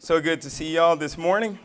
So 0.00 0.20
good 0.20 0.40
to 0.42 0.50
see 0.50 0.76
y'all 0.76 0.94
this 0.94 1.18
morning. 1.18 1.58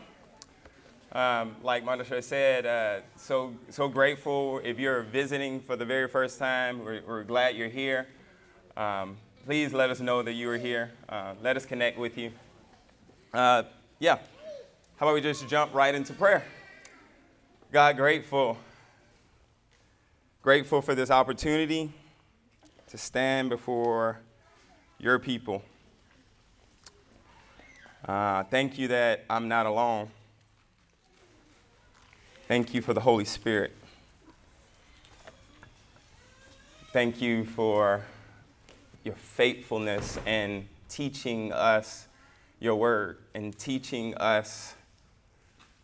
Um, 1.12 1.54
like 1.62 1.84
Monisha 1.84 2.20
said, 2.20 2.66
uh, 2.66 3.02
so 3.14 3.54
so 3.70 3.86
grateful. 3.86 4.60
If 4.64 4.80
you're 4.80 5.02
visiting 5.02 5.60
for 5.60 5.76
the 5.76 5.84
very 5.84 6.08
first 6.08 6.40
time, 6.40 6.84
we're, 6.84 7.00
we're 7.06 7.22
glad 7.22 7.54
you're 7.54 7.68
here. 7.68 8.08
Um, 8.76 9.18
please 9.46 9.72
let 9.72 9.88
us 9.88 10.00
know 10.00 10.20
that 10.20 10.32
you 10.32 10.50
are 10.50 10.58
here. 10.58 10.90
Uh, 11.08 11.34
let 11.44 11.56
us 11.56 11.64
connect 11.64 11.96
with 11.96 12.18
you. 12.18 12.32
Uh, 13.32 13.62
yeah. 14.00 14.18
How 14.96 15.06
about 15.06 15.14
we 15.14 15.20
just 15.20 15.48
jump 15.48 15.72
right 15.72 15.94
into 15.94 16.12
prayer? 16.12 16.44
God, 17.70 17.96
grateful. 17.96 18.58
Grateful 20.42 20.82
for 20.82 20.96
this 20.96 21.12
opportunity 21.12 21.92
to 22.88 22.98
stand 22.98 23.48
before 23.48 24.18
your 24.98 25.20
people. 25.20 25.62
Uh, 28.06 28.42
thank 28.44 28.78
you 28.78 28.88
that 28.88 29.24
I'm 29.30 29.48
not 29.48 29.64
alone. 29.64 30.10
Thank 32.46 32.74
you 32.74 32.82
for 32.82 32.92
the 32.92 33.00
Holy 33.00 33.24
Spirit. 33.24 33.72
Thank 36.92 37.22
you 37.22 37.46
for 37.46 38.04
your 39.04 39.14
faithfulness 39.14 40.18
and 40.26 40.68
teaching 40.90 41.50
us 41.50 42.06
your 42.60 42.76
word 42.76 43.18
and 43.34 43.58
teaching 43.58 44.14
us 44.16 44.74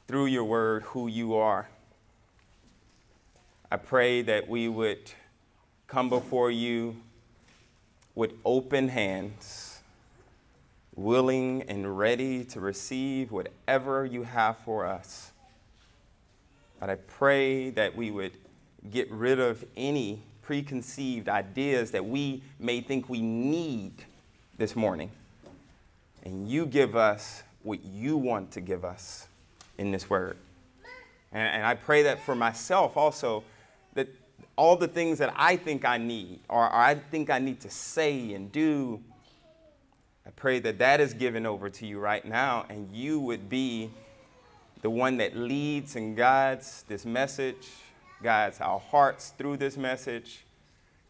through 0.07 0.27
your 0.27 0.45
word 0.45 0.83
who 0.83 1.09
you 1.09 1.37
are. 1.37 1.71
I 3.73 3.79
pray 3.79 4.21
that 4.23 4.47
we 4.47 4.69
would 4.69 5.11
come 5.87 6.11
before 6.11 6.51
you 6.51 6.97
with 8.15 8.35
open 8.45 8.89
hands 8.89 9.70
willing 10.95 11.63
and 11.63 11.99
ready 11.99 12.45
to 12.45 12.61
receive 12.61 13.33
whatever 13.33 14.05
you 14.05 14.23
have 14.23 14.59
for 14.59 14.87
us. 14.87 15.33
But 16.79 16.91
I 16.91 16.95
pray 16.95 17.71
that 17.71 17.97
we 17.97 18.11
would 18.11 18.33
get 18.91 19.11
rid 19.11 19.39
of 19.39 19.65
any 19.77 20.23
preconceived 20.43 21.29
ideas 21.29 21.91
that 21.93 22.05
we 22.05 22.43
may 22.59 22.81
think 22.81 23.09
we 23.09 23.21
need 23.21 23.93
this 24.57 24.75
morning. 24.75 25.11
And 26.25 26.49
you 26.49 26.67
give 26.67 26.97
us 26.97 27.43
what 27.63 27.85
you 27.85 28.17
want 28.17 28.51
to 28.53 28.61
give 28.61 28.85
us 28.85 29.29
in 29.79 29.91
this 29.91 30.11
word. 30.11 30.37
And, 31.33 31.57
and 31.57 31.67
I 31.67 31.75
pray 31.75 32.03
that 32.05 32.25
for 32.25 32.35
myself 32.35 32.97
also, 32.97 33.45
that 33.95 34.09
all 34.57 34.77
the 34.77 34.89
things 34.89 35.19
that 35.19 35.33
I 35.37 35.57
think 35.57 35.85
I 35.85 35.99
need, 35.99 36.41
or, 36.49 36.65
or 36.65 36.75
I 36.75 36.95
think 36.95 37.31
I 37.31 37.39
need 37.39 37.61
to 37.61 37.71
say 37.71 38.33
and 38.35 38.51
do, 38.51 39.01
I 40.31 40.33
pray 40.37 40.61
that 40.61 40.79
that 40.79 41.01
is 41.01 41.13
given 41.13 41.45
over 41.45 41.69
to 41.69 41.87
you 41.87 41.99
right 41.99 42.25
now, 42.25 42.65
and 42.69 42.89
you 42.93 43.19
would 43.19 43.49
be 43.49 43.91
the 44.81 44.89
one 44.89 45.17
that 45.17 45.37
leads 45.37 45.97
and 45.97 46.17
guides 46.17 46.85
this 46.87 47.05
message, 47.05 47.67
guides 48.23 48.61
our 48.61 48.79
hearts 48.79 49.35
through 49.37 49.57
this 49.57 49.77
message, 49.77 50.45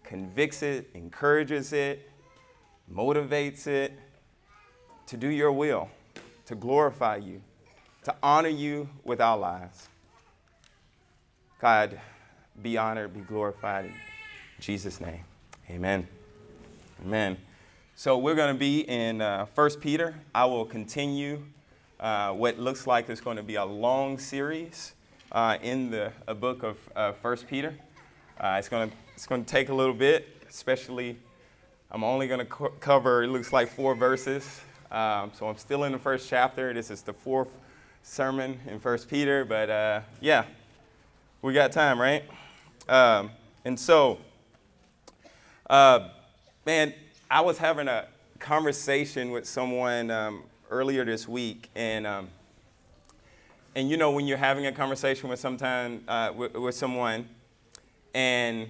convicts 0.04 0.62
it, 0.62 0.88
encourages 0.94 1.74
it, 1.74 2.10
motivates 2.90 3.66
it 3.66 3.92
to 5.08 5.18
do 5.18 5.28
your 5.28 5.52
will, 5.52 5.90
to 6.46 6.54
glorify 6.54 7.16
you, 7.16 7.42
to 8.04 8.14
honor 8.22 8.48
you 8.48 8.88
with 9.04 9.20
our 9.20 9.36
lives. 9.36 9.90
God, 11.60 12.00
be 12.62 12.78
honored, 12.78 13.12
be 13.12 13.20
glorified 13.20 13.84
in 13.84 13.92
Jesus' 14.60 14.98
name. 14.98 15.24
Amen. 15.68 16.08
Amen. 17.04 17.36
So 18.00 18.16
we're 18.16 18.34
going 18.34 18.54
to 18.54 18.58
be 18.58 18.80
in 18.88 19.20
uh, 19.20 19.44
1 19.54 19.72
Peter. 19.72 20.14
I 20.34 20.46
will 20.46 20.64
continue 20.64 21.42
uh, 22.00 22.32
what 22.32 22.58
looks 22.58 22.86
like 22.86 23.10
is 23.10 23.20
going 23.20 23.36
to 23.36 23.42
be 23.42 23.56
a 23.56 23.64
long 23.66 24.16
series 24.16 24.94
uh, 25.30 25.58
in 25.60 25.90
the 25.90 26.10
book 26.36 26.62
of 26.62 26.78
uh, 26.96 27.12
1 27.20 27.36
Peter. 27.46 27.74
Uh, 28.40 28.56
it's 28.58 28.70
going 28.70 28.88
to 28.88 28.96
it's 29.14 29.26
going 29.26 29.44
to 29.44 29.50
take 29.50 29.68
a 29.68 29.74
little 29.74 29.92
bit, 29.92 30.46
especially 30.48 31.18
I'm 31.90 32.02
only 32.02 32.26
going 32.26 32.40
to 32.40 32.46
co- 32.46 32.72
cover 32.80 33.22
it 33.22 33.26
looks 33.26 33.52
like 33.52 33.68
four 33.68 33.94
verses. 33.94 34.62
Um, 34.90 35.30
so 35.34 35.46
I'm 35.46 35.58
still 35.58 35.84
in 35.84 35.92
the 35.92 35.98
first 35.98 36.26
chapter. 36.26 36.72
This 36.72 36.90
is 36.90 37.02
the 37.02 37.12
fourth 37.12 37.54
sermon 38.02 38.58
in 38.66 38.78
1 38.78 38.98
Peter, 39.10 39.44
but 39.44 39.68
uh, 39.68 40.00
yeah, 40.22 40.44
we 41.42 41.52
got 41.52 41.70
time, 41.70 42.00
right? 42.00 42.24
Um, 42.88 43.30
and 43.66 43.78
so, 43.78 44.20
man 45.68 46.94
I 47.32 47.42
was 47.42 47.58
having 47.58 47.86
a 47.86 48.08
conversation 48.40 49.30
with 49.30 49.46
someone 49.46 50.10
um, 50.10 50.42
earlier 50.68 51.04
this 51.04 51.28
week, 51.28 51.70
and 51.76 52.04
um, 52.04 52.28
and 53.76 53.88
you 53.88 53.96
know 53.96 54.10
when 54.10 54.26
you're 54.26 54.36
having 54.36 54.66
a 54.66 54.72
conversation 54.72 55.28
with 55.28 55.38
sometime 55.38 56.02
uh, 56.08 56.32
with, 56.34 56.54
with 56.54 56.74
someone, 56.74 57.28
and 58.14 58.68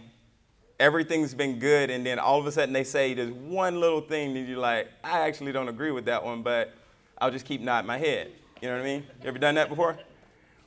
everything's 0.78 1.32
been 1.32 1.58
good, 1.58 1.88
and 1.88 2.04
then 2.04 2.18
all 2.18 2.38
of 2.38 2.46
a 2.46 2.52
sudden 2.52 2.74
they 2.74 2.84
say 2.84 3.14
there's 3.14 3.32
one 3.32 3.80
little 3.80 4.02
thing 4.02 4.34
that 4.34 4.40
you're 4.40 4.58
like, 4.58 4.88
I 5.02 5.20
actually 5.20 5.52
don't 5.52 5.68
agree 5.68 5.90
with 5.90 6.04
that 6.04 6.22
one, 6.22 6.42
but 6.42 6.74
I'll 7.16 7.30
just 7.30 7.46
keep 7.46 7.62
nodding 7.62 7.88
my 7.88 7.96
head. 7.96 8.30
You 8.60 8.68
know 8.68 8.74
what 8.74 8.82
I 8.82 8.84
mean? 8.84 9.06
You 9.22 9.28
ever 9.28 9.38
done 9.38 9.54
that 9.54 9.70
before? 9.70 9.98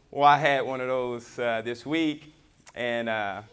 Well, 0.10 0.28
I 0.28 0.40
had 0.40 0.62
one 0.62 0.82
of 0.82 0.88
those 0.88 1.38
uh, 1.38 1.62
this 1.64 1.86
week, 1.86 2.34
and 2.74 3.08
uh, 3.08 3.44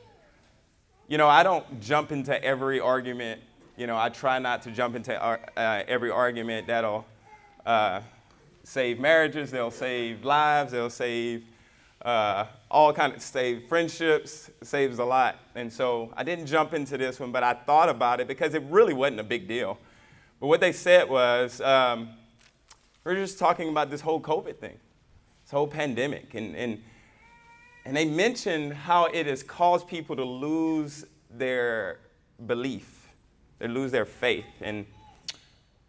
you 1.09 1.19
know 1.19 1.29
I 1.29 1.43
don't 1.43 1.79
jump 1.83 2.11
into 2.11 2.43
every 2.43 2.81
argument 2.81 3.43
you 3.81 3.87
know, 3.87 3.97
I 3.97 4.11
try 4.11 4.39
not 4.39 4.61
to 4.65 4.71
jump 4.71 4.95
into 4.95 5.19
uh, 5.19 5.39
every 5.57 6.11
argument 6.11 6.67
that'll 6.67 7.07
uh, 7.65 8.03
save 8.63 9.01
marriages, 9.01 9.51
they'll 9.51 9.71
save 9.71 10.23
lives, 10.23 10.73
they'll 10.73 10.91
save 10.91 11.45
uh, 12.03 12.45
all 12.71 12.93
kind 12.93 13.15
of 13.15 13.23
save 13.23 13.67
friendships, 13.69 14.51
saves 14.63 14.99
a 14.99 15.05
lot. 15.05 15.39
And 15.55 15.73
so 15.73 16.13
I 16.15 16.25
didn't 16.25 16.45
jump 16.45 16.75
into 16.75 16.99
this 16.99 17.19
one, 17.19 17.33
but 17.33 17.43
I 17.43 17.55
thought 17.55 17.89
about 17.89 18.21
it 18.21 18.29
because 18.29 18.53
it 18.53 18.63
really 18.65 18.93
wasn't 18.93 19.21
a 19.21 19.25
big 19.25 19.49
deal. 19.49 19.79
But 20.41 20.49
what 20.49 20.61
they 20.61 20.73
said 20.73 21.09
was, 21.09 21.63
um, 21.63 22.11
we're 23.03 23.15
just 23.15 23.39
talking 23.39 23.71
about 23.71 23.89
this 23.89 24.03
whole 24.03 24.21
COVID 24.21 24.59
thing, 24.59 24.79
this 25.43 25.53
whole 25.53 25.67
pandemic, 25.67 26.35
and 26.35 26.55
and 26.55 26.83
and 27.87 27.97
they 27.97 28.05
mentioned 28.05 28.75
how 28.75 29.07
it 29.07 29.25
has 29.25 29.43
caused 29.43 29.89
people 29.89 30.17
to 30.17 30.25
lose 30.25 31.07
their 31.31 32.01
belief 32.45 33.00
they 33.61 33.69
lose 33.69 33.93
their 33.93 34.05
faith. 34.05 34.47
And, 34.61 34.85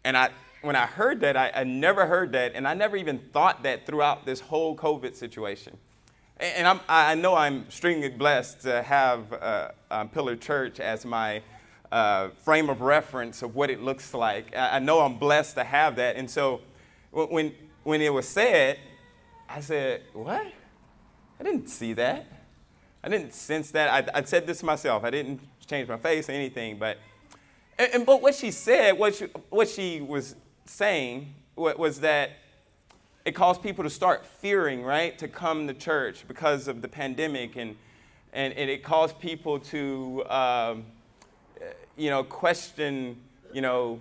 and 0.04 0.16
I, 0.16 0.30
when 0.60 0.76
I 0.76 0.86
heard 0.86 1.20
that, 1.20 1.36
I, 1.36 1.50
I 1.54 1.64
never 1.64 2.06
heard 2.06 2.32
that, 2.32 2.52
and 2.54 2.68
I 2.68 2.74
never 2.74 2.96
even 2.96 3.18
thought 3.18 3.64
that 3.64 3.84
throughout 3.84 4.24
this 4.24 4.38
whole 4.38 4.76
COVID 4.76 5.16
situation. 5.16 5.76
And 6.38 6.66
I'm, 6.66 6.80
i 6.88 7.14
know 7.14 7.34
I'm 7.34 7.62
extremely 7.62 8.08
blessed 8.08 8.62
to 8.62 8.82
have 8.82 9.32
uh, 9.32 9.68
um, 9.90 10.08
Pillar 10.08 10.36
Church 10.36 10.80
as 10.80 11.04
my 11.04 11.42
uh, 11.90 12.30
frame 12.42 12.68
of 12.70 12.80
reference 12.80 13.42
of 13.42 13.54
what 13.54 13.70
it 13.70 13.80
looks 13.80 14.14
like. 14.14 14.56
I, 14.56 14.76
I 14.76 14.78
know 14.78 15.00
I'm 15.00 15.18
blessed 15.18 15.56
to 15.56 15.64
have 15.64 15.96
that. 15.96 16.16
And 16.16 16.28
so 16.28 16.60
when, 17.10 17.54
when 17.84 18.00
it 18.00 18.12
was 18.12 18.26
said, 18.26 18.78
I 19.48 19.60
said, 19.60 20.02
What? 20.14 20.46
I 21.38 21.44
didn't 21.44 21.68
see 21.68 21.92
that. 21.94 22.26
I 23.04 23.08
didn't 23.08 23.34
sense 23.34 23.70
that. 23.72 24.08
I, 24.14 24.18
I 24.18 24.22
said 24.22 24.46
this 24.46 24.60
to 24.60 24.66
myself. 24.66 25.04
I 25.04 25.10
didn't 25.10 25.40
change 25.66 25.88
my 25.88 25.96
face 25.96 26.28
or 26.28 26.32
anything, 26.32 26.78
but 26.78 26.98
and, 27.78 27.94
and, 27.94 28.06
but 28.06 28.22
what 28.22 28.34
she 28.34 28.50
said, 28.50 28.98
what 28.98 29.14
she, 29.14 29.26
what 29.50 29.68
she 29.68 30.00
was 30.00 30.34
saying 30.66 31.34
was 31.56 32.00
that 32.00 32.30
it 33.24 33.32
caused 33.32 33.62
people 33.62 33.84
to 33.84 33.90
start 33.90 34.26
fearing, 34.26 34.82
right, 34.82 35.16
to 35.18 35.28
come 35.28 35.66
to 35.68 35.74
church 35.74 36.24
because 36.26 36.68
of 36.68 36.82
the 36.82 36.88
pandemic, 36.88 37.56
and 37.56 37.76
and, 38.32 38.54
and 38.54 38.70
it 38.70 38.82
caused 38.82 39.18
people 39.18 39.58
to, 39.58 40.24
um, 40.30 40.84
you 41.98 42.08
know, 42.08 42.24
question, 42.24 43.16
you 43.52 43.60
know, 43.60 44.00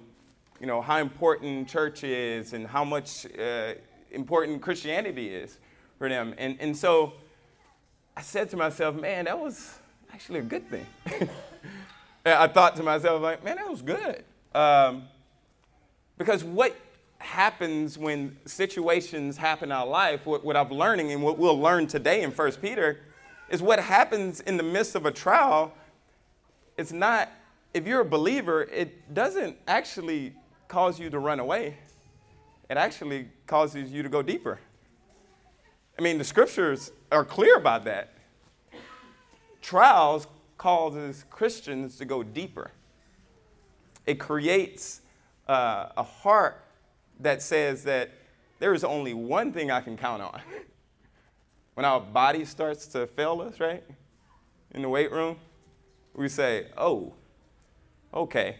you 0.59 0.67
know 0.67 0.81
how 0.81 0.99
important 0.99 1.67
church 1.67 2.03
is 2.03 2.53
and 2.53 2.65
how 2.65 2.83
much 2.83 3.25
uh, 3.37 3.73
important 4.11 4.61
Christianity 4.61 5.29
is 5.29 5.57
for 5.97 6.09
them, 6.09 6.33
and 6.37 6.57
and 6.59 6.75
so 6.75 7.13
I 8.15 8.21
said 8.21 8.49
to 8.51 8.57
myself, 8.57 8.95
man, 8.95 9.25
that 9.25 9.39
was 9.39 9.77
actually 10.13 10.39
a 10.39 10.43
good 10.43 10.67
thing. 10.69 10.85
I 12.25 12.47
thought 12.47 12.75
to 12.75 12.83
myself, 12.83 13.21
like, 13.21 13.43
man, 13.43 13.57
that 13.57 13.69
was 13.69 13.81
good. 13.81 14.23
Um, 14.53 15.03
because 16.17 16.43
what 16.43 16.75
happens 17.17 17.97
when 17.97 18.37
situations 18.45 19.37
happen 19.37 19.69
in 19.69 19.71
our 19.71 19.87
life, 19.87 20.25
what, 20.25 20.43
what 20.43 20.55
I'm 20.55 20.69
learning 20.69 21.11
and 21.11 21.23
what 21.23 21.37
we'll 21.37 21.59
learn 21.59 21.87
today 21.87 22.21
in 22.23 22.31
1 22.31 22.51
Peter, 22.53 22.99
is 23.49 23.61
what 23.61 23.79
happens 23.79 24.39
in 24.41 24.57
the 24.57 24.63
midst 24.63 24.95
of 24.95 25.05
a 25.05 25.11
trial. 25.11 25.73
It's 26.77 26.91
not, 26.91 27.29
if 27.73 27.87
you're 27.87 28.01
a 28.01 28.05
believer, 28.05 28.63
it 28.63 29.13
doesn't 29.13 29.57
actually 29.67 30.33
cause 30.67 30.99
you 30.99 31.09
to 31.09 31.19
run 31.19 31.39
away. 31.39 31.77
It 32.69 32.77
actually 32.77 33.27
causes 33.47 33.91
you 33.91 34.03
to 34.03 34.09
go 34.09 34.21
deeper. 34.21 34.59
I 35.97 36.01
mean, 36.01 36.17
the 36.17 36.23
scriptures 36.23 36.91
are 37.11 37.25
clear 37.25 37.57
about 37.57 37.83
that. 37.85 38.13
Trials 39.61 40.27
causes 40.61 41.25
Christians 41.31 41.97
to 41.97 42.05
go 42.05 42.21
deeper. 42.21 42.69
It 44.05 44.19
creates 44.19 45.01
uh, 45.47 45.87
a 45.97 46.03
heart 46.03 46.63
that 47.19 47.41
says 47.41 47.83
that 47.85 48.11
there 48.59 48.71
is 48.75 48.83
only 48.83 49.15
one 49.15 49.51
thing 49.51 49.71
I 49.71 49.81
can 49.81 49.97
count 49.97 50.21
on. 50.21 50.39
when 51.73 51.83
our 51.83 51.99
body 51.99 52.45
starts 52.45 52.85
to 52.89 53.07
fail 53.07 53.41
us, 53.41 53.59
right? 53.59 53.83
In 54.75 54.83
the 54.83 54.89
weight 54.89 55.11
room, 55.11 55.37
we 56.13 56.29
say, 56.29 56.67
oh, 56.77 57.15
okay. 58.13 58.57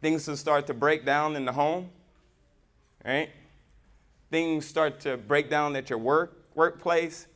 Things 0.00 0.28
will 0.28 0.36
start 0.36 0.68
to 0.68 0.74
break 0.74 1.04
down 1.04 1.34
in 1.34 1.44
the 1.44 1.52
home, 1.52 1.90
right? 3.04 3.30
Things 4.30 4.64
start 4.64 5.00
to 5.00 5.16
break 5.16 5.50
down 5.50 5.74
at 5.74 5.90
your 5.90 5.98
work, 5.98 6.40
workplace. 6.54 7.26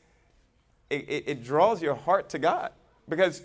It, 0.90 1.08
it, 1.08 1.24
it 1.26 1.42
draws 1.42 1.82
your 1.82 1.96
heart 1.96 2.28
to 2.28 2.38
God 2.38 2.70
because 3.08 3.42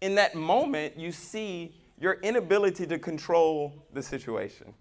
in 0.00 0.14
that 0.16 0.34
moment, 0.34 0.98
you 0.98 1.12
see 1.12 1.72
your 2.00 2.14
inability 2.14 2.86
to 2.86 2.98
control 2.98 3.72
the 3.92 4.02
situation. 4.02 4.74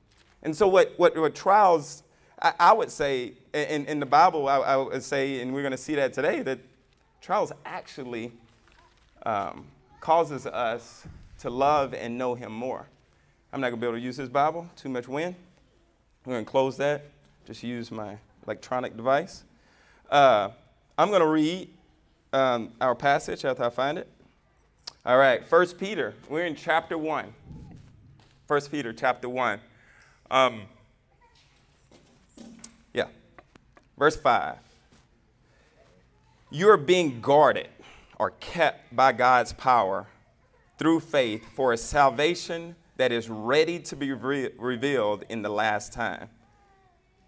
And 0.43 0.55
so, 0.55 0.67
what, 0.67 0.93
what, 0.97 1.15
what 1.17 1.35
trials, 1.35 2.03
I, 2.41 2.53
I 2.59 2.73
would 2.73 2.89
say, 2.89 3.33
in, 3.53 3.85
in 3.85 3.99
the 3.99 4.05
Bible, 4.05 4.47
I, 4.47 4.57
I 4.57 4.75
would 4.77 5.03
say, 5.03 5.41
and 5.41 5.53
we're 5.53 5.61
going 5.61 5.71
to 5.71 5.77
see 5.77 5.95
that 5.95 6.13
today, 6.13 6.41
that 6.41 6.59
trials 7.21 7.51
actually 7.65 8.31
um, 9.23 9.67
causes 9.99 10.47
us 10.47 11.05
to 11.39 11.49
love 11.49 11.93
and 11.93 12.17
know 12.17 12.33
Him 12.33 12.51
more. 12.51 12.87
I'm 13.53 13.61
not 13.61 13.69
going 13.69 13.79
to 13.79 13.85
be 13.85 13.87
able 13.87 13.99
to 13.99 14.03
use 14.03 14.17
this 14.17 14.29
Bible, 14.29 14.67
too 14.75 14.89
much 14.89 15.07
wind. 15.07 15.35
I'm 16.25 16.31
going 16.31 16.43
to 16.43 16.49
close 16.49 16.77
that, 16.77 17.05
just 17.45 17.61
use 17.61 17.91
my 17.91 18.17
electronic 18.45 18.97
device. 18.97 19.43
Uh, 20.09 20.49
I'm 20.97 21.09
going 21.09 21.21
to 21.21 21.27
read 21.27 21.69
um, 22.33 22.71
our 22.79 22.95
passage 22.95 23.45
after 23.45 23.63
I 23.63 23.69
find 23.69 23.97
it. 23.97 24.07
All 25.05 25.17
right, 25.17 25.43
First 25.43 25.77
Peter. 25.77 26.13
We're 26.29 26.45
in 26.45 26.55
chapter 26.55 26.97
1. 26.97 27.33
First 28.47 28.71
Peter 28.71 28.93
chapter 28.93 29.27
1. 29.27 29.59
Um, 30.29 30.63
yeah. 32.93 33.07
Verse 33.97 34.15
5. 34.15 34.57
You 36.49 36.69
are 36.69 36.77
being 36.77 37.21
guarded 37.21 37.69
or 38.19 38.31
kept 38.31 38.95
by 38.95 39.13
God's 39.13 39.53
power 39.53 40.07
through 40.77 40.99
faith 40.99 41.45
for 41.55 41.73
a 41.73 41.77
salvation 41.77 42.75
that 42.97 43.11
is 43.11 43.29
ready 43.29 43.79
to 43.79 43.95
be 43.95 44.11
re- 44.11 44.49
revealed 44.57 45.23
in 45.29 45.41
the 45.41 45.49
last 45.49 45.93
time. 45.93 46.29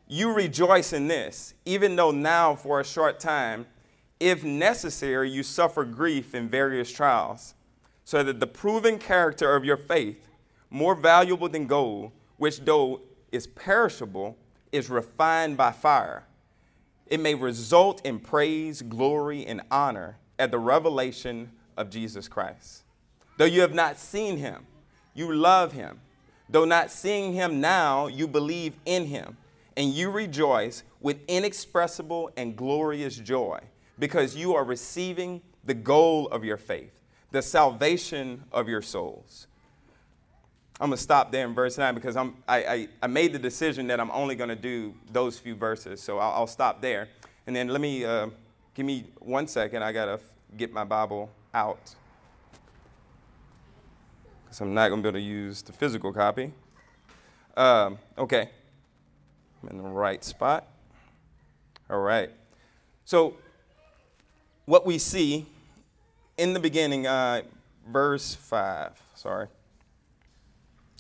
You 0.08 0.34
rejoice 0.34 0.94
in 0.94 1.08
this, 1.08 1.54
even 1.66 1.96
though 1.96 2.12
now 2.12 2.56
for 2.56 2.80
a 2.80 2.84
short 2.84 3.20
time, 3.20 3.66
if 4.24 4.42
necessary, 4.42 5.30
you 5.30 5.44
suffer 5.44 5.84
grief 5.84 6.34
in 6.34 6.48
various 6.48 6.90
trials 6.90 7.56
so 8.06 8.24
that 8.24 8.40
the 8.40 8.48
proven 8.48 8.98
character 8.98 9.54
of 9.54 9.66
your 9.66 9.75
faith, 9.75 10.30
more 10.70 10.96
valuable 10.96 11.50
than 11.50 11.68
gold, 11.68 12.12
which 12.38 12.62
though 12.62 13.02
is 13.34 13.48
perishable, 13.48 14.38
is 14.72 14.90
refined 14.90 15.58
by 15.58 15.74
fire, 15.74 16.24
it 17.08 17.20
may 17.20 17.36
result 17.36 18.06
in 18.06 18.18
praise, 18.18 18.81
glory, 18.81 19.46
and 19.46 19.62
honor 19.70 20.18
at 20.40 20.52
the 20.52 20.58
revelation 20.58 21.52
of 21.76 21.90
Jesus 21.90 22.30
Christ. 22.30 22.84
Though 23.38 23.44
you 23.44 23.60
have 23.60 23.74
not 23.74 24.00
seen 24.00 24.38
him, 24.38 24.66
you 25.14 25.34
love 25.34 25.74
him. 25.74 26.00
Though 26.50 26.66
not 26.66 26.92
seeing 26.92 27.34
him 27.34 27.60
now, 27.60 28.08
you 28.08 28.30
believe 28.30 28.78
in 28.86 29.06
him, 29.08 29.36
and 29.76 29.90
you 29.90 30.10
rejoice 30.10 30.84
with 31.02 31.19
inexpressible 31.28 32.31
and 32.38 32.56
glorious 32.56 33.18
joy 33.18 33.60
because 34.04 34.36
you 34.36 34.54
are 34.54 34.66
receiving 34.66 35.42
the 35.64 35.74
goal 35.74 36.28
of 36.28 36.44
your 36.44 36.58
faith 36.58 36.92
the 37.32 37.42
salvation 37.42 38.44
of 38.52 38.68
your 38.68 38.82
souls. 38.82 39.48
I'm 40.78 40.90
going 40.90 40.98
to 40.98 41.02
stop 41.02 41.32
there 41.32 41.48
in 41.48 41.54
verse 41.54 41.78
9 41.78 41.96
because 41.96 42.18
I'm, 42.18 42.36
I, 42.46 42.58
I, 42.66 42.88
I 43.04 43.08
made 43.08 43.32
the 43.32 43.40
decision 43.40 43.88
that 43.88 44.02
I'm 44.02 44.12
only 44.12 44.36
going 44.36 44.50
to 44.50 44.58
do 44.58 44.94
those 45.14 45.40
few 45.40 45.56
verses. 45.56 46.02
So 46.02 46.20
I'll, 46.20 46.32
I'll 46.32 46.48
stop 46.48 46.82
there. 46.82 47.08
And 47.48 47.56
then 47.56 47.70
let 47.70 47.80
me, 47.80 48.04
uh, 48.04 48.28
give 48.74 48.86
me 48.86 49.06
one 49.20 49.48
second. 49.48 49.84
I 49.84 49.94
got 49.94 50.06
to 50.08 50.12
f- 50.12 50.22
get 50.58 50.74
my 50.74 50.84
Bible 50.84 51.32
out 51.54 51.96
because 54.44 54.60
I'm 54.60 54.74
not 54.74 54.90
going 54.90 55.02
to 55.02 55.12
be 55.12 55.18
able 55.18 55.26
to 55.26 55.26
use 55.26 55.62
the 55.62 55.72
physical 55.72 56.12
copy. 56.12 56.52
Um, 57.56 57.98
okay. 58.18 58.50
I'm 59.64 59.70
in 59.70 59.78
the 59.82 59.90
right 59.90 60.22
spot. 60.26 60.68
All 61.90 62.02
right. 62.02 62.30
So, 63.06 63.38
what 64.65 64.86
we 64.86 64.98
see 64.98 65.45
in 66.38 66.54
the 66.54 66.60
beginning, 66.60 67.06
uh, 67.07 67.42
verse 67.88 68.36
5. 68.36 69.01
Sorry. 69.15 69.48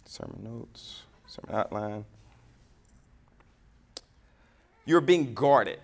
Sermon 0.05 0.43
notes, 0.43 1.03
sermon 1.27 1.55
outline. 1.55 2.05
You're 4.85 5.01
being 5.01 5.33
guarded. 5.33 5.79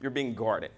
You're 0.00 0.10
being 0.10 0.34
guarded. 0.34 0.70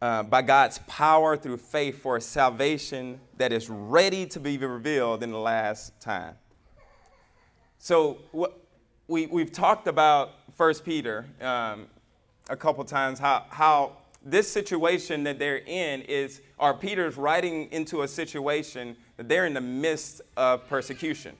Uh, 0.00 0.22
by 0.22 0.42
God's 0.42 0.78
power 0.86 1.36
through 1.36 1.56
faith 1.56 2.00
for 2.00 2.16
a 2.16 2.20
salvation 2.20 3.20
that 3.38 3.52
is 3.52 3.70
ready 3.70 4.26
to 4.26 4.38
be 4.38 4.58
revealed 4.58 5.22
in 5.22 5.30
the 5.30 5.38
last 5.38 5.98
time. 6.00 6.34
So, 7.78 8.18
what, 8.32 8.58
we, 9.08 9.26
we've 9.26 9.52
talked 9.52 9.86
about 9.86 10.32
First 10.56 10.84
Peter 10.84 11.26
um, 11.40 11.86
a 12.48 12.56
couple 12.56 12.84
times, 12.84 13.18
how, 13.18 13.44
how 13.48 13.92
this 14.24 14.50
situation 14.50 15.24
that 15.24 15.38
they're 15.38 15.62
in 15.66 16.02
is, 16.02 16.40
or 16.58 16.74
Peter's 16.74 17.16
writing 17.16 17.70
into 17.72 18.02
a 18.02 18.08
situation 18.08 18.96
that 19.16 19.28
they're 19.28 19.46
in 19.46 19.54
the 19.54 19.60
midst 19.60 20.22
of 20.36 20.66
persecution. 20.68 21.36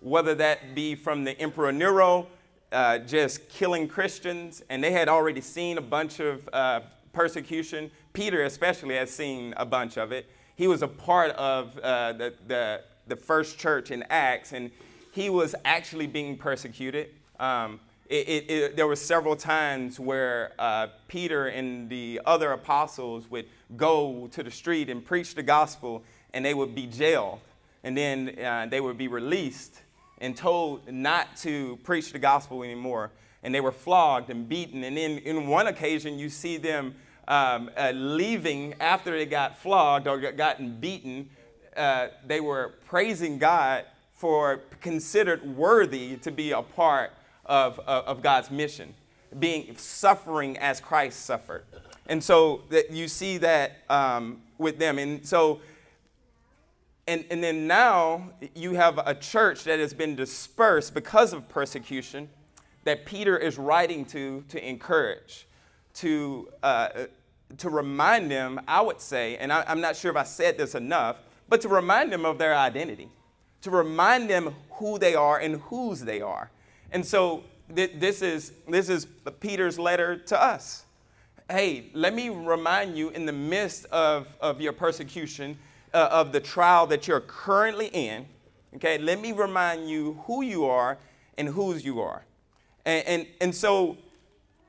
Whether 0.00 0.34
that 0.36 0.74
be 0.74 0.94
from 0.94 1.24
the 1.24 1.38
Emperor 1.38 1.72
Nero 1.72 2.26
uh, 2.72 2.98
just 2.98 3.48
killing 3.48 3.86
Christians, 3.86 4.62
and 4.70 4.82
they 4.82 4.92
had 4.92 5.08
already 5.08 5.40
seen 5.40 5.78
a 5.78 5.82
bunch 5.82 6.20
of 6.20 6.48
uh, 6.52 6.80
persecution. 7.12 7.90
Peter, 8.12 8.44
especially, 8.44 8.94
has 8.94 9.10
seen 9.10 9.54
a 9.56 9.66
bunch 9.66 9.98
of 9.98 10.10
it. 10.10 10.28
He 10.56 10.66
was 10.66 10.82
a 10.82 10.88
part 10.88 11.32
of 11.32 11.78
uh, 11.78 12.14
the, 12.14 12.34
the, 12.46 12.82
the, 13.08 13.16
first 13.16 13.58
church 13.58 13.90
in 13.90 14.04
Acts, 14.10 14.52
and 14.52 14.70
he 15.12 15.28
was 15.28 15.54
actually 15.64 16.06
being 16.06 16.36
persecuted. 16.36 17.10
Um, 17.38 17.80
it, 18.12 18.28
it, 18.28 18.50
it, 18.50 18.76
there 18.76 18.86
were 18.86 18.94
several 18.94 19.34
times 19.34 19.98
where 19.98 20.52
uh, 20.58 20.88
Peter 21.08 21.46
and 21.46 21.88
the 21.88 22.20
other 22.26 22.52
apostles 22.52 23.30
would 23.30 23.46
go 23.74 24.28
to 24.32 24.42
the 24.42 24.50
street 24.50 24.90
and 24.90 25.02
preach 25.02 25.34
the 25.34 25.42
gospel, 25.42 26.04
and 26.34 26.44
they 26.44 26.52
would 26.52 26.74
be 26.74 26.86
jailed, 26.86 27.40
and 27.82 27.96
then 27.96 28.38
uh, 28.38 28.66
they 28.68 28.82
would 28.82 28.98
be 28.98 29.08
released 29.08 29.80
and 30.18 30.36
told 30.36 30.86
not 30.92 31.34
to 31.38 31.78
preach 31.84 32.12
the 32.12 32.18
gospel 32.18 32.62
anymore. 32.62 33.10
And 33.42 33.54
they 33.54 33.62
were 33.62 33.72
flogged 33.72 34.28
and 34.28 34.46
beaten. 34.46 34.84
And 34.84 34.94
then, 34.94 35.18
in 35.18 35.46
one 35.48 35.66
occasion, 35.66 36.18
you 36.18 36.28
see 36.28 36.58
them 36.58 36.94
um, 37.26 37.70
uh, 37.76 37.92
leaving 37.94 38.74
after 38.78 39.10
they 39.10 39.26
got 39.26 39.58
flogged 39.58 40.06
or 40.06 40.18
gotten 40.18 40.78
beaten. 40.78 41.30
Uh, 41.74 42.08
they 42.26 42.40
were 42.40 42.74
praising 42.86 43.38
God 43.38 43.86
for 44.12 44.60
considered 44.82 45.56
worthy 45.56 46.16
to 46.18 46.30
be 46.30 46.52
a 46.52 46.62
part 46.62 47.10
of, 47.44 47.78
of, 47.80 48.04
of 48.06 48.22
God's 48.22 48.50
mission, 48.50 48.94
being 49.38 49.76
suffering 49.76 50.58
as 50.58 50.80
Christ 50.80 51.24
suffered. 51.24 51.64
And 52.06 52.22
so 52.22 52.62
that 52.70 52.90
you 52.90 53.08
see 53.08 53.38
that 53.38 53.78
um, 53.88 54.42
with 54.58 54.78
them. 54.78 54.98
And 54.98 55.26
so, 55.26 55.60
and, 57.06 57.24
and 57.30 57.42
then 57.42 57.66
now 57.66 58.30
you 58.54 58.74
have 58.74 58.98
a 59.04 59.14
church 59.14 59.64
that 59.64 59.78
has 59.78 59.94
been 59.94 60.14
dispersed 60.14 60.94
because 60.94 61.32
of 61.32 61.48
persecution 61.48 62.28
that 62.84 63.06
Peter 63.06 63.36
is 63.38 63.58
writing 63.58 64.04
to 64.06 64.44
to 64.48 64.68
encourage, 64.68 65.46
to, 65.94 66.48
uh, 66.62 66.88
to 67.58 67.70
remind 67.70 68.30
them, 68.30 68.60
I 68.66 68.80
would 68.80 69.00
say, 69.00 69.36
and 69.36 69.52
I, 69.52 69.64
I'm 69.66 69.80
not 69.80 69.96
sure 69.96 70.10
if 70.10 70.16
I 70.16 70.24
said 70.24 70.58
this 70.58 70.74
enough, 70.74 71.18
but 71.48 71.60
to 71.62 71.68
remind 71.68 72.12
them 72.12 72.24
of 72.24 72.38
their 72.38 72.56
identity, 72.56 73.08
to 73.62 73.70
remind 73.70 74.28
them 74.28 74.54
who 74.72 74.98
they 74.98 75.14
are 75.14 75.38
and 75.38 75.60
whose 75.62 76.00
they 76.00 76.20
are. 76.20 76.50
And 76.92 77.04
so 77.04 77.42
th- 77.74 77.92
this, 77.96 78.22
is, 78.22 78.52
this 78.68 78.88
is 78.88 79.06
Peter's 79.40 79.78
letter 79.78 80.16
to 80.16 80.40
us. 80.40 80.84
Hey, 81.50 81.90
let 81.94 82.14
me 82.14 82.28
remind 82.28 82.96
you 82.96 83.08
in 83.10 83.26
the 83.26 83.32
midst 83.32 83.86
of, 83.86 84.28
of 84.40 84.60
your 84.60 84.72
persecution, 84.72 85.58
uh, 85.92 86.08
of 86.10 86.32
the 86.32 86.40
trial 86.40 86.86
that 86.86 87.08
you're 87.08 87.20
currently 87.20 87.86
in, 87.88 88.26
okay, 88.76 88.98
let 88.98 89.20
me 89.20 89.32
remind 89.32 89.88
you 89.88 90.22
who 90.26 90.42
you 90.42 90.66
are 90.66 90.98
and 91.36 91.48
whose 91.48 91.84
you 91.84 92.00
are. 92.00 92.24
And, 92.84 93.06
and, 93.06 93.26
and 93.40 93.54
so 93.54 93.96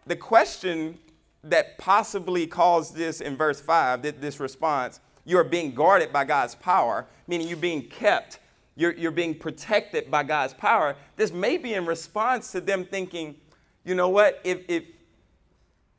the 0.06 0.16
question 0.16 0.98
that 1.44 1.78
possibly 1.78 2.48
caused 2.48 2.96
this 2.96 3.22
in 3.22 3.36
verse 3.36 3.60
5, 3.60 4.02
this 4.22 4.40
response, 4.40 5.00
you 5.26 5.38
are 5.38 5.44
being 5.44 5.74
guarded 5.74 6.12
by 6.12 6.26
God's 6.26 6.56
power, 6.56 7.06
meaning 7.28 7.48
you're 7.48 7.58
being 7.58 7.84
kept 7.84 8.40
you're, 8.76 8.94
you're 8.94 9.12
being 9.12 9.36
protected 9.36 10.10
by 10.10 10.24
God's 10.24 10.54
power. 10.54 10.96
This 11.16 11.32
may 11.32 11.58
be 11.58 11.74
in 11.74 11.86
response 11.86 12.52
to 12.54 12.62
them 12.62 12.86
thinking, 12.86 13.36
you 13.84 13.96
know 13.96 14.10
what, 14.10 14.40
if, 14.44 14.60
if 14.68 14.84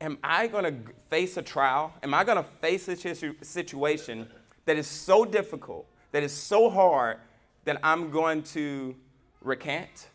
am 0.01 0.17
I 0.23 0.47
going 0.47 0.63
to 0.65 0.93
face 1.09 1.37
a 1.37 1.41
trial? 1.41 1.93
Am 2.03 2.13
I 2.13 2.23
going 2.23 2.37
to 2.37 2.43
face 2.43 2.87
a 2.87 2.95
situation 3.41 4.27
that 4.65 4.77
is 4.77 4.87
so 4.87 5.23
difficult, 5.25 5.87
that 6.11 6.23
is 6.23 6.33
so 6.33 6.69
hard, 6.69 7.17
that 7.63 7.79
I'm 7.83 8.11
going 8.11 8.43
to 8.43 8.95
recant? 9.41 10.09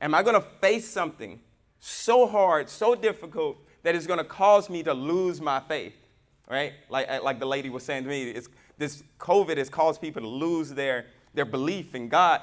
Am 0.00 0.14
I 0.14 0.22
going 0.22 0.34
to 0.34 0.46
face 0.60 0.88
something 0.88 1.40
so 1.80 2.26
hard, 2.26 2.68
so 2.68 2.94
difficult 2.94 3.56
that 3.84 3.94
it's 3.94 4.06
going 4.06 4.18
to 4.18 4.24
cause 4.24 4.68
me 4.68 4.82
to 4.82 4.92
lose 4.92 5.40
my 5.40 5.60
faith? 5.60 5.94
Right? 6.48 6.74
Like, 6.90 7.22
like 7.22 7.38
the 7.38 7.46
lady 7.46 7.70
was 7.70 7.84
saying 7.84 8.04
to 8.04 8.10
me, 8.10 8.38
this 8.76 9.02
COVID 9.18 9.56
has 9.56 9.70
caused 9.70 10.00
people 10.00 10.22
to 10.22 10.28
lose 10.28 10.70
their, 10.70 11.06
their 11.34 11.44
belief 11.44 11.94
in 11.94 12.08
God. 12.08 12.40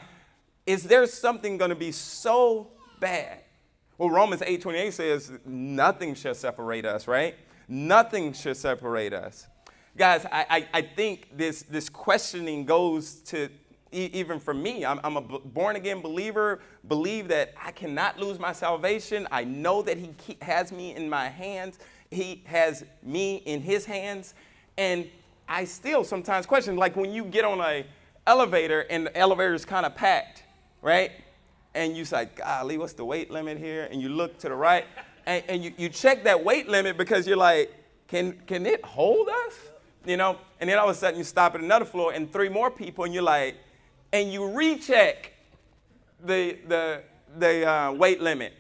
Is 0.66 0.84
there 0.84 1.06
something 1.08 1.58
going 1.58 1.70
to 1.70 1.76
be 1.76 1.92
so 1.92 2.68
bad? 3.00 3.40
Well, 3.98 4.10
Romans 4.10 4.42
8:28 4.42 4.94
says, 4.94 5.32
nothing 5.46 6.16
shall 6.16 6.36
separate 6.36 6.86
us, 6.86 7.08
right? 7.08 7.36
Nothing 7.68 8.34
shall 8.34 8.56
separate 8.56 9.14
us. 9.14 9.48
Guys, 9.98 10.26
I, 10.26 10.46
I, 10.50 10.68
I 10.74 10.82
think 10.82 11.38
this, 11.38 11.64
this 11.64 11.90
questioning 11.90 12.66
goes 12.66 13.16
to 13.26 13.50
even 13.92 14.40
for 14.40 14.54
me, 14.54 14.86
I'm, 14.86 15.00
I'm 15.04 15.18
a 15.18 15.22
born 15.22 15.76
again 15.76 16.02
believer, 16.02 16.62
believe 16.88 17.28
that 17.28 17.54
I 17.62 17.72
cannot 17.72 18.18
lose 18.18 18.40
my 18.40 18.54
salvation. 18.54 19.28
I 19.32 19.44
know 19.44 19.82
that 19.82 19.98
He 19.98 20.38
has 20.42 20.72
me 20.72 20.96
in 20.96 21.10
my 21.10 21.28
hands, 21.28 21.80
He 22.10 22.42
has 22.46 22.86
me 23.04 23.38
in 23.46 23.62
His 23.62 23.86
hands. 23.86 24.34
And 24.78 25.10
I 25.48 25.66
still 25.66 26.04
sometimes 26.04 26.46
question, 26.46 26.78
like 26.78 26.96
when 26.96 27.12
you 27.12 27.26
get 27.26 27.44
on 27.44 27.60
a 27.60 27.86
elevator 28.28 28.82
and 28.90 29.08
the 29.08 29.18
elevator 29.18 29.54
is 29.54 29.66
kind 29.66 29.86
of 29.86 29.96
packed, 29.96 30.44
right? 30.82 31.12
And 31.74 31.96
you 31.96 32.06
say, 32.06 32.30
golly, 32.36 32.78
what's 32.78 32.94
the 32.94 33.06
weight 33.06 33.32
limit 33.32 33.58
here? 33.58 33.88
And 33.92 34.02
you 34.02 34.10
look 34.10 34.38
to 34.40 34.50
the 34.50 34.56
right 34.56 34.86
and, 35.26 35.44
and 35.48 35.64
you, 35.64 35.74
you 35.78 35.90
check 35.90 36.24
that 36.24 36.44
weight 36.44 36.68
limit 36.68 36.98
because 36.98 37.28
you're 37.28 37.38
like, 37.38 37.74
can, 38.08 38.34
can 38.46 38.66
it 38.66 38.84
hold 38.84 39.30
us? 39.30 39.54
You 40.06 40.18
know? 40.18 40.38
And 40.60 40.70
then 40.70 40.78
all 40.78 40.90
of 40.90 40.96
a 40.96 41.00
sudden 41.00 41.18
you 41.18 41.24
stop 41.24 41.56
at 41.56 41.62
another 41.62 41.86
floor 41.86 42.14
and 42.14 42.32
three 42.32 42.50
more 42.50 42.72
people 42.72 43.06
and 43.06 43.14
you're 43.14 43.24
like, 43.24 43.56
and 44.14 44.32
you 44.32 44.50
recheck 44.52 45.32
the, 46.24 46.58
the, 46.68 47.04
the 47.38 47.66
uh, 47.66 47.92
weight 47.94 48.22
limit. 48.22 48.54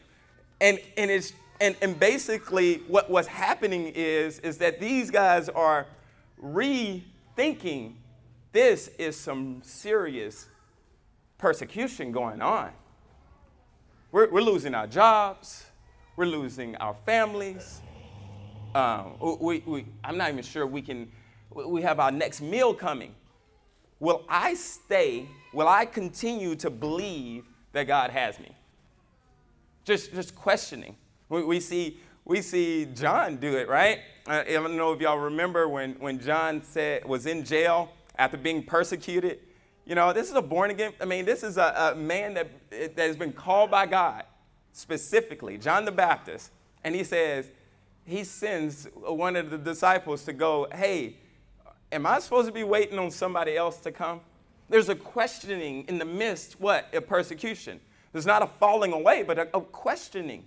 And, 0.61 0.79
and, 0.95 1.11
it's, 1.11 1.33
and, 1.59 1.75
and 1.81 1.99
basically 1.99 2.77
what, 2.87 3.09
what's 3.09 3.27
happening 3.27 3.91
is, 3.95 4.39
is 4.39 4.57
that 4.59 4.79
these 4.79 5.11
guys 5.11 5.49
are 5.49 5.87
rethinking 6.41 7.95
this 8.51 8.89
is 8.99 9.17
some 9.17 9.61
serious 9.63 10.47
persecution 11.37 12.11
going 12.11 12.41
on. 12.41 12.71
We're, 14.11 14.29
we're 14.29 14.41
losing 14.41 14.75
our 14.75 14.87
jobs, 14.87 15.65
we're 16.15 16.25
losing 16.25 16.75
our 16.77 16.95
families. 17.05 17.81
Um, 18.75 19.13
we, 19.39 19.63
we, 19.65 19.85
I'm 20.03 20.17
not 20.17 20.29
even 20.29 20.43
sure 20.43 20.65
we 20.65 20.81
can, 20.81 21.11
we 21.53 21.81
have 21.81 21.99
our 21.99 22.11
next 22.11 22.41
meal 22.41 22.73
coming. 22.73 23.15
Will 23.99 24.23
I 24.27 24.53
stay? 24.53 25.27
Will 25.53 25.67
I 25.67 25.85
continue 25.85 26.55
to 26.55 26.69
believe 26.69 27.45
that 27.73 27.83
God 27.83 28.11
has 28.11 28.39
me? 28.39 28.55
Just, 29.83 30.13
just 30.13 30.35
questioning. 30.35 30.95
We, 31.29 31.43
we 31.43 31.59
see, 31.59 31.99
we 32.25 32.41
see 32.41 32.85
John 32.93 33.37
do 33.37 33.57
it, 33.57 33.67
right? 33.67 33.99
Uh, 34.27 34.43
I 34.47 34.53
don't 34.53 34.75
know 34.75 34.93
if 34.93 35.01
y'all 35.01 35.17
remember 35.17 35.67
when, 35.67 35.93
when 35.93 36.19
John 36.19 36.61
said, 36.63 37.05
was 37.05 37.25
in 37.25 37.43
jail 37.43 37.91
after 38.17 38.37
being 38.37 38.63
persecuted. 38.63 39.39
You 39.85 39.95
know, 39.95 40.13
this 40.13 40.29
is 40.29 40.35
a 40.35 40.41
born 40.41 40.71
again, 40.71 40.93
I 41.01 41.05
mean, 41.05 41.25
this 41.25 41.43
is 41.43 41.57
a, 41.57 41.93
a 41.93 41.95
man 41.95 42.33
that, 42.35 42.47
that 42.69 42.97
has 42.97 43.15
been 43.15 43.33
called 43.33 43.71
by 43.71 43.85
God 43.85 44.23
specifically, 44.73 45.57
John 45.57 45.85
the 45.85 45.91
Baptist. 45.91 46.51
And 46.83 46.95
he 46.95 47.03
says, 47.03 47.51
he 48.05 48.23
sends 48.23 48.87
one 48.95 49.35
of 49.35 49.49
the 49.49 49.57
disciples 49.57 50.23
to 50.25 50.33
go, 50.33 50.67
hey, 50.73 51.17
am 51.91 52.05
I 52.05 52.19
supposed 52.19 52.47
to 52.47 52.53
be 52.53 52.63
waiting 52.63 52.97
on 52.99 53.11
somebody 53.11 53.55
else 53.55 53.77
to 53.81 53.91
come? 53.91 54.21
There's 54.69 54.89
a 54.89 54.95
questioning 54.95 55.85
in 55.87 55.97
the 55.97 56.05
midst, 56.05 56.59
what? 56.59 56.87
A 56.93 57.01
persecution. 57.01 57.79
There's 58.13 58.25
not 58.25 58.41
a 58.41 58.47
falling 58.47 58.93
away, 58.93 59.23
but 59.23 59.37
a, 59.37 59.57
a 59.57 59.61
questioning. 59.61 60.45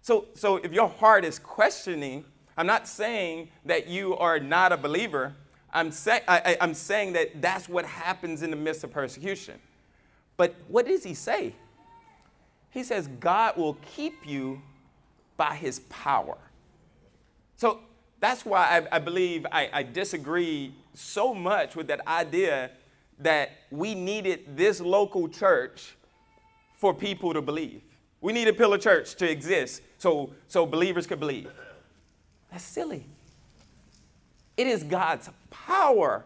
So, 0.00 0.26
so 0.34 0.56
if 0.56 0.72
your 0.72 0.88
heart 0.88 1.24
is 1.24 1.38
questioning, 1.38 2.24
I'm 2.56 2.66
not 2.66 2.88
saying 2.88 3.50
that 3.66 3.86
you 3.86 4.16
are 4.16 4.40
not 4.40 4.72
a 4.72 4.76
believer. 4.76 5.34
I'm, 5.72 5.90
say, 5.90 6.22
I, 6.26 6.56
I'm 6.60 6.74
saying 6.74 7.12
that 7.12 7.42
that's 7.42 7.68
what 7.68 7.84
happens 7.84 8.42
in 8.42 8.50
the 8.50 8.56
midst 8.56 8.84
of 8.84 8.90
persecution. 8.90 9.58
But 10.36 10.54
what 10.68 10.86
does 10.86 11.04
he 11.04 11.14
say? 11.14 11.54
He 12.70 12.82
says, 12.82 13.08
God 13.20 13.56
will 13.56 13.74
keep 13.94 14.26
you 14.26 14.62
by 15.36 15.54
his 15.54 15.80
power. 15.80 16.38
So 17.56 17.80
that's 18.20 18.44
why 18.44 18.86
I, 18.90 18.96
I 18.96 18.98
believe 18.98 19.46
I, 19.50 19.68
I 19.72 19.82
disagree 19.82 20.74
so 20.94 21.34
much 21.34 21.76
with 21.76 21.88
that 21.88 22.06
idea 22.06 22.70
that 23.20 23.50
we 23.70 23.94
needed 23.94 24.56
this 24.56 24.80
local 24.80 25.28
church 25.28 25.96
for 26.74 26.94
people 26.94 27.34
to 27.34 27.42
believe. 27.42 27.82
We 28.20 28.32
need 28.32 28.48
a 28.48 28.52
pillar 28.52 28.78
church 28.78 29.14
to 29.16 29.30
exist 29.30 29.82
so, 29.98 30.30
so 30.46 30.66
believers 30.66 31.06
could 31.06 31.20
believe. 31.20 31.50
That's 32.50 32.64
silly. 32.64 33.04
It 34.56 34.66
is 34.66 34.82
God's 34.82 35.30
power 35.50 36.24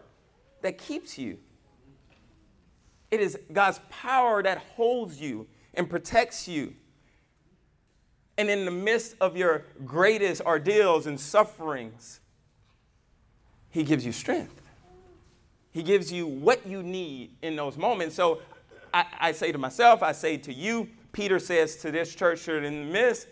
that 0.61 0.77
keeps 0.77 1.17
you. 1.17 1.37
It 3.11 3.19
is 3.19 3.37
God's 3.51 3.79
power 3.89 4.41
that 4.41 4.57
holds 4.57 5.21
you 5.21 5.47
and 5.73 5.89
protects 5.89 6.47
you. 6.47 6.73
And 8.37 8.49
in 8.49 8.65
the 8.65 8.71
midst 8.71 9.15
of 9.21 9.37
your 9.37 9.65
greatest 9.85 10.41
ordeals 10.41 11.05
and 11.05 11.19
sufferings, 11.19 12.19
He 13.69 13.83
gives 13.83 14.05
you 14.05 14.11
strength. 14.11 14.59
He 15.71 15.83
gives 15.83 16.11
you 16.11 16.27
what 16.27 16.65
you 16.67 16.83
need 16.83 17.35
in 17.41 17.55
those 17.55 17.77
moments. 17.77 18.15
So 18.15 18.41
I, 18.93 19.05
I 19.19 19.31
say 19.31 19.51
to 19.51 19.57
myself, 19.57 20.03
I 20.03 20.11
say 20.11 20.37
to 20.37 20.53
you, 20.53 20.89
Peter 21.11 21.39
says 21.39 21.77
to 21.77 21.91
this 21.91 22.13
church 22.15 22.47
in 22.47 22.63
the 22.63 22.71
midst, 22.71 23.27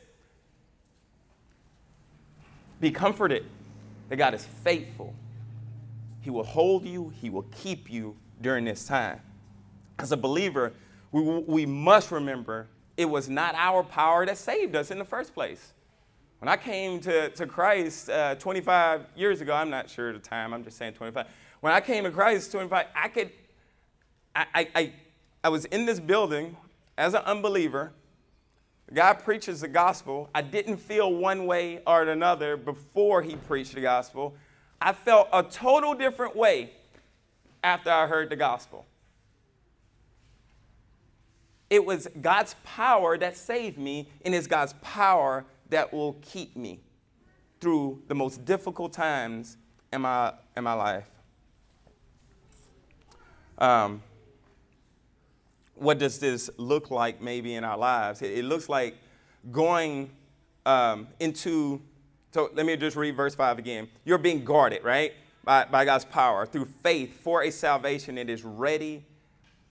be 2.79 2.91
comforted 2.91 3.45
that 4.09 4.15
God 4.15 4.33
is 4.33 4.45
faithful. 4.45 5.15
He 6.21 6.29
will 6.29 6.43
hold 6.43 6.85
you, 6.85 7.11
He 7.21 7.29
will 7.29 7.45
keep 7.51 7.91
you 7.91 8.15
during 8.41 8.65
this 8.65 8.85
time. 8.85 9.19
As 9.99 10.11
a 10.11 10.17
believer, 10.17 10.73
we, 11.11 11.21
we 11.21 11.65
must 11.65 12.11
remember 12.11 12.67
it 12.97 13.05
was 13.05 13.29
not 13.29 13.55
our 13.55 13.83
power 13.83 14.25
that 14.25 14.37
saved 14.37 14.75
us 14.75 14.91
in 14.91 14.97
the 14.97 15.05
first 15.05 15.33
place. 15.33 15.73
When 16.39 16.49
I 16.49 16.57
came 16.57 16.99
to, 17.01 17.29
to 17.29 17.45
Christ 17.45 18.09
uh, 18.09 18.35
25 18.35 19.05
years 19.15 19.41
ago, 19.41 19.53
I'm 19.53 19.69
not 19.69 19.89
sure 19.89 20.11
the 20.11 20.19
time, 20.19 20.53
I'm 20.53 20.63
just 20.63 20.77
saying 20.77 20.93
25. 20.93 21.27
When 21.59 21.73
I 21.73 21.81
came 21.81 22.03
to 22.03 22.11
Christ 22.11 22.51
25, 22.51 22.85
I 22.95 23.07
could, 23.09 23.31
I, 24.35 24.45
I, 24.53 24.67
I, 24.75 24.93
I 25.43 25.49
was 25.49 25.65
in 25.65 25.85
this 25.85 25.99
building 25.99 26.57
as 26.97 27.13
an 27.13 27.21
unbeliever. 27.25 27.93
God 28.93 29.15
preaches 29.23 29.61
the 29.61 29.67
gospel. 29.67 30.29
I 30.33 30.41
didn't 30.41 30.77
feel 30.77 31.13
one 31.13 31.45
way 31.45 31.81
or 31.85 32.03
another 32.03 32.57
before 32.57 33.21
he 33.21 33.35
preached 33.35 33.75
the 33.75 33.81
gospel. 33.81 34.35
I 34.81 34.93
felt 34.93 35.29
a 35.31 35.43
total 35.43 35.93
different 35.93 36.35
way 36.35 36.71
after 37.63 37.91
I 37.91 38.07
heard 38.07 38.29
the 38.29 38.35
gospel. 38.35 38.85
It 41.69 41.85
was 41.85 42.07
God's 42.19 42.55
power 42.63 43.17
that 43.17 43.37
saved 43.37 43.77
me, 43.77 44.09
and 44.25 44.33
it's 44.33 44.47
God's 44.47 44.73
power 44.81 45.45
that 45.69 45.93
will 45.93 46.13
keep 46.21 46.55
me 46.55 46.81
through 47.61 48.01
the 48.07 48.15
most 48.15 48.43
difficult 48.43 48.91
times 48.91 49.57
in 49.93 50.01
my, 50.01 50.33
in 50.57 50.63
my 50.63 50.73
life. 50.73 51.09
Um, 53.57 54.01
what 55.75 55.99
does 55.99 56.19
this 56.19 56.49
look 56.57 56.91
like 56.91 57.21
maybe 57.21 57.53
in 57.53 57.63
our 57.63 57.77
lives? 57.77 58.21
It, 58.21 58.39
it 58.39 58.45
looks 58.45 58.67
like 58.67 58.95
going 59.51 60.09
um, 60.65 61.07
into, 61.19 61.81
so 62.31 62.49
let 62.53 62.65
me 62.65 62.75
just 62.77 62.95
read 62.95 63.15
verse 63.15 63.35
5 63.35 63.59
again. 63.59 63.87
You're 64.05 64.17
being 64.17 64.43
guarded, 64.43 64.83
right? 64.83 65.13
By, 65.43 65.65
by 65.65 65.85
God's 65.85 66.05
power 66.05 66.45
through 66.45 66.65
faith 66.65 67.19
for 67.21 67.43
a 67.43 67.51
salvation 67.51 68.15
that 68.15 68.29
is 68.29 68.43
ready 68.43 69.03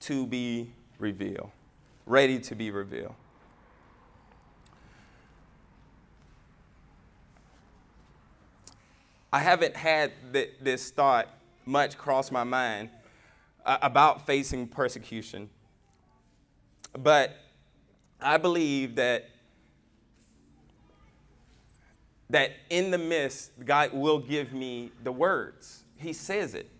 to 0.00 0.26
be 0.26 0.72
revealed. 0.98 1.50
Ready 2.06 2.38
to 2.40 2.54
be 2.54 2.70
revealed. 2.70 3.14
I 9.32 9.38
haven't 9.38 9.76
had 9.76 10.12
th- 10.32 10.54
this 10.60 10.90
thought 10.90 11.28
much 11.64 11.96
cross 11.96 12.32
my 12.32 12.42
mind 12.42 12.90
uh, 13.64 13.78
about 13.80 14.26
facing 14.26 14.66
persecution 14.66 15.48
but 16.98 17.36
I 18.20 18.36
believe 18.36 18.96
that 18.96 19.28
that 22.30 22.52
in 22.70 22.90
the 22.90 22.98
midst, 22.98 23.52
God 23.64 23.92
will 23.92 24.18
give 24.18 24.52
me 24.52 24.92
the 25.02 25.12
words. 25.12 25.82
He 25.96 26.12
says 26.12 26.54
it. 26.54 26.70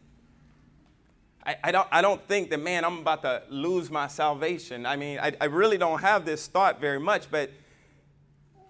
I, 1.45 1.57
I, 1.65 1.73
don't, 1.73 1.89
I 1.91 2.03
don't 2.03 2.27
think 2.29 2.51
that, 2.51 2.61
man, 2.61 2.85
I'm 2.85 2.99
about 2.99 3.23
to 3.23 3.43
lose 3.49 3.91
my 3.91 4.07
salvation. 4.07 4.87
I 4.87 4.97
mean, 4.97 5.19
I, 5.19 5.33
I 5.41 5.47
really 5.47 5.79
don't 5.79 6.01
have 6.01 6.25
this 6.25 6.47
thought 6.47 6.81
very 6.81 7.01
much, 7.01 7.31
but 7.31 7.51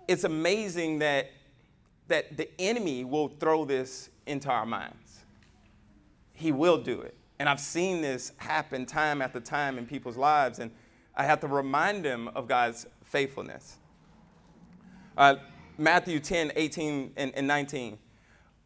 it's 0.08 0.24
amazing 0.24 1.00
that, 1.00 1.30
that 2.08 2.36
the 2.36 2.48
enemy 2.60 3.04
will 3.04 3.28
throw 3.28 3.64
this 3.64 4.08
into 4.26 4.48
our 4.48 4.66
minds. 4.66 5.20
He 6.32 6.52
will 6.52 6.78
do 6.78 7.00
it. 7.00 7.14
And 7.38 7.48
I've 7.48 7.60
seen 7.60 8.00
this 8.00 8.32
happen 8.36 8.86
time 8.86 9.20
after 9.20 9.40
time 9.40 9.78
in 9.78 9.86
people's 9.86 10.16
lives. 10.16 10.58
And 10.58 10.70
I 11.16 11.24
have 11.24 11.40
to 11.40 11.48
remind 11.48 12.04
them 12.04 12.28
of 12.34 12.46
God's 12.48 12.86
faithfulness. 13.04 13.76
Uh, 15.16 15.36
Matthew 15.80 16.20
10, 16.20 16.52
18, 16.56 17.12
and, 17.16 17.32
and 17.34 17.46
19. 17.46 17.98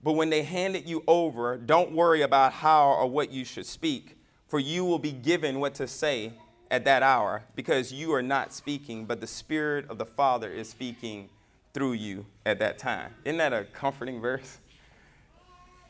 But 0.02 0.14
when 0.14 0.30
they 0.30 0.42
handed 0.42 0.88
you 0.88 1.04
over, 1.06 1.56
don't 1.56 1.92
worry 1.92 2.22
about 2.22 2.52
how 2.52 2.90
or 2.90 3.06
what 3.06 3.30
you 3.30 3.44
should 3.44 3.66
speak, 3.66 4.18
for 4.48 4.58
you 4.58 4.84
will 4.84 4.98
be 4.98 5.12
given 5.12 5.60
what 5.60 5.74
to 5.76 5.86
say 5.86 6.32
at 6.72 6.84
that 6.86 7.04
hour, 7.04 7.44
because 7.54 7.92
you 7.92 8.12
are 8.12 8.22
not 8.22 8.52
speaking, 8.52 9.06
but 9.06 9.20
the 9.20 9.28
Spirit 9.28 9.88
of 9.88 9.96
the 9.96 10.04
Father 10.04 10.50
is 10.50 10.68
speaking 10.68 11.28
through 11.72 11.92
you 11.92 12.26
at 12.44 12.58
that 12.58 12.78
time. 12.78 13.14
Isn't 13.24 13.38
that 13.38 13.52
a 13.52 13.62
comforting 13.62 14.20
verse? 14.20 14.58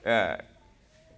Uh, 0.05 0.37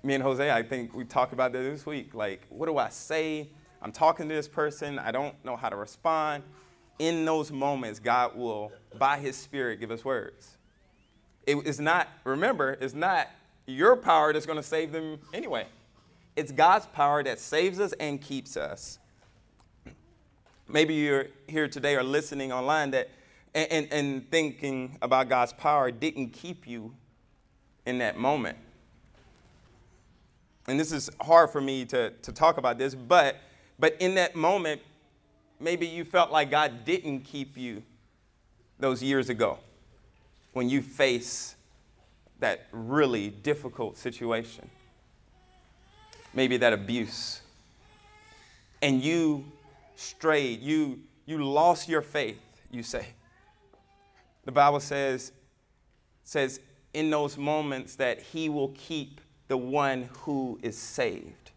me 0.04 0.14
and 0.14 0.22
Jose, 0.22 0.48
I 0.48 0.62
think 0.62 0.94
we 0.94 1.04
talked 1.04 1.32
about 1.32 1.52
that 1.52 1.62
this 1.62 1.84
week. 1.84 2.14
Like, 2.14 2.46
what 2.48 2.66
do 2.66 2.78
I 2.78 2.90
say? 2.90 3.48
I'm 3.82 3.90
talking 3.90 4.28
to 4.28 4.34
this 4.36 4.46
person, 4.46 5.00
I 5.00 5.10
don't 5.10 5.34
know 5.44 5.56
how 5.56 5.68
to 5.68 5.76
respond. 5.76 6.44
In 6.98 7.24
those 7.24 7.52
moments, 7.52 7.98
God 7.98 8.36
will, 8.36 8.72
by 8.98 9.18
His 9.18 9.36
Spirit, 9.36 9.80
give 9.80 9.90
us 9.90 10.04
words. 10.04 10.56
It 11.46 11.56
is 11.66 11.78
not, 11.78 12.08
remember, 12.24 12.76
it's 12.80 12.94
not 12.94 13.28
your 13.66 13.96
power 13.96 14.32
that's 14.32 14.46
going 14.46 14.56
to 14.56 14.62
save 14.62 14.92
them 14.92 15.18
anyway. 15.32 15.66
It's 16.34 16.52
God's 16.52 16.86
power 16.86 17.22
that 17.22 17.38
saves 17.38 17.80
us 17.80 17.92
and 17.94 18.20
keeps 18.20 18.56
us. 18.56 18.98
Maybe 20.68 20.94
you're 20.94 21.26
here 21.46 21.68
today 21.68 21.94
or 21.94 22.02
listening 22.02 22.52
online 22.52 22.90
that 22.90 23.08
and, 23.56 23.72
and, 23.72 23.92
and 23.92 24.30
thinking 24.30 24.98
about 25.00 25.30
God's 25.30 25.54
power 25.54 25.90
didn't 25.90 26.30
keep 26.30 26.66
you 26.66 26.94
in 27.86 27.98
that 27.98 28.18
moment. 28.18 28.58
And 30.68 30.78
this 30.78 30.92
is 30.92 31.08
hard 31.22 31.50
for 31.50 31.60
me 31.60 31.86
to, 31.86 32.10
to 32.10 32.32
talk 32.32 32.58
about 32.58 32.76
this, 32.76 32.94
but, 32.94 33.36
but 33.78 33.96
in 33.98 34.14
that 34.16 34.36
moment, 34.36 34.82
maybe 35.60 35.86
you 35.86 36.04
felt 36.04 36.30
like 36.30 36.50
God 36.50 36.84
didn't 36.84 37.20
keep 37.20 37.56
you 37.56 37.82
those 38.78 39.02
years 39.02 39.28
ago 39.28 39.58
when 40.52 40.68
you 40.68 40.82
face 40.82 41.54
that 42.40 42.66
really 42.72 43.28
difficult 43.30 43.96
situation. 43.96 44.68
Maybe 46.34 46.56
that 46.58 46.72
abuse. 46.72 47.40
And 48.82 49.02
you 49.02 49.44
strayed, 49.96 50.60
you, 50.60 51.00
you 51.24 51.42
lost 51.42 51.88
your 51.88 52.02
faith, 52.02 52.40
you 52.70 52.82
say. 52.82 53.06
The 54.44 54.52
Bible 54.52 54.80
says, 54.80 55.32
says 56.24 56.60
in 56.92 57.10
those 57.10 57.36
moments 57.38 57.96
that 57.96 58.20
he 58.20 58.48
will 58.48 58.68
keep 58.76 59.20
the 59.48 59.56
one 59.56 60.08
who 60.20 60.58
is 60.62 60.76
saved, 60.76 61.50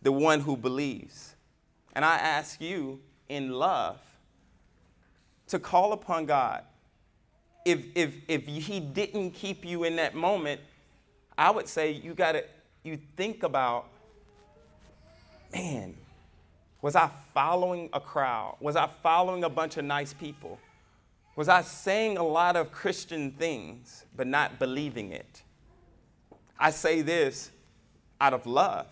the 0.00 0.12
one 0.12 0.40
who 0.40 0.56
believes. 0.56 1.34
And 1.94 2.04
I 2.04 2.16
ask 2.16 2.60
you 2.60 3.00
in 3.32 3.50
love 3.50 3.98
to 5.48 5.58
call 5.58 5.92
upon 5.92 6.26
God. 6.26 6.62
If, 7.64 7.84
if, 7.94 8.14
if 8.28 8.46
he 8.46 8.80
didn't 8.80 9.30
keep 9.32 9.64
you 9.64 9.84
in 9.84 9.96
that 9.96 10.14
moment, 10.14 10.60
I 11.36 11.50
would 11.50 11.68
say 11.68 11.92
you 11.92 12.14
got 12.14 12.32
to, 12.32 12.44
you 12.82 12.98
think 13.16 13.42
about, 13.42 13.86
man, 15.52 15.94
was 16.82 16.96
I 16.96 17.10
following 17.32 17.88
a 17.92 18.00
crowd? 18.00 18.56
Was 18.60 18.76
I 18.76 18.88
following 19.02 19.44
a 19.44 19.48
bunch 19.48 19.76
of 19.76 19.84
nice 19.84 20.12
people? 20.12 20.58
Was 21.36 21.48
I 21.48 21.62
saying 21.62 22.18
a 22.18 22.22
lot 22.22 22.56
of 22.56 22.72
Christian 22.72 23.30
things 23.30 24.04
but 24.14 24.26
not 24.26 24.58
believing 24.58 25.12
it? 25.12 25.42
I 26.58 26.70
say 26.70 27.00
this 27.02 27.50
out 28.20 28.34
of 28.34 28.46
love. 28.46 28.86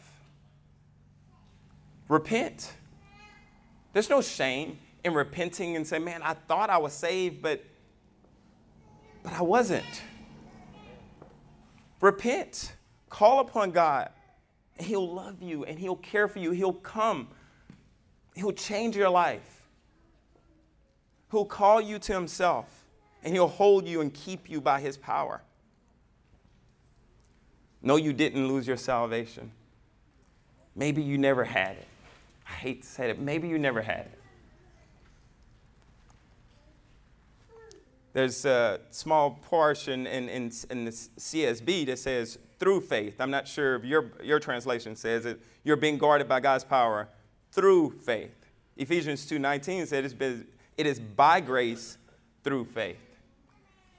Repent. 2.08 2.72
There's 3.92 4.10
no 4.10 4.20
shame 4.22 4.78
in 5.04 5.14
repenting 5.14 5.76
and 5.76 5.86
saying, 5.86 6.04
man, 6.04 6.22
I 6.22 6.34
thought 6.34 6.70
I 6.70 6.78
was 6.78 6.92
saved, 6.92 7.42
but, 7.42 7.64
but 9.22 9.32
I 9.32 9.42
wasn't. 9.42 10.02
Repent. 12.00 12.72
Call 13.08 13.40
upon 13.40 13.72
God, 13.72 14.10
and 14.78 14.86
He'll 14.86 15.12
love 15.12 15.42
you, 15.42 15.64
and 15.64 15.78
He'll 15.78 15.96
care 15.96 16.28
for 16.28 16.38
you. 16.38 16.52
He'll 16.52 16.72
come 16.72 17.28
He'll 18.34 18.52
change 18.52 18.96
your 18.96 19.10
life. 19.10 19.62
He'll 21.30 21.44
call 21.44 21.80
you 21.80 21.98
to 21.98 22.14
Himself, 22.14 22.84
and 23.22 23.34
He'll 23.34 23.48
hold 23.48 23.86
you 23.86 24.00
and 24.00 24.12
keep 24.12 24.48
you 24.48 24.60
by 24.60 24.80
His 24.80 24.96
power. 24.96 25.42
No, 27.82 27.96
you 27.96 28.12
didn't 28.12 28.46
lose 28.46 28.66
your 28.66 28.76
salvation. 28.76 29.52
Maybe 30.74 31.02
you 31.02 31.18
never 31.18 31.44
had 31.44 31.72
it. 31.72 31.86
I 32.50 32.52
hate 32.54 32.82
to 32.82 32.88
say 32.88 33.10
it, 33.10 33.18
maybe 33.18 33.48
you 33.48 33.58
never 33.58 33.80
had 33.80 34.00
it. 34.00 34.18
There's 38.12 38.44
a 38.44 38.80
small 38.90 39.38
portion 39.42 40.06
in, 40.06 40.28
in, 40.28 40.50
in 40.68 40.84
the 40.84 40.90
CSB 40.90 41.86
that 41.86 41.98
says 41.98 42.38
through 42.58 42.80
faith. 42.80 43.20
I'm 43.20 43.30
not 43.30 43.46
sure 43.46 43.76
if 43.76 43.84
your, 43.84 44.10
your 44.22 44.40
translation 44.40 44.96
says 44.96 45.26
it. 45.26 45.40
You're 45.62 45.76
being 45.76 45.96
guarded 45.96 46.28
by 46.28 46.40
God's 46.40 46.64
power 46.64 47.08
through 47.52 47.90
faith. 48.04 48.34
Ephesians 48.76 49.30
2:19 49.30 49.86
said 49.86 50.04
it's 50.04 50.12
been, 50.12 50.46
it 50.76 50.86
is 50.86 50.98
by 50.98 51.40
grace 51.40 51.98
through 52.42 52.64
faith 52.64 52.98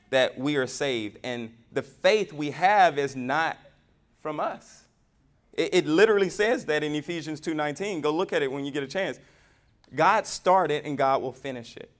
that 0.09 0.37
we 0.37 0.57
are 0.57 0.67
saved. 0.67 1.17
And 1.23 1.53
the 1.71 1.81
faith 1.81 2.33
we 2.33 2.51
have 2.51 2.97
is 2.97 3.15
not 3.15 3.57
from 4.19 4.39
us. 4.39 4.83
It, 5.53 5.73
it 5.73 5.85
literally 5.85 6.29
says 6.29 6.65
that 6.65 6.83
in 6.83 6.95
Ephesians 6.95 7.41
2:19. 7.41 8.01
Go 8.01 8.11
look 8.11 8.33
at 8.33 8.41
it 8.41 8.51
when 8.51 8.65
you 8.65 8.71
get 8.71 8.83
a 8.83 8.87
chance. 8.87 9.19
God 9.93 10.25
started 10.25 10.85
and 10.85 10.97
God 10.97 11.21
will 11.21 11.33
finish 11.33 11.75
it. 11.75 11.91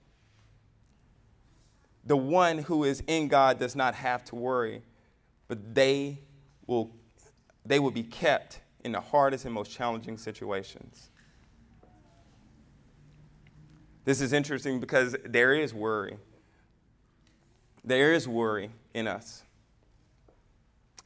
The 2.04 2.16
one 2.16 2.58
who 2.58 2.84
is 2.84 3.02
in 3.06 3.28
God 3.28 3.58
does 3.58 3.76
not 3.76 3.94
have 3.94 4.24
to 4.26 4.34
worry, 4.34 4.82
but 5.46 5.74
they 5.74 6.18
will, 6.66 6.90
they 7.64 7.78
will 7.78 7.90
be 7.90 8.02
kept 8.02 8.60
in 8.82 8.92
the 8.92 9.00
hardest 9.00 9.44
and 9.44 9.54
most 9.54 9.70
challenging 9.70 10.18
situations. 10.18 11.10
This 14.04 14.20
is 14.20 14.32
interesting 14.32 14.80
because 14.80 15.14
there 15.24 15.54
is 15.54 15.72
worry. 15.72 16.16
There 17.84 18.12
is 18.12 18.26
worry 18.26 18.70
in 18.94 19.06
us. 19.06 19.44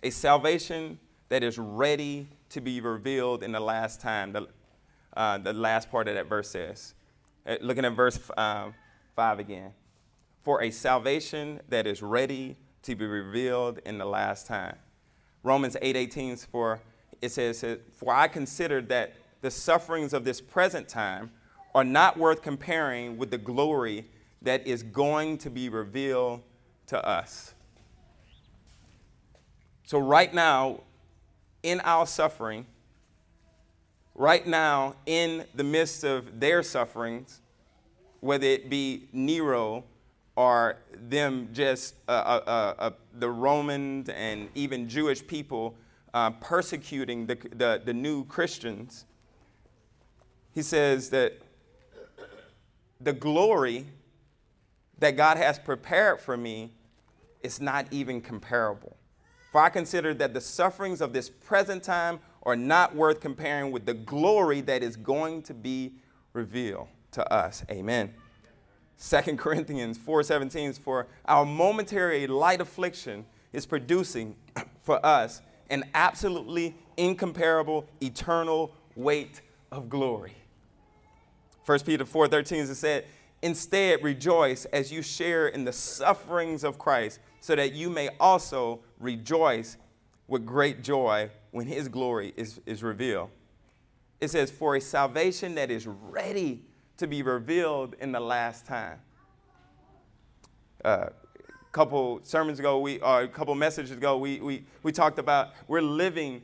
A 0.02 0.10
salvation 0.10 0.98
that 1.28 1.42
is 1.42 1.58
ready 1.58 2.28
to 2.50 2.60
be 2.60 2.80
revealed 2.80 3.42
in 3.42 3.52
the 3.52 3.60
last 3.60 4.00
time, 4.00 4.32
the, 4.32 4.48
uh, 5.16 5.38
the 5.38 5.52
last 5.52 5.90
part 5.90 6.08
of 6.08 6.14
that 6.14 6.28
verse 6.28 6.50
says. 6.50 6.94
Uh, 7.46 7.56
looking 7.60 7.84
at 7.84 7.92
verse 7.94 8.18
uh, 8.36 8.70
5 9.14 9.38
again. 9.38 9.72
For 10.42 10.62
a 10.62 10.70
salvation 10.70 11.60
that 11.68 11.86
is 11.86 12.02
ready 12.02 12.56
to 12.82 12.94
be 12.94 13.06
revealed 13.06 13.80
in 13.84 13.98
the 13.98 14.04
last 14.04 14.46
time. 14.46 14.76
Romans 15.42 15.76
8:18 15.82 16.46
for 16.46 16.80
it 17.20 17.30
says, 17.30 17.64
For 17.92 18.14
I 18.14 18.28
consider 18.28 18.80
that 18.82 19.14
the 19.40 19.50
sufferings 19.50 20.12
of 20.12 20.24
this 20.24 20.40
present 20.40 20.88
time 20.88 21.30
are 21.74 21.84
not 21.84 22.16
worth 22.16 22.42
comparing 22.42 23.16
with 23.16 23.30
the 23.30 23.38
glory 23.38 24.06
that 24.42 24.66
is 24.66 24.82
going 24.82 25.38
to 25.38 25.50
be 25.50 25.68
revealed 25.68 26.42
to 26.88 27.04
us. 27.06 27.54
So, 29.84 29.98
right 29.98 30.32
now, 30.32 30.80
in 31.66 31.80
our 31.80 32.06
suffering, 32.06 32.64
right 34.14 34.46
now, 34.46 34.94
in 35.04 35.44
the 35.56 35.64
midst 35.64 36.04
of 36.04 36.38
their 36.38 36.62
sufferings, 36.62 37.40
whether 38.20 38.46
it 38.46 38.70
be 38.70 39.08
Nero 39.12 39.82
or 40.36 40.78
them 40.94 41.48
just 41.52 41.96
uh, 42.06 42.12
uh, 42.12 42.42
uh, 42.46 42.74
uh 42.78 42.90
the 43.18 43.28
Romans 43.28 44.08
and 44.10 44.48
even 44.54 44.88
Jewish 44.88 45.26
people 45.26 45.74
uh, 46.14 46.30
persecuting 46.30 47.26
the, 47.26 47.34
the, 47.56 47.82
the 47.84 47.92
new 47.92 48.24
Christians, 48.26 49.04
he 50.54 50.62
says 50.62 51.10
that 51.10 51.32
the 53.00 53.12
glory 53.12 53.86
that 55.00 55.16
God 55.16 55.36
has 55.36 55.58
prepared 55.58 56.20
for 56.20 56.36
me 56.36 56.70
is 57.42 57.60
not 57.60 57.86
even 57.90 58.20
comparable. 58.20 58.95
For 59.56 59.62
I 59.62 59.70
consider 59.70 60.12
that 60.12 60.34
the 60.34 60.40
sufferings 60.42 61.00
of 61.00 61.14
this 61.14 61.30
present 61.30 61.82
time 61.82 62.20
are 62.42 62.56
not 62.56 62.94
worth 62.94 63.20
comparing 63.20 63.72
with 63.72 63.86
the 63.86 63.94
glory 63.94 64.60
that 64.60 64.82
is 64.82 64.96
going 64.96 65.40
to 65.44 65.54
be 65.54 65.94
revealed 66.34 66.88
to 67.12 67.32
us. 67.32 67.64
Amen. 67.70 68.12
2 69.02 69.18
Corinthians 69.38 69.96
4:17 69.96 70.78
for 70.78 71.06
our 71.24 71.46
momentary 71.46 72.26
light 72.26 72.60
affliction 72.60 73.24
is 73.54 73.64
producing 73.64 74.36
for 74.82 75.00
us 75.06 75.40
an 75.70 75.84
absolutely 75.94 76.76
incomparable 76.98 77.86
eternal 78.02 78.74
weight 78.94 79.40
of 79.72 79.88
glory. 79.88 80.34
1 81.64 81.78
Peter 81.78 82.04
4:13 82.04 82.68
it 82.68 82.74
said, 82.74 83.06
"Instead 83.40 84.04
rejoice 84.04 84.66
as 84.66 84.92
you 84.92 85.00
share 85.00 85.48
in 85.48 85.64
the 85.64 85.72
sufferings 85.72 86.62
of 86.62 86.78
Christ, 86.78 87.20
so 87.40 87.56
that 87.56 87.72
you 87.72 87.88
may 87.88 88.10
also 88.20 88.80
rejoice 88.98 89.76
with 90.28 90.44
great 90.44 90.82
joy 90.82 91.30
when 91.50 91.66
his 91.66 91.88
glory 91.88 92.32
is, 92.36 92.60
is 92.66 92.82
revealed." 92.82 93.30
It 94.20 94.28
says, 94.28 94.50
"For 94.50 94.76
a 94.76 94.80
salvation 94.80 95.54
that 95.56 95.70
is 95.70 95.86
ready 95.86 96.64
to 96.96 97.06
be 97.06 97.22
revealed 97.22 97.94
in 98.00 98.12
the 98.12 98.20
last 98.20 98.66
time." 98.66 99.00
uh, 100.86 101.08
couple 101.72 102.20
sermons 102.22 102.58
ago, 102.58 102.78
we, 102.78 102.98
or 103.00 103.22
a 103.22 103.28
couple 103.28 103.54
messages 103.54 103.90
ago, 103.90 104.16
we, 104.16 104.40
we, 104.40 104.64
we 104.82 104.92
talked 104.92 105.18
about 105.18 105.50
we're 105.68 105.82
living 105.82 106.42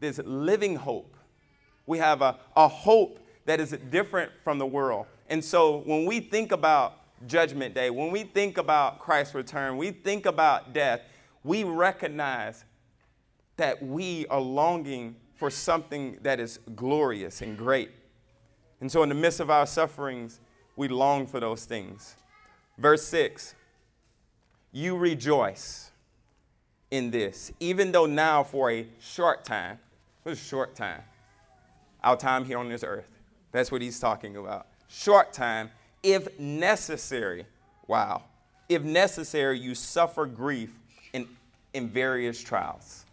this 0.00 0.20
living 0.24 0.76
hope. 0.76 1.16
We 1.86 1.96
have 1.98 2.20
a, 2.20 2.36
a 2.54 2.68
hope 2.68 3.20
that 3.46 3.60
is 3.60 3.70
different 3.90 4.32
from 4.44 4.58
the 4.58 4.66
world. 4.66 5.06
And 5.30 5.42
so 5.42 5.78
when 5.86 6.04
we 6.04 6.20
think 6.20 6.52
about 6.52 6.98
Judgment 7.26 7.74
Day, 7.74 7.88
when 7.88 8.10
we 8.10 8.24
think 8.24 8.58
about 8.58 8.98
Christ's 8.98 9.34
return, 9.34 9.78
we 9.78 9.92
think 9.92 10.26
about 10.26 10.74
death, 10.74 11.00
we 11.46 11.62
recognize 11.62 12.64
that 13.56 13.80
we 13.80 14.26
are 14.26 14.40
longing 14.40 15.14
for 15.36 15.48
something 15.48 16.18
that 16.22 16.40
is 16.40 16.58
glorious 16.74 17.40
and 17.40 17.56
great. 17.56 17.90
And 18.80 18.90
so, 18.90 19.02
in 19.02 19.08
the 19.08 19.14
midst 19.14 19.40
of 19.40 19.48
our 19.48 19.66
sufferings, 19.66 20.40
we 20.74 20.88
long 20.88 21.26
for 21.26 21.40
those 21.40 21.64
things. 21.64 22.16
Verse 22.76 23.06
6 23.06 23.54
You 24.72 24.96
rejoice 24.96 25.92
in 26.90 27.10
this, 27.10 27.52
even 27.60 27.92
though 27.92 28.06
now 28.06 28.42
for 28.42 28.70
a 28.70 28.86
short 28.98 29.44
time, 29.44 29.78
a 30.24 30.34
short 30.34 30.74
time, 30.74 31.02
our 32.02 32.16
time 32.16 32.44
here 32.44 32.58
on 32.58 32.68
this 32.68 32.82
earth. 32.82 33.08
That's 33.52 33.70
what 33.70 33.80
he's 33.80 34.00
talking 34.00 34.36
about. 34.36 34.66
Short 34.88 35.32
time, 35.32 35.70
if 36.02 36.38
necessary. 36.40 37.46
Wow. 37.86 38.24
If 38.68 38.82
necessary, 38.82 39.60
you 39.60 39.76
suffer 39.76 40.26
grief 40.26 40.80
in, 41.12 41.28
in 41.74 41.88
various 41.88 42.42
trials. 42.42 43.04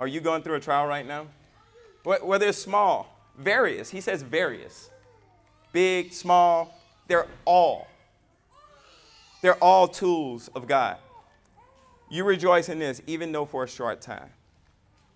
Are 0.00 0.06
you 0.06 0.20
going 0.20 0.42
through 0.42 0.56
a 0.56 0.60
trial 0.60 0.86
right 0.86 1.06
now? 1.06 1.26
Whether 2.04 2.48
it's 2.48 2.58
small, 2.58 3.16
various. 3.38 3.90
He 3.90 4.00
says 4.00 4.22
various. 4.22 4.90
Big, 5.72 6.12
small, 6.12 6.78
they're 7.08 7.26
all. 7.44 7.88
They're 9.42 9.62
all 9.62 9.88
tools 9.88 10.48
of 10.54 10.66
God. 10.66 10.98
You 12.10 12.24
rejoice 12.24 12.68
in 12.68 12.78
this, 12.78 13.02
even 13.06 13.32
though 13.32 13.44
for 13.44 13.64
a 13.64 13.68
short 13.68 14.00
time. 14.00 14.30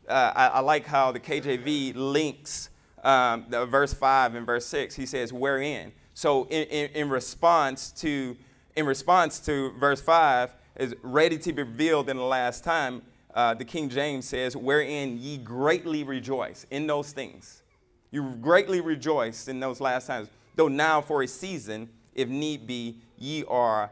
Uh, 0.08 0.32
I, 0.34 0.46
I, 0.46 0.60
like 0.60 0.86
how 0.86 1.12
the 1.12 1.20
KJV 1.20 1.92
links 1.94 2.70
um, 3.04 3.44
the 3.48 3.66
verse 3.66 3.92
5 3.92 4.34
and 4.34 4.46
verse 4.46 4.66
6. 4.66 4.94
He 4.94 5.06
says, 5.06 5.32
wherein. 5.32 5.92
So 6.14 6.44
in, 6.44 6.64
in, 6.68 6.90
in, 6.90 7.08
response 7.08 7.92
to 7.92 8.36
in 8.74 8.86
response 8.86 9.38
to 9.40 9.72
verse 9.72 10.00
5 10.00 10.52
is 10.78 10.94
ready 11.02 11.36
to 11.38 11.52
be 11.52 11.62
revealed 11.62 12.08
in 12.08 12.16
the 12.16 12.22
last 12.22 12.64
time 12.64 13.02
uh, 13.34 13.54
the 13.54 13.64
King 13.64 13.88
James 13.88 14.26
says, 14.26 14.56
wherein 14.56 15.18
ye 15.18 15.36
greatly 15.36 16.04
rejoice 16.04 16.66
in 16.70 16.86
those 16.86 17.12
things. 17.12 17.62
You 18.10 18.30
greatly 18.40 18.80
rejoice 18.80 19.48
in 19.48 19.60
those 19.60 19.80
last 19.80 20.06
times, 20.06 20.28
though 20.56 20.68
now 20.68 21.00
for 21.00 21.22
a 21.22 21.28
season, 21.28 21.88
if 22.14 22.28
need 22.28 22.66
be, 22.66 22.96
ye 23.16 23.44
are 23.44 23.90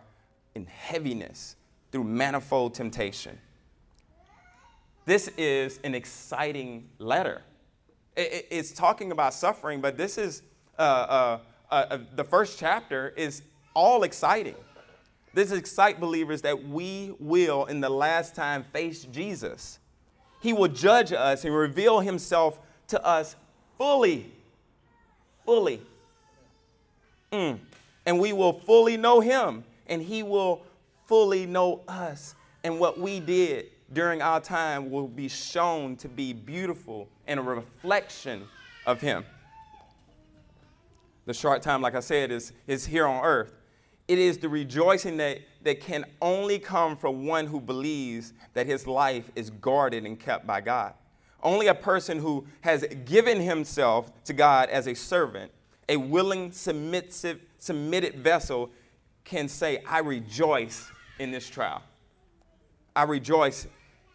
in 0.55 0.67
heaviness 0.67 1.57
through 1.93 2.05
manifold 2.05 2.75
temptation. 2.75 3.39
This 5.05 5.29
is 5.37 5.79
an 5.85 5.95
exciting 5.95 6.89
letter. 6.99 7.43
It's 8.17 8.73
talking 8.73 9.13
about 9.13 9.35
suffering, 9.35 9.81
but 9.81 9.97
this 9.97 10.19
is 10.19 10.43
uh, 10.79 10.83
uh, 10.83 11.39
uh, 11.71 11.75
uh, 11.91 11.99
the 12.15 12.25
first 12.25 12.59
chapter 12.59 13.11
is 13.17 13.43
all 13.75 14.03
exciting. 14.03 14.57
This 15.37 15.53
excite 15.53 16.01
believers 16.01 16.41
that 16.43 16.67
we 16.67 17.15
will, 17.21 17.67
in 17.67 17.83
the 17.83 17.91
last 17.91 18.35
time, 18.35 18.65
face 18.73 19.05
Jesus. 19.05 19.79
He 20.41 20.55
will 20.55 20.69
judge 20.69 21.13
us 21.13 21.45
and 21.45 21.55
reveal 21.55 22.01
himself 22.01 22.59
to 22.89 23.05
us 23.05 23.37
fully. 23.77 24.33
Fully. 25.45 25.83
Mm. 27.31 27.59
And 28.07 28.19
we 28.19 28.33
will 28.33 28.55
fully 28.55 28.97
know 28.97 29.21
him, 29.21 29.63
and 29.89 30.01
he 30.01 30.23
will 30.23 30.63
fully 31.05 31.45
know 31.45 31.83
us. 31.87 32.35
And 32.65 32.81
what 32.81 32.99
we 32.99 33.21
did 33.21 33.67
during 33.93 34.23
our 34.23 34.41
time 34.41 34.91
will 34.91 35.07
be 35.07 35.29
shown 35.29 35.97
to 35.97 36.09
be 36.09 36.33
beautiful 36.33 37.11
and 37.27 37.39
a 37.39 37.43
reflection 37.43 38.45
of 38.87 39.03
him. 39.03 39.23
The 41.27 41.35
short 41.35 41.61
time, 41.61 41.83
like 41.83 41.95
I 41.95 42.01
said, 42.01 42.31
is, 42.31 42.55
is 42.67 42.87
here 42.87 43.07
on 43.07 43.23
earth. 43.23 43.53
It 44.09 44.19
is 44.19 44.39
the 44.39 44.49
rejoicing 44.49 45.17
that, 45.17 45.41
that 45.63 45.81
can 45.81 46.05
only 46.23 46.59
come 46.59 46.97
from 46.97 47.27
one 47.27 47.47
who 47.47 47.61
believes 47.61 48.33
that 48.55 48.67
his 48.67 48.87
life 48.87 49.31
is 49.35 49.51
guarded 49.51 50.05
and 50.05 50.19
kept 50.19 50.47
by 50.47 50.61
God. 50.61 50.95
Only 51.43 51.67
a 51.67 51.75
person 51.75 52.19
who 52.19 52.47
has 52.61 52.85
given 53.05 53.41
himself 53.41 54.11
to 54.25 54.33
God 54.33 54.69
as 54.69 54.87
a 54.87 54.95
servant, 54.95 55.51
a 55.89 55.97
willing, 55.97 56.53
submissive, 56.53 57.41
submitted 57.59 58.17
vessel, 58.17 58.71
can 59.25 59.49
say, 59.49 59.83
I 59.89 59.99
rejoice 59.99 60.91
in 61.19 61.33
this 61.33 61.49
trial. 61.49 61.83
I 62.95 63.03
rejoice 63.03 63.67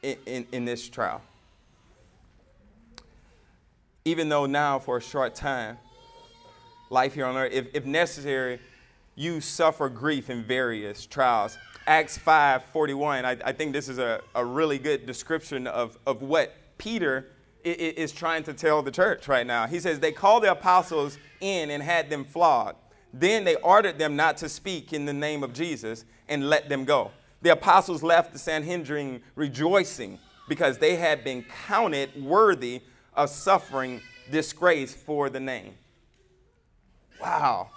in, 0.01 0.17
in, 0.25 0.47
in 0.51 0.65
this 0.65 0.87
trial. 0.87 1.21
Even 4.05 4.29
though 4.29 4.45
now, 4.45 4.79
for 4.79 4.97
a 4.97 5.01
short 5.01 5.35
time, 5.35 5.77
life 6.89 7.13
here 7.13 7.25
on 7.25 7.35
earth, 7.37 7.51
if, 7.53 7.67
if 7.73 7.85
necessary, 7.85 8.59
you 9.15 9.41
suffer 9.41 9.89
grief 9.89 10.29
in 10.29 10.43
various 10.43 11.05
trials. 11.05 11.57
Acts 11.87 12.17
5 12.17 12.63
41, 12.65 13.25
I, 13.25 13.37
I 13.43 13.51
think 13.51 13.73
this 13.73 13.89
is 13.89 13.97
a, 13.97 14.21
a 14.35 14.45
really 14.45 14.77
good 14.77 15.05
description 15.05 15.67
of, 15.67 15.97
of 16.05 16.21
what 16.21 16.55
Peter 16.77 17.27
is 17.63 18.11
trying 18.11 18.43
to 18.43 18.53
tell 18.53 18.81
the 18.81 18.91
church 18.91 19.27
right 19.27 19.45
now. 19.45 19.67
He 19.67 19.79
says, 19.79 19.99
They 19.99 20.11
called 20.11 20.43
the 20.43 20.51
apostles 20.51 21.17
in 21.39 21.69
and 21.69 21.81
had 21.83 22.09
them 22.09 22.23
flogged. 22.23 22.77
Then 23.13 23.43
they 23.43 23.55
ordered 23.55 23.99
them 23.99 24.15
not 24.15 24.37
to 24.37 24.49
speak 24.49 24.93
in 24.93 25.05
the 25.05 25.13
name 25.13 25.43
of 25.43 25.53
Jesus 25.53 26.05
and 26.29 26.49
let 26.49 26.69
them 26.69 26.85
go. 26.85 27.11
The 27.41 27.51
apostles 27.51 28.03
left 28.03 28.33
the 28.33 28.39
Sanhedrin 28.39 29.21
rejoicing 29.35 30.19
because 30.47 30.77
they 30.77 30.95
had 30.95 31.23
been 31.23 31.43
counted 31.67 32.09
worthy 32.23 32.81
of 33.13 33.29
suffering 33.29 34.01
disgrace 34.31 34.93
for 34.93 35.29
the 35.29 35.39
name. 35.39 35.73
Wow. 37.19 37.69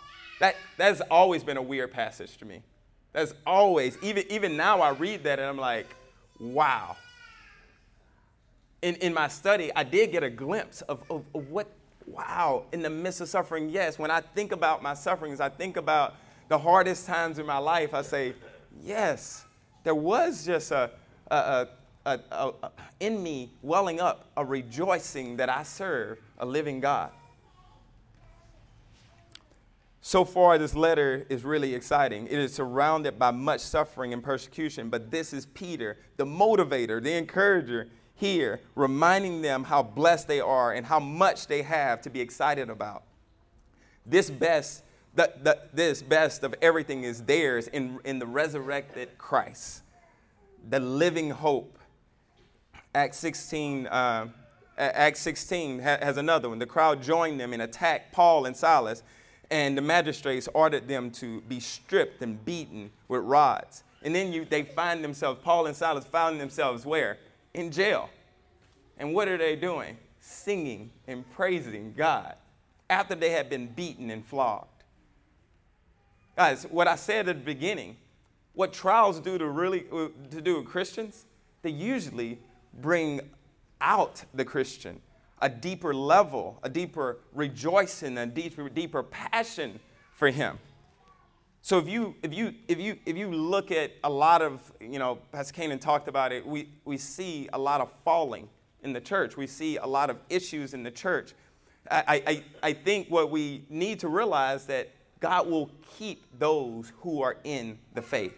That, 0.44 0.57
that's 0.76 1.00
always 1.11 1.42
been 1.42 1.57
a 1.57 1.62
weird 1.62 1.90
passage 1.90 2.37
to 2.37 2.44
me. 2.44 2.61
That's 3.14 3.33
always, 3.46 3.96
even, 4.02 4.24
even 4.30 4.59
now 4.59 4.83
I 4.83 4.90
read 4.90 5.24
that 5.24 5.38
and 5.38 5.48
I'm 5.48 5.57
like, 5.57 5.87
wow. 6.38 6.98
In, 8.83 8.96
in 8.96 9.14
my 9.14 9.28
study, 9.28 9.72
I 9.74 9.85
did 9.85 10.12
get 10.12 10.22
a 10.22 10.28
glimpse 10.28 10.83
of, 10.83 11.02
of, 11.09 11.24
of 11.35 11.48
what, 11.48 11.68
wow, 12.07 12.64
in 12.72 12.83
the 12.83 12.90
midst 12.90 13.22
of 13.22 13.30
suffering, 13.30 13.70
yes. 13.70 13.98
When 13.98 14.11
I 14.11 14.20
think 14.20 14.52
about 14.52 14.83
my 14.83 14.92
sufferings, 14.92 15.40
I 15.40 15.48
think 15.48 15.78
about 15.78 16.14
the 16.48 16.59
hardest 16.59 17.07
times 17.07 17.38
in 17.38 17.46
my 17.46 17.57
life, 17.57 17.94
I 17.94 18.02
say, 18.02 18.35
yes, 18.83 19.46
there 19.83 19.94
was 19.94 20.44
just 20.44 20.72
a, 20.72 20.90
a, 21.30 21.68
a, 22.04 22.20
a, 22.30 22.52
in 23.00 23.22
me 23.22 23.50
welling 23.62 23.98
up 23.98 24.26
a 24.37 24.44
rejoicing 24.44 25.38
that 25.38 25.48
I 25.48 25.62
serve 25.62 26.18
a 26.37 26.44
living 26.44 26.80
God. 26.80 27.12
So 30.07 30.27
far, 30.27 30.59
this 30.59 30.75
letter 30.75 31.25
is 31.31 31.45
really 31.45 31.75
exciting. 31.75 32.27
It 32.27 32.38
is 32.38 32.53
surrounded 32.53 33.19
by 33.19 33.31
much 33.31 33.62
suffering 33.62 34.12
and 34.12 34.23
persecution, 34.23 34.90
but 34.90 35.11
this 35.11 35.33
is 35.33 35.47
Peter, 35.47 35.97
the 36.19 36.27
motivator, 36.27 37.03
the 37.03 37.14
encourager 37.14 37.88
here, 38.14 38.61
reminding 38.75 39.40
them 39.40 39.64
how 39.64 39.83
blessed 39.83 40.29
they 40.29 40.40
are 40.40 40.75
and 40.75 40.85
how 40.85 41.01
much 41.01 41.47
they 41.47 41.62
have 41.62 42.03
to 42.03 42.11
be 42.11 42.21
excited 42.21 42.69
about. 42.69 43.05
This 44.05 44.29
best, 44.29 44.85
the, 45.14 45.33
the, 45.43 45.59
this 45.73 46.03
best 46.03 46.45
of 46.45 46.55
everything 46.61 47.05
is 47.05 47.23
theirs 47.23 47.69
in, 47.69 47.99
in 48.05 48.19
the 48.19 48.27
resurrected 48.27 49.17
Christ, 49.17 49.85
the 50.69 50.81
living 50.81 51.31
hope. 51.31 51.79
Acts 52.95 53.17
16, 53.21 53.87
uh, 53.87 54.27
Acts 54.77 55.21
16 55.21 55.79
has 55.79 56.19
another 56.19 56.51
one. 56.51 56.59
The 56.59 56.67
crowd 56.67 57.03
joined 57.03 57.40
them 57.40 57.55
and 57.55 57.62
attacked 57.62 58.12
Paul 58.12 58.45
and 58.45 58.55
Silas 58.55 59.03
and 59.50 59.76
the 59.76 59.83
magistrates 59.83 60.48
ordered 60.54 60.88
them 60.88 61.11
to 61.12 61.40
be 61.42 61.61
stripped 61.61 62.22
and 62.22 62.44
beaten 62.44 62.90
with 63.09 63.22
rods. 63.22 63.85
And 64.02 64.14
then 64.14 64.33
you, 64.33 64.44
they 64.44 64.62
find 64.62 65.02
themselves, 65.02 65.40
Paul 65.42 65.66
and 65.66 65.76
Silas 65.76 66.04
found 66.04 66.40
themselves 66.40 66.85
where? 66.85 67.18
In 67.54 67.70
jail. 67.70 68.11
And 68.98 69.14
what 69.14 69.28
are 69.28 69.38
they 69.38 69.57
doing? 69.57 69.96
Singing 70.20 70.90
and 71.07 71.28
praising 71.33 71.94
God 71.96 72.35
after 72.88 73.14
they 73.14 73.30
had 73.30 73.48
been 73.48 73.66
beaten 73.66 74.11
and 74.11 74.24
flogged. 74.24 74.68
Guys, 76.37 76.64
what 76.64 76.88
I 76.88 76.96
said 76.96 77.28
at 77.28 77.37
the 77.37 77.44
beginning, 77.44 77.96
what 78.54 78.72
trials 78.72 79.20
do 79.20 79.38
to 79.38 79.48
really 79.48 79.87
uh, 79.92 80.09
to 80.30 80.40
do 80.40 80.57
with 80.59 80.66
Christians, 80.66 81.24
they 81.62 81.70
usually 81.70 82.38
bring 82.80 83.20
out 83.80 84.24
the 84.35 84.44
Christian 84.44 85.00
a 85.44 85.48
deeper 85.50 85.94
level, 85.94 86.59
a 86.62 86.70
deeper 86.70 87.18
rejoicing, 87.35 88.16
a 88.16 88.26
deeper, 88.26 88.70
deeper 88.70 89.02
passion 89.02 89.78
for 90.14 90.30
Him. 90.30 90.59
So 91.61 91.78
if 91.78 91.87
you, 91.87 92.14
if, 92.22 92.33
you, 92.33 92.54
if, 92.66 92.78
you, 92.78 92.98
if 93.04 93.16
you 93.16 93.30
look 93.30 93.70
at 93.70 93.92
a 94.02 94.11
lot 94.11 94.40
of, 94.40 94.72
you 94.80 94.98
know, 94.98 95.18
Pastor 95.33 95.52
Kanan 95.54 95.80
talked 95.80 96.09
about 96.09 96.33
it, 96.33 96.46
we, 96.46 96.70
we 96.87 96.96
see 96.96 97.50
a 97.52 97.59
lot 97.59 97.83
of 97.83 97.92
falling 98.04 98.48
in 98.83 98.94
the 98.94 99.00
church. 99.02 99.37
We 99.37 99.46
see 99.46 99.76
a 99.76 99.87
lot 99.87 100.09
of 100.09 100.16
issues 100.30 100.72
in 100.72 100.83
the 100.83 100.90
church. 100.90 101.35
I, 101.90 102.22
I, 102.26 102.44
I 102.62 102.72
think 102.72 103.11
what 103.11 103.30
we 103.30 103.66
need 103.68 104.00
to 104.00 104.09
realize 104.09 104.64
that 104.66 104.90
God 105.20 105.46
will 105.46 105.70
keep 105.98 106.24
those 106.38 106.90
who 107.00 107.20
are 107.22 107.37
in 107.44 107.78
the 107.92 108.02
faith. 108.02 108.33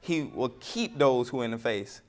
he 0.00 0.22
will 0.22 0.54
keep 0.60 0.98
those 0.98 1.28
who 1.28 1.40
are 1.40 1.44
in 1.44 1.50
the 1.50 1.58
face. 1.58 2.00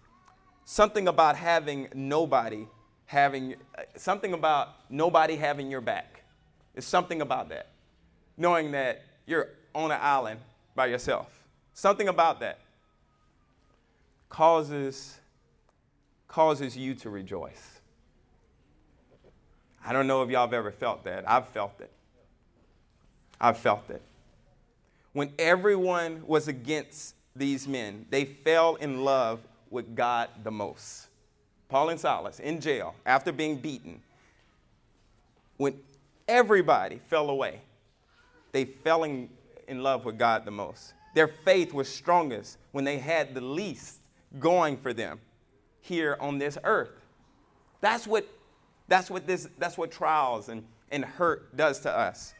Something 0.65 1.07
about 1.07 1.35
having 1.35 1.87
nobody 1.93 2.67
having, 3.09 3.55
uh, 3.75 3.81
something 3.95 4.33
about 4.33 4.69
nobody 4.87 5.35
having 5.35 5.71
your 5.71 5.81
back. 5.81 6.21
It's 6.75 6.85
something 6.85 7.21
about 7.23 7.49
that. 7.49 7.65
Knowing 8.37 8.69
that 8.73 9.01
you're 9.25 9.49
on 9.73 9.89
an 9.89 9.97
island 9.99 10.39
by 10.75 10.85
yourself. 10.85 11.27
Something 11.73 12.07
about 12.07 12.39
that 12.41 12.59
causes, 14.29 15.17
causes 16.27 16.77
you 16.77 16.93
to 16.93 17.09
rejoice. 17.09 17.79
I 19.83 19.91
don't 19.91 20.05
know 20.05 20.21
if 20.21 20.29
y'all 20.29 20.45
have 20.45 20.53
ever 20.53 20.71
felt 20.71 21.03
that. 21.05 21.27
I've 21.27 21.47
felt 21.47 21.81
it. 21.81 21.91
I've 23.41 23.57
felt 23.57 23.89
it. 23.89 24.03
When 25.13 25.33
everyone 25.39 26.21
was 26.27 26.47
against 26.47 27.15
these 27.35 27.67
men, 27.67 28.05
they 28.11 28.25
fell 28.25 28.75
in 28.75 29.03
love 29.03 29.39
with 29.71 29.95
God 29.95 30.29
the 30.43 30.51
most. 30.51 31.07
Paul 31.69 31.89
and 31.89 31.99
Silas 31.99 32.39
in 32.39 32.59
jail 32.59 32.95
after 33.05 33.31
being 33.31 33.57
beaten. 33.57 34.01
When 35.57 35.75
everybody 36.27 36.99
fell 37.07 37.29
away, 37.29 37.61
they 38.51 38.65
fell 38.65 39.03
in, 39.03 39.29
in 39.67 39.83
love 39.83 40.03
with 40.03 40.17
God 40.17 40.45
the 40.45 40.51
most. 40.51 40.93
Their 41.13 41.27
faith 41.27 41.73
was 41.73 41.87
strongest 41.87 42.57
when 42.71 42.83
they 42.83 42.97
had 42.97 43.33
the 43.33 43.41
least 43.41 43.99
going 44.39 44.77
for 44.77 44.93
them 44.93 45.19
here 45.81 46.17
on 46.19 46.39
this 46.39 46.57
earth. 46.63 46.91
That's 47.81 48.07
what, 48.07 48.27
that's 48.87 49.09
what, 49.09 49.27
this, 49.27 49.47
that's 49.57 49.77
what 49.77 49.91
trials 49.91 50.49
and, 50.49 50.63
and 50.91 51.05
hurt 51.05 51.55
does 51.55 51.79
to 51.81 51.95
us. 51.95 52.33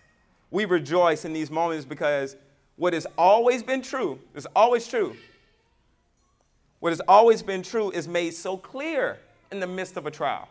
We 0.51 0.65
rejoice 0.65 1.25
in 1.25 1.33
these 1.33 1.51
moments 1.51 1.85
because 1.85 2.35
what 2.75 2.93
has 2.93 3.05
always 3.17 3.61
been 3.61 3.81
true 3.81 4.19
is 4.33 4.47
always 4.55 4.87
true. 4.87 5.15
What 6.79 6.91
has 6.91 7.01
always 7.07 7.43
been 7.43 7.61
true 7.61 7.91
is 7.91 8.07
made 8.07 8.33
so 8.33 8.57
clear 8.57 9.19
in 9.51 9.59
the 9.59 9.67
midst 9.67 9.97
of 9.97 10.05
a 10.05 10.11
trial. 10.11 10.47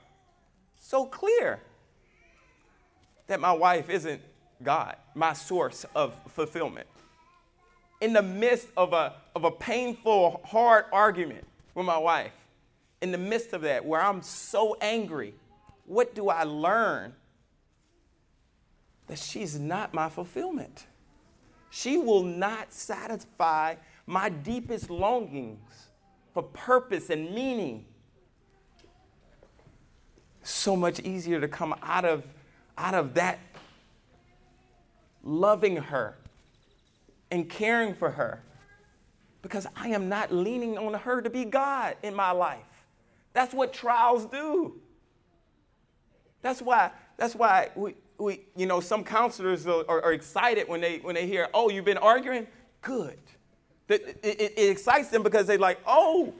So 0.78 1.06
clear 1.06 1.60
that 3.26 3.40
my 3.40 3.52
wife 3.52 3.88
isn't 3.88 4.20
God, 4.62 4.96
my 5.14 5.32
source 5.32 5.86
of 5.94 6.14
fulfillment. 6.28 6.86
In 8.00 8.12
the 8.12 8.22
midst 8.22 8.68
of 8.76 8.92
a, 8.92 9.14
of 9.34 9.44
a 9.44 9.50
painful, 9.50 10.40
hard 10.44 10.84
argument 10.92 11.46
with 11.74 11.86
my 11.86 11.98
wife, 11.98 12.32
in 13.00 13.12
the 13.12 13.18
midst 13.18 13.52
of 13.52 13.62
that, 13.62 13.84
where 13.84 14.00
I'm 14.00 14.22
so 14.22 14.76
angry, 14.80 15.34
what 15.86 16.14
do 16.14 16.28
I 16.28 16.42
learn? 16.42 17.14
That 19.06 19.18
she's 19.18 19.58
not 19.58 19.94
my 19.94 20.08
fulfillment. 20.08 20.86
She 21.70 21.96
will 21.96 22.22
not 22.22 22.72
satisfy 22.72 23.76
my 24.06 24.28
deepest 24.28 24.90
longings 24.90 25.87
for 26.38 26.42
purpose 26.44 27.10
and 27.10 27.34
meaning. 27.34 27.84
So 30.44 30.76
much 30.76 31.00
easier 31.00 31.40
to 31.40 31.48
come 31.48 31.74
out 31.82 32.04
of, 32.04 32.22
out 32.76 32.94
of 32.94 33.14
that 33.14 33.40
loving 35.24 35.78
her 35.78 36.16
and 37.32 37.50
caring 37.50 37.92
for 37.92 38.12
her 38.12 38.40
because 39.42 39.66
I 39.74 39.88
am 39.88 40.08
not 40.08 40.32
leaning 40.32 40.78
on 40.78 40.94
her 40.94 41.20
to 41.22 41.28
be 41.28 41.44
God 41.44 41.96
in 42.04 42.14
my 42.14 42.30
life. 42.30 42.84
That's 43.32 43.52
what 43.52 43.72
trials 43.72 44.24
do. 44.26 44.80
That's 46.40 46.62
why, 46.62 46.92
that's 47.16 47.34
why 47.34 47.70
we, 47.74 47.96
we, 48.16 48.42
you 48.54 48.66
know, 48.66 48.78
some 48.78 49.02
counselors 49.02 49.66
are, 49.66 49.84
are, 49.88 50.04
are, 50.04 50.12
excited 50.12 50.68
when 50.68 50.80
they, 50.80 50.98
when 50.98 51.16
they 51.16 51.26
hear, 51.26 51.48
oh, 51.52 51.68
you've 51.68 51.84
been 51.84 51.98
arguing? 51.98 52.46
Good. 52.80 53.18
It, 53.88 54.18
it, 54.22 54.52
it 54.56 54.70
excites 54.70 55.08
them 55.08 55.22
because 55.22 55.46
they're 55.46 55.58
like, 55.58 55.80
oh, 55.86 56.34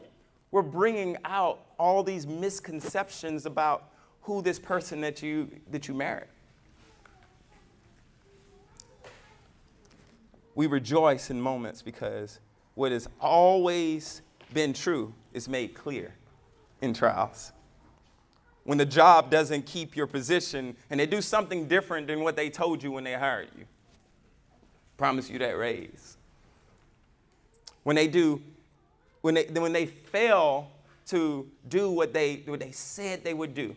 we're 0.50 0.62
bringing 0.62 1.16
out 1.24 1.60
all 1.78 2.02
these 2.02 2.26
misconceptions 2.26 3.46
about 3.46 3.90
who 4.22 4.42
this 4.42 4.58
person 4.58 5.00
that 5.00 5.22
you, 5.22 5.50
that 5.70 5.88
you 5.88 5.94
married. 5.94 6.28
We 10.54 10.66
rejoice 10.66 11.30
in 11.30 11.40
moments 11.40 11.82
because 11.82 12.40
what 12.74 12.92
has 12.92 13.08
always 13.20 14.22
been 14.52 14.72
true 14.72 15.14
is 15.32 15.48
made 15.48 15.74
clear 15.74 16.14
in 16.80 16.92
trials 16.92 17.52
when 18.68 18.76
the 18.76 18.84
job 18.84 19.30
doesn't 19.30 19.64
keep 19.64 19.96
your 19.96 20.06
position 20.06 20.76
and 20.90 21.00
they 21.00 21.06
do 21.06 21.22
something 21.22 21.66
different 21.68 22.06
than 22.06 22.20
what 22.20 22.36
they 22.36 22.50
told 22.50 22.82
you 22.82 22.92
when 22.92 23.02
they 23.02 23.14
hired 23.14 23.48
you. 23.56 23.64
Promise 24.98 25.30
you 25.30 25.38
that 25.38 25.56
raise. 25.56 26.17
When 27.82 27.96
they 27.96 28.08
do, 28.08 28.42
when 29.20 29.34
they, 29.34 29.44
when 29.44 29.72
they 29.72 29.86
fail 29.86 30.70
to 31.08 31.48
do 31.68 31.90
what 31.90 32.12
they, 32.12 32.42
what 32.46 32.60
they 32.60 32.72
said 32.72 33.24
they 33.24 33.34
would 33.34 33.54
do, 33.54 33.74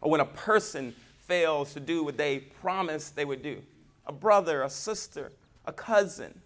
or 0.00 0.10
when 0.10 0.20
a 0.20 0.26
person 0.26 0.94
fails 1.26 1.72
to 1.74 1.80
do 1.80 2.04
what 2.04 2.16
they 2.16 2.38
promised 2.38 3.16
they 3.16 3.24
would 3.24 3.42
do, 3.42 3.62
a 4.06 4.12
brother, 4.12 4.62
a 4.62 4.70
sister, 4.70 5.32
a 5.66 5.72
cousin. 5.72 6.40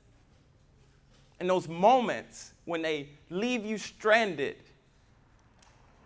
In 1.39 1.47
those 1.47 1.69
moments 1.69 2.53
when 2.65 2.83
they 2.83 3.09
leave 3.31 3.65
you 3.65 3.79
stranded 3.79 4.57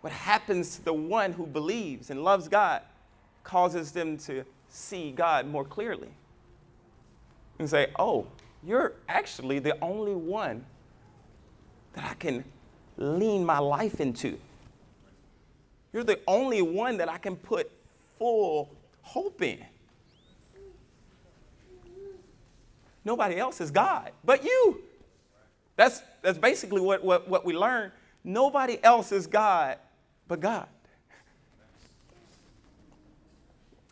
what 0.05 0.13
happens 0.13 0.75
to 0.75 0.85
the 0.85 0.93
one 0.93 1.31
who 1.31 1.47
believes 1.47 2.11
and 2.11 2.23
loves 2.23 2.47
God 2.47 2.83
causes 3.43 3.91
them 3.91 4.17
to 4.19 4.45
see 4.69 5.11
God 5.11 5.47
more 5.47 5.65
clearly 5.65 6.09
and 7.57 7.67
say, 7.67 7.87
oh, 7.97 8.27
you're 8.65 8.93
actually 9.07 9.59
the 9.59 9.77
only 9.81 10.15
one 10.15 10.65
that 11.93 12.03
I 12.03 12.13
can 12.15 12.43
lean 12.97 13.45
my 13.45 13.59
life 13.59 13.99
into. 13.99 14.37
You're 15.93 16.03
the 16.03 16.19
only 16.27 16.61
one 16.61 16.97
that 16.97 17.09
I 17.09 17.17
can 17.17 17.35
put 17.35 17.71
full 18.17 18.75
hope 19.01 19.41
in. 19.41 19.63
Nobody 23.03 23.37
else 23.37 23.61
is 23.61 23.71
God 23.71 24.11
but 24.23 24.43
you. 24.43 24.81
That's, 25.75 26.01
that's 26.21 26.37
basically 26.37 26.81
what, 26.81 27.03
what, 27.03 27.27
what 27.27 27.45
we 27.45 27.55
learn. 27.55 27.91
Nobody 28.23 28.83
else 28.83 29.11
is 29.11 29.27
God 29.27 29.77
but 30.27 30.39
God. 30.39 30.67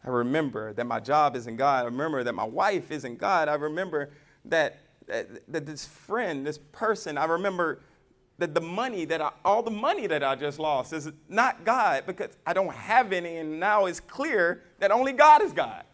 I 0.05 0.09
remember 0.09 0.73
that 0.73 0.85
my 0.85 0.99
job 0.99 1.35
isn't 1.35 1.55
God. 1.55 1.83
I 1.83 1.85
remember 1.85 2.23
that 2.23 2.33
my 2.33 2.43
wife 2.43 2.91
isn't 2.91 3.17
God. 3.17 3.47
I 3.47 3.53
remember 3.53 4.09
that, 4.45 4.79
that, 5.07 5.51
that 5.51 5.65
this 5.65 5.85
friend, 5.85 6.45
this 6.45 6.57
person, 6.57 7.17
I 7.17 7.25
remember 7.25 7.81
that 8.37 8.53
the 8.53 8.61
money 8.61 9.05
that 9.05 9.21
I, 9.21 9.31
all 9.45 9.61
the 9.63 9.71
money 9.71 10.07
that 10.07 10.23
I 10.23 10.35
just 10.35 10.59
lost 10.59 10.91
is 10.93 11.11
not 11.29 11.63
God 11.63 12.05
because 12.05 12.35
I 12.45 12.53
don't 12.53 12.73
have 12.73 13.13
any, 13.13 13.37
and 13.37 13.59
now 13.59 13.85
it's 13.85 13.99
clear 13.99 14.63
that 14.79 14.91
only 14.91 15.13
God 15.13 15.41
is 15.41 15.53
God. 15.53 15.83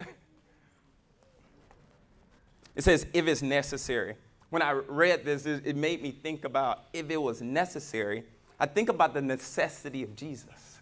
It 2.76 2.84
says, 2.84 3.04
if 3.12 3.26
it's 3.26 3.42
necessary. 3.42 4.14
When 4.48 4.62
I 4.62 4.70
read 4.70 5.24
this, 5.24 5.44
it 5.44 5.76
made 5.76 6.02
me 6.02 6.12
think 6.12 6.44
about 6.44 6.84
if 6.92 7.10
it 7.10 7.20
was 7.20 7.42
necessary, 7.42 8.24
I 8.58 8.66
think 8.66 8.88
about 8.88 9.12
the 9.12 9.20
necessity 9.20 10.02
of 10.02 10.16
Jesus. 10.16 10.78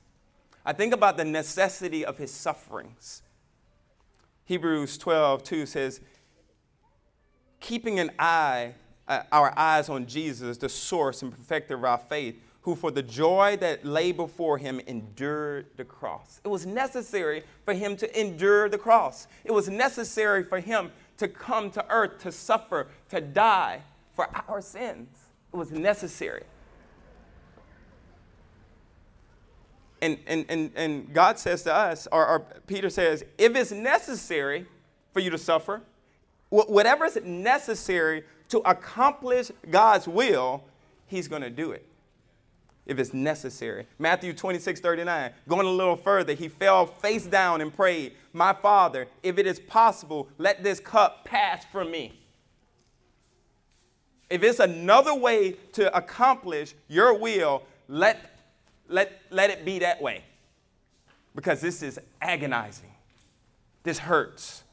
I 0.64 0.72
think 0.72 0.92
about 0.92 1.16
the 1.16 1.24
necessity 1.24 2.04
of 2.04 2.18
his 2.18 2.30
sufferings. 2.30 3.22
Hebrews 4.44 4.96
12, 4.98 5.42
2 5.42 5.66
says, 5.66 6.00
keeping 7.60 7.98
an 7.98 8.10
eye, 8.18 8.74
uh, 9.06 9.22
our 9.32 9.56
eyes 9.58 9.88
on 9.88 10.06
Jesus, 10.06 10.58
the 10.58 10.68
source 10.68 11.22
and 11.22 11.32
perfecter 11.32 11.74
of 11.74 11.84
our 11.84 11.98
faith, 11.98 12.40
who 12.62 12.74
for 12.74 12.90
the 12.90 13.02
joy 13.02 13.56
that 13.60 13.84
lay 13.84 14.12
before 14.12 14.58
him 14.58 14.80
endured 14.86 15.66
the 15.76 15.84
cross. 15.84 16.40
It 16.44 16.48
was 16.48 16.66
necessary 16.66 17.42
for 17.64 17.72
him 17.72 17.96
to 17.96 18.20
endure 18.20 18.68
the 18.68 18.78
cross. 18.78 19.26
It 19.44 19.52
was 19.52 19.68
necessary 19.68 20.44
for 20.44 20.60
him 20.60 20.90
to 21.16 21.28
come 21.28 21.70
to 21.70 21.84
earth, 21.88 22.18
to 22.22 22.32
suffer, 22.32 22.88
to 23.08 23.20
die 23.20 23.80
for 24.14 24.28
our 24.48 24.60
sins. 24.60 25.08
It 25.52 25.56
was 25.56 25.70
necessary. 25.70 26.42
And, 30.00 30.18
and, 30.26 30.44
and, 30.48 30.70
and 30.76 31.12
God 31.12 31.38
says 31.38 31.62
to 31.64 31.74
us, 31.74 32.06
or, 32.12 32.26
or 32.26 32.40
Peter 32.66 32.90
says, 32.90 33.24
if 33.36 33.56
it's 33.56 33.72
necessary 33.72 34.66
for 35.12 35.20
you 35.20 35.30
to 35.30 35.38
suffer, 35.38 35.82
whatever 36.50 37.04
is 37.04 37.18
necessary 37.24 38.24
to 38.48 38.58
accomplish 38.60 39.50
God's 39.70 40.08
will, 40.08 40.64
He's 41.06 41.28
going 41.28 41.42
to 41.42 41.50
do 41.50 41.72
it 41.72 41.84
if 42.86 42.98
it's 42.98 43.12
necessary. 43.12 43.86
Matthew 43.98 44.32
26, 44.32 44.80
39, 44.80 45.32
going 45.46 45.66
a 45.66 45.70
little 45.70 45.96
further, 45.96 46.32
he 46.32 46.48
fell 46.48 46.86
face 46.86 47.26
down 47.26 47.60
and 47.60 47.74
prayed, 47.74 48.14
My 48.32 48.54
Father, 48.54 49.08
if 49.22 49.36
it 49.36 49.46
is 49.46 49.60
possible, 49.60 50.28
let 50.38 50.62
this 50.64 50.80
cup 50.80 51.26
pass 51.26 51.66
from 51.66 51.90
me. 51.90 52.18
If 54.30 54.42
it's 54.42 54.58
another 54.58 55.14
way 55.14 55.52
to 55.72 55.94
accomplish 55.94 56.74
your 56.88 57.12
will, 57.12 57.62
let 57.88 58.38
let, 58.88 59.20
let 59.30 59.50
it 59.50 59.64
be 59.64 59.80
that 59.80 60.00
way 60.00 60.24
because 61.34 61.60
this 61.60 61.82
is 61.82 62.00
agonizing. 62.20 62.90
This 63.82 63.98
hurts. 63.98 64.64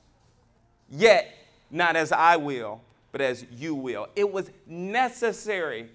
Yet, 0.90 1.34
not 1.71 1.95
as 1.95 2.12
I 2.12 2.38
will, 2.38 2.82
but 3.12 3.21
as 3.21 3.45
you 3.51 3.75
will. 3.75 4.08
It 4.15 4.32
was 4.32 4.51
necessary 4.67 5.89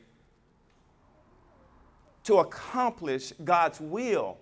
to 2.24 2.36
accomplish 2.36 3.32
God's 3.44 3.80
will. 3.80 4.38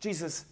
Jesus 0.00 0.44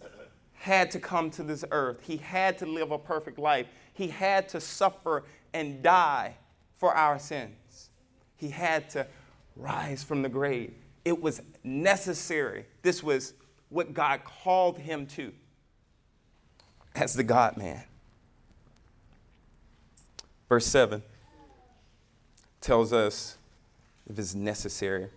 had 0.53 0.89
to 0.91 0.99
come 0.99 1.29
to 1.31 1.43
this 1.43 1.65
earth, 1.71 1.99
he 2.01 2.17
had 2.17 2.57
to 2.59 2.65
live 2.65 2.91
a 2.91 2.97
perfect 2.97 3.37
life, 3.37 3.67
he 3.93 4.07
had 4.07 4.47
to 4.49 4.61
suffer 4.61 5.23
and 5.53 5.83
die 5.83 6.35
for 6.77 6.93
our 6.95 7.19
sins, 7.19 7.89
he 8.37 8.49
had 8.49 8.89
to 8.91 9.05
rise 9.55 10.03
from 10.03 10.21
the 10.21 10.29
grave. 10.29 10.73
It 11.05 11.21
was 11.21 11.41
necessary. 11.63 12.65
This 12.81 13.03
was 13.03 13.33
what 13.69 13.93
God 13.93 14.23
called 14.23 14.77
him 14.77 15.05
to 15.07 15.33
as 16.95 17.13
the 17.13 17.23
God 17.23 17.57
man. 17.57 17.83
Verse 20.49 20.65
7 20.65 21.01
tells 22.61 22.93
us 22.93 23.37
if 24.09 24.19
it's 24.19 24.35
necessary, 24.35 25.09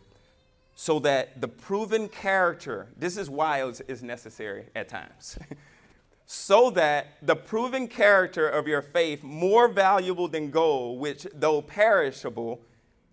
so 0.74 0.98
that 1.00 1.40
the 1.40 1.48
proven 1.48 2.08
character, 2.08 2.88
this 2.96 3.16
is 3.16 3.30
why 3.30 3.64
it's 3.88 4.02
necessary 4.02 4.66
at 4.74 4.88
times, 4.88 5.38
so 6.26 6.70
that 6.70 7.18
the 7.22 7.36
proven 7.36 7.88
character 7.88 8.48
of 8.48 8.68
your 8.68 8.82
faith, 8.82 9.22
more 9.22 9.68
valuable 9.68 10.28
than 10.28 10.50
gold, 10.50 11.00
which 11.00 11.26
though 11.34 11.62
perishable, 11.62 12.60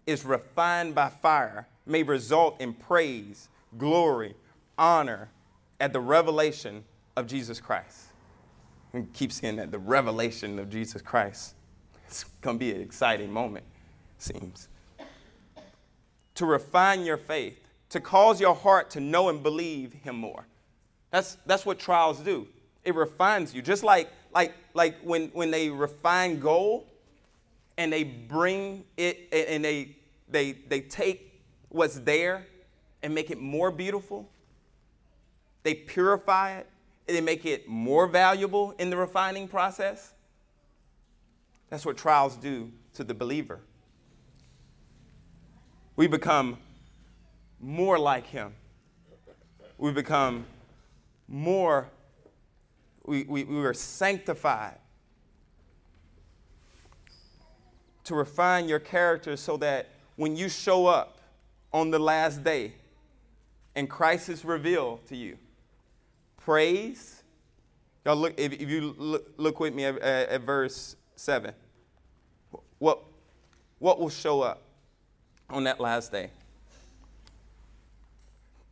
is 0.05 0.25
refined 0.25 0.93
by 0.93 1.09
fire, 1.09 1.67
may 1.85 2.03
result 2.03 2.59
in 2.59 2.73
praise, 2.73 3.49
glory, 3.77 4.35
honor 4.77 5.29
at 5.79 5.93
the 5.93 5.99
revelation 5.99 6.83
of 7.15 7.27
Jesus 7.27 7.59
Christ. 7.59 8.07
And 8.93 9.11
keep 9.13 9.31
saying 9.31 9.55
that 9.55 9.71
the 9.71 9.79
revelation 9.79 10.59
of 10.59 10.69
Jesus 10.69 11.01
Christ. 11.01 11.55
It's 12.13 12.25
going 12.41 12.59
to 12.59 12.59
be 12.59 12.71
an 12.71 12.79
exciting 12.79 13.33
moment, 13.33 13.65
seems. 14.19 14.67
To 16.35 16.45
refine 16.45 17.05
your 17.05 17.17
faith, 17.17 17.59
to 17.89 17.99
cause 17.99 18.39
your 18.39 18.53
heart 18.53 18.91
to 18.91 18.99
know 18.99 19.29
and 19.29 19.41
believe 19.41 19.93
Him 19.93 20.17
more. 20.17 20.45
That's, 21.09 21.39
that's 21.47 21.65
what 21.65 21.79
trials 21.79 22.19
do. 22.19 22.47
It 22.83 22.93
refines 22.93 23.55
you. 23.55 23.63
Just 23.63 23.83
like, 23.83 24.11
like, 24.31 24.53
like 24.75 24.95
when, 25.01 25.29
when 25.29 25.49
they 25.49 25.71
refine 25.71 26.39
gold 26.39 26.85
and 27.79 27.91
they 27.91 28.03
bring 28.03 28.83
it 28.95 29.29
and 29.31 29.65
they, 29.65 29.95
they, 30.29 30.51
they 30.51 30.81
take 30.81 31.41
what's 31.69 31.95
there 31.95 32.45
and 33.01 33.15
make 33.15 33.31
it 33.31 33.41
more 33.41 33.71
beautiful, 33.71 34.29
they 35.63 35.73
purify 35.73 36.57
it, 36.57 36.69
and 37.07 37.17
they 37.17 37.21
make 37.21 37.43
it 37.43 37.67
more 37.67 38.05
valuable 38.05 38.75
in 38.77 38.91
the 38.91 38.97
refining 38.97 39.47
process. 39.47 40.13
That's 41.73 41.87
what 41.87 41.97
trials 41.97 42.35
do 42.35 42.71
to 42.93 43.03
the 43.03 43.15
believer. 43.15 43.59
We 45.95 46.05
become 46.05 46.59
more 47.59 47.97
like 47.97 48.27
Him. 48.27 48.53
We 49.79 49.91
become 49.91 50.45
more, 51.27 51.89
we, 53.03 53.23
we, 53.23 53.45
we 53.45 53.65
are 53.65 53.73
sanctified 53.73 54.77
to 58.03 58.13
refine 58.13 58.69
your 58.69 58.77
character 58.77 59.35
so 59.35 59.57
that 59.57 59.89
when 60.15 60.35
you 60.35 60.49
show 60.49 60.85
up 60.85 61.17
on 61.73 61.89
the 61.89 61.97
last 61.97 62.43
day 62.43 62.73
and 63.73 63.89
Christ 63.89 64.29
is 64.29 64.45
revealed 64.45 65.07
to 65.07 65.15
you, 65.15 65.39
praise. 66.37 67.23
Y'all 68.05 68.15
look, 68.15 68.39
if, 68.39 68.53
if 68.53 68.69
you 68.69 68.93
look, 68.95 69.33
look, 69.37 69.59
with 69.59 69.73
me 69.73 69.85
at, 69.85 69.97
at, 69.97 70.29
at 70.29 70.41
verse 70.41 70.97
7, 71.15 71.51
what, 72.83 73.01
what 73.79 73.97
will 73.97 74.09
show 74.09 74.41
up 74.41 74.61
on 75.49 75.63
that 75.63 75.79
last 75.79 76.11
day? 76.11 76.31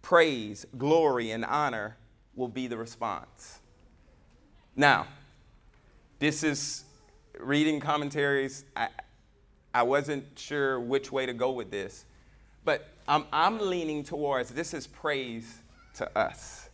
Praise, 0.02 0.66
glory, 0.78 1.32
and 1.32 1.46
honor 1.46 1.96
will 2.36 2.50
be 2.50 2.68
the 2.68 2.76
response. 2.76 3.60
Now, 4.76 5.08
this 6.20 6.44
is 6.44 6.84
reading 7.40 7.80
commentaries. 7.80 8.66
I, 8.76 8.90
I 9.74 9.84
wasn't 9.84 10.26
sure 10.38 10.78
which 10.78 11.10
way 11.10 11.26
to 11.26 11.34
go 11.34 11.52
with 11.52 11.72
this, 11.72 12.04
but 12.66 12.90
I'm, 13.08 13.24
I'm 13.32 13.60
leaning 13.60 14.04
towards 14.04 14.50
this 14.50 14.74
is 14.74 14.88
praise 14.88 15.60
to 15.96 16.18
us. 16.18 16.70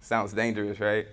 Sounds 0.00 0.32
dangerous, 0.32 0.80
right? 0.80 1.06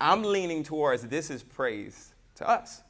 I'm 0.00 0.22
leaning 0.22 0.62
towards 0.62 1.02
this 1.02 1.28
is 1.28 1.42
praise 1.42 2.14
to 2.36 2.48
us. 2.48 2.80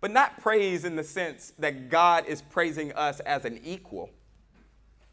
But 0.00 0.12
not 0.12 0.40
praise 0.40 0.84
in 0.84 0.96
the 0.96 1.04
sense 1.04 1.52
that 1.58 1.88
God 1.88 2.26
is 2.26 2.42
praising 2.42 2.92
us 2.92 3.20
as 3.20 3.44
an 3.44 3.60
equal, 3.64 4.10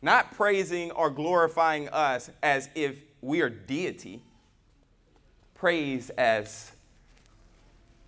not 0.01 0.33
praising 0.35 0.91
or 0.91 1.09
glorifying 1.09 1.89
us 1.89 2.29
as 2.43 2.69
if 2.75 3.03
we 3.21 3.41
are 3.41 3.49
deity. 3.49 4.21
Praise 5.55 6.11
as 6.11 6.71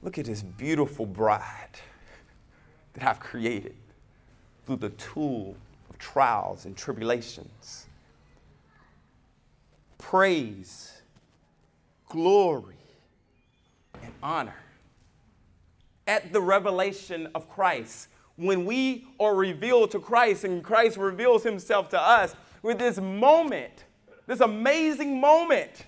look 0.03 0.19
at 0.19 0.25
this 0.25 0.43
beautiful 0.43 1.05
bride 1.05 1.79
that 2.93 3.03
I've 3.03 3.19
created 3.19 3.75
through 4.65 4.75
the 4.77 4.89
tool 4.91 5.55
of 5.89 5.97
trials 5.97 6.65
and 6.65 6.77
tribulations 6.77 7.87
praise, 9.97 11.01
glory, 12.07 12.75
and 14.01 14.13
honor. 14.23 14.55
At 16.07 16.31
the 16.31 16.41
revelation 16.41 17.27
of 17.35 17.49
Christ, 17.49 18.07
when 18.37 18.65
we 18.65 19.05
are 19.19 19.35
revealed 19.35 19.91
to 19.91 19.99
Christ 19.99 20.43
and 20.43 20.63
Christ 20.63 20.97
reveals 20.97 21.43
himself 21.43 21.89
to 21.89 22.01
us 22.01 22.35
with 22.61 22.79
this 22.79 22.99
moment, 22.99 23.85
this 24.25 24.39
amazing 24.39 25.19
moment 25.19 25.85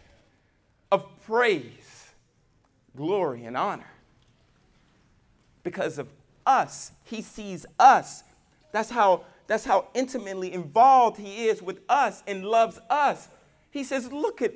of 0.91 1.05
praise, 1.25 2.12
glory, 2.95 3.45
and 3.45 3.55
honor. 3.55 3.91
Because 5.63 5.97
of 5.99 6.08
us, 6.45 6.91
he 7.03 7.21
sees 7.21 7.65
us. 7.79 8.23
That's 8.71 8.89
how, 8.89 9.23
that's 9.47 9.65
how 9.65 9.88
intimately 9.93 10.51
involved 10.53 11.17
he 11.17 11.47
is 11.47 11.62
with 11.62 11.79
us 11.88 12.23
and 12.27 12.43
loves 12.43 12.79
us. 12.89 13.29
He 13.71 13.84
says, 13.84 14.12
Look 14.12 14.41
at 14.41 14.53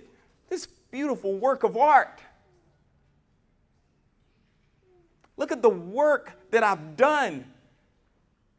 this 0.50 0.66
beautiful 0.92 1.38
work 1.38 1.64
of 1.64 1.78
art. 1.78 2.22
Look 5.38 5.52
at 5.52 5.62
the 5.62 5.70
work 5.70 6.34
that 6.52 6.64
I've 6.64 6.96
done. 6.96 7.46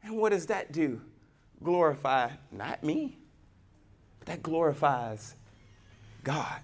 And 0.03 0.17
what 0.17 0.31
does 0.31 0.47
that 0.47 0.71
do? 0.71 1.01
Glorify 1.63 2.29
not 2.51 2.83
me, 2.83 3.17
but 4.19 4.27
that 4.27 4.43
glorifies 4.43 5.35
God. 6.23 6.61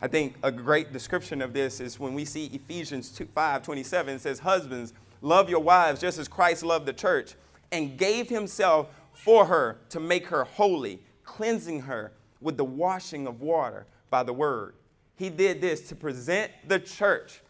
I 0.00 0.08
think 0.08 0.36
a 0.42 0.52
great 0.52 0.92
description 0.92 1.40
of 1.40 1.52
this 1.52 1.80
is 1.80 1.98
when 1.98 2.14
we 2.14 2.24
see 2.24 2.46
Ephesians 2.46 3.10
2, 3.10 3.26
5 3.34 3.62
27 3.62 4.18
says, 4.18 4.38
Husbands, 4.38 4.92
love 5.20 5.48
your 5.48 5.60
wives 5.60 6.00
just 6.00 6.18
as 6.18 6.28
Christ 6.28 6.62
loved 6.62 6.86
the 6.86 6.92
church 6.92 7.34
and 7.72 7.96
gave 7.96 8.28
himself 8.28 8.88
for 9.12 9.46
her 9.46 9.78
to 9.90 10.00
make 10.00 10.26
her 10.26 10.44
holy, 10.44 11.02
cleansing 11.24 11.80
her 11.82 12.12
with 12.40 12.56
the 12.56 12.64
washing 12.64 13.26
of 13.26 13.40
water 13.40 13.86
by 14.10 14.22
the 14.22 14.32
word. 14.32 14.74
He 15.16 15.30
did 15.30 15.60
this 15.60 15.88
to 15.88 15.96
present 15.96 16.52
the 16.68 16.78
church. 16.78 17.40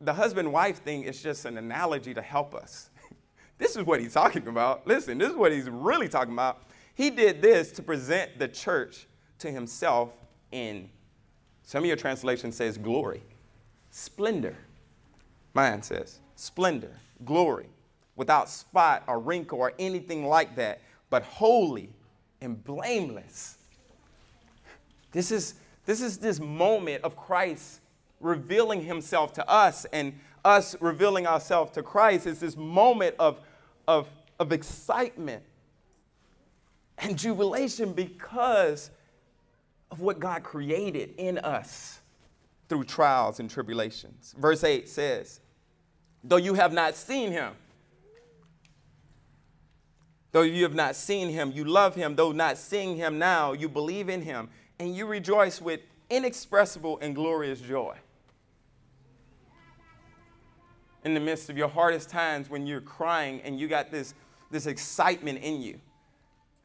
The 0.00 0.12
husband 0.12 0.52
wife 0.52 0.82
thing 0.82 1.02
is 1.02 1.22
just 1.22 1.44
an 1.44 1.56
analogy 1.56 2.12
to 2.14 2.22
help 2.22 2.54
us. 2.54 2.90
this 3.58 3.76
is 3.76 3.84
what 3.84 4.00
he's 4.00 4.12
talking 4.12 4.46
about. 4.46 4.86
Listen, 4.86 5.18
this 5.18 5.30
is 5.30 5.36
what 5.36 5.52
he's 5.52 5.70
really 5.70 6.08
talking 6.08 6.34
about. 6.34 6.62
He 6.94 7.10
did 7.10 7.40
this 7.40 7.72
to 7.72 7.82
present 7.82 8.38
the 8.38 8.48
church 8.48 9.06
to 9.38 9.50
himself 9.50 10.10
in, 10.52 10.88
some 11.62 11.82
of 11.82 11.86
your 11.86 11.96
translations 11.96 12.56
says 12.56 12.78
glory, 12.78 13.22
splendor. 13.90 14.56
Mine 15.54 15.82
says 15.82 16.20
splendor, 16.36 16.92
glory, 17.24 17.66
without 18.14 18.48
spot 18.48 19.02
or 19.06 19.18
wrinkle 19.18 19.58
or 19.58 19.72
anything 19.78 20.26
like 20.26 20.56
that, 20.56 20.80
but 21.10 21.22
holy 21.22 21.90
and 22.40 22.62
blameless. 22.62 23.58
This 25.12 25.30
is, 25.30 25.54
this 25.84 26.00
is 26.00 26.18
this 26.18 26.40
moment 26.40 27.04
of 27.04 27.16
Christ 27.16 27.80
revealing 28.20 28.82
himself 28.82 29.32
to 29.34 29.48
us 29.48 29.84
and 29.92 30.18
us 30.44 30.76
revealing 30.80 31.26
ourselves 31.26 31.72
to 31.72 31.82
Christ. 31.82 32.26
is 32.26 32.40
this 32.40 32.56
moment 32.56 33.16
of, 33.18 33.40
of, 33.88 34.08
of 34.38 34.52
excitement 34.52 35.42
and 36.98 37.18
jubilation 37.18 37.92
because 37.92 38.90
of 39.90 40.00
what 40.00 40.18
God 40.18 40.42
created 40.42 41.14
in 41.18 41.38
us 41.38 42.00
through 42.68 42.84
trials 42.84 43.40
and 43.40 43.50
tribulations. 43.50 44.34
Verse 44.38 44.64
8 44.64 44.88
says, 44.88 45.40
Though 46.24 46.36
you 46.36 46.54
have 46.54 46.72
not 46.72 46.94
seen 46.94 47.32
him, 47.32 47.52
Though 50.36 50.42
you 50.42 50.64
have 50.64 50.74
not 50.74 50.96
seen 50.96 51.30
him, 51.30 51.50
you 51.50 51.64
love 51.64 51.94
him. 51.94 52.14
Though 52.14 52.30
not 52.30 52.58
seeing 52.58 52.94
him 52.94 53.18
now, 53.18 53.54
you 53.54 53.70
believe 53.70 54.10
in 54.10 54.20
him, 54.20 54.50
and 54.78 54.94
you 54.94 55.06
rejoice 55.06 55.62
with 55.62 55.80
inexpressible 56.10 56.98
and 57.00 57.14
glorious 57.14 57.58
joy. 57.58 57.96
In 61.06 61.14
the 61.14 61.20
midst 61.20 61.48
of 61.48 61.56
your 61.56 61.68
hardest 61.68 62.10
times 62.10 62.50
when 62.50 62.66
you're 62.66 62.80
crying 62.80 63.40
and 63.44 63.60
you 63.60 63.68
got 63.68 63.92
this, 63.92 64.12
this 64.50 64.66
excitement 64.66 65.38
in 65.40 65.62
you 65.62 65.78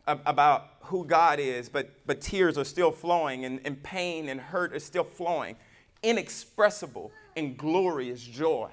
about 0.07 0.71
who 0.81 1.05
God 1.05 1.39
is, 1.39 1.69
but, 1.69 1.91
but 2.07 2.21
tears 2.21 2.57
are 2.57 2.63
still 2.63 2.91
flowing 2.91 3.45
and, 3.45 3.61
and 3.65 3.81
pain 3.83 4.29
and 4.29 4.41
hurt 4.41 4.75
is 4.75 4.83
still 4.83 5.03
flowing. 5.03 5.55
Inexpressible 6.01 7.11
and 7.37 7.55
glorious 7.55 8.23
joy. 8.23 8.71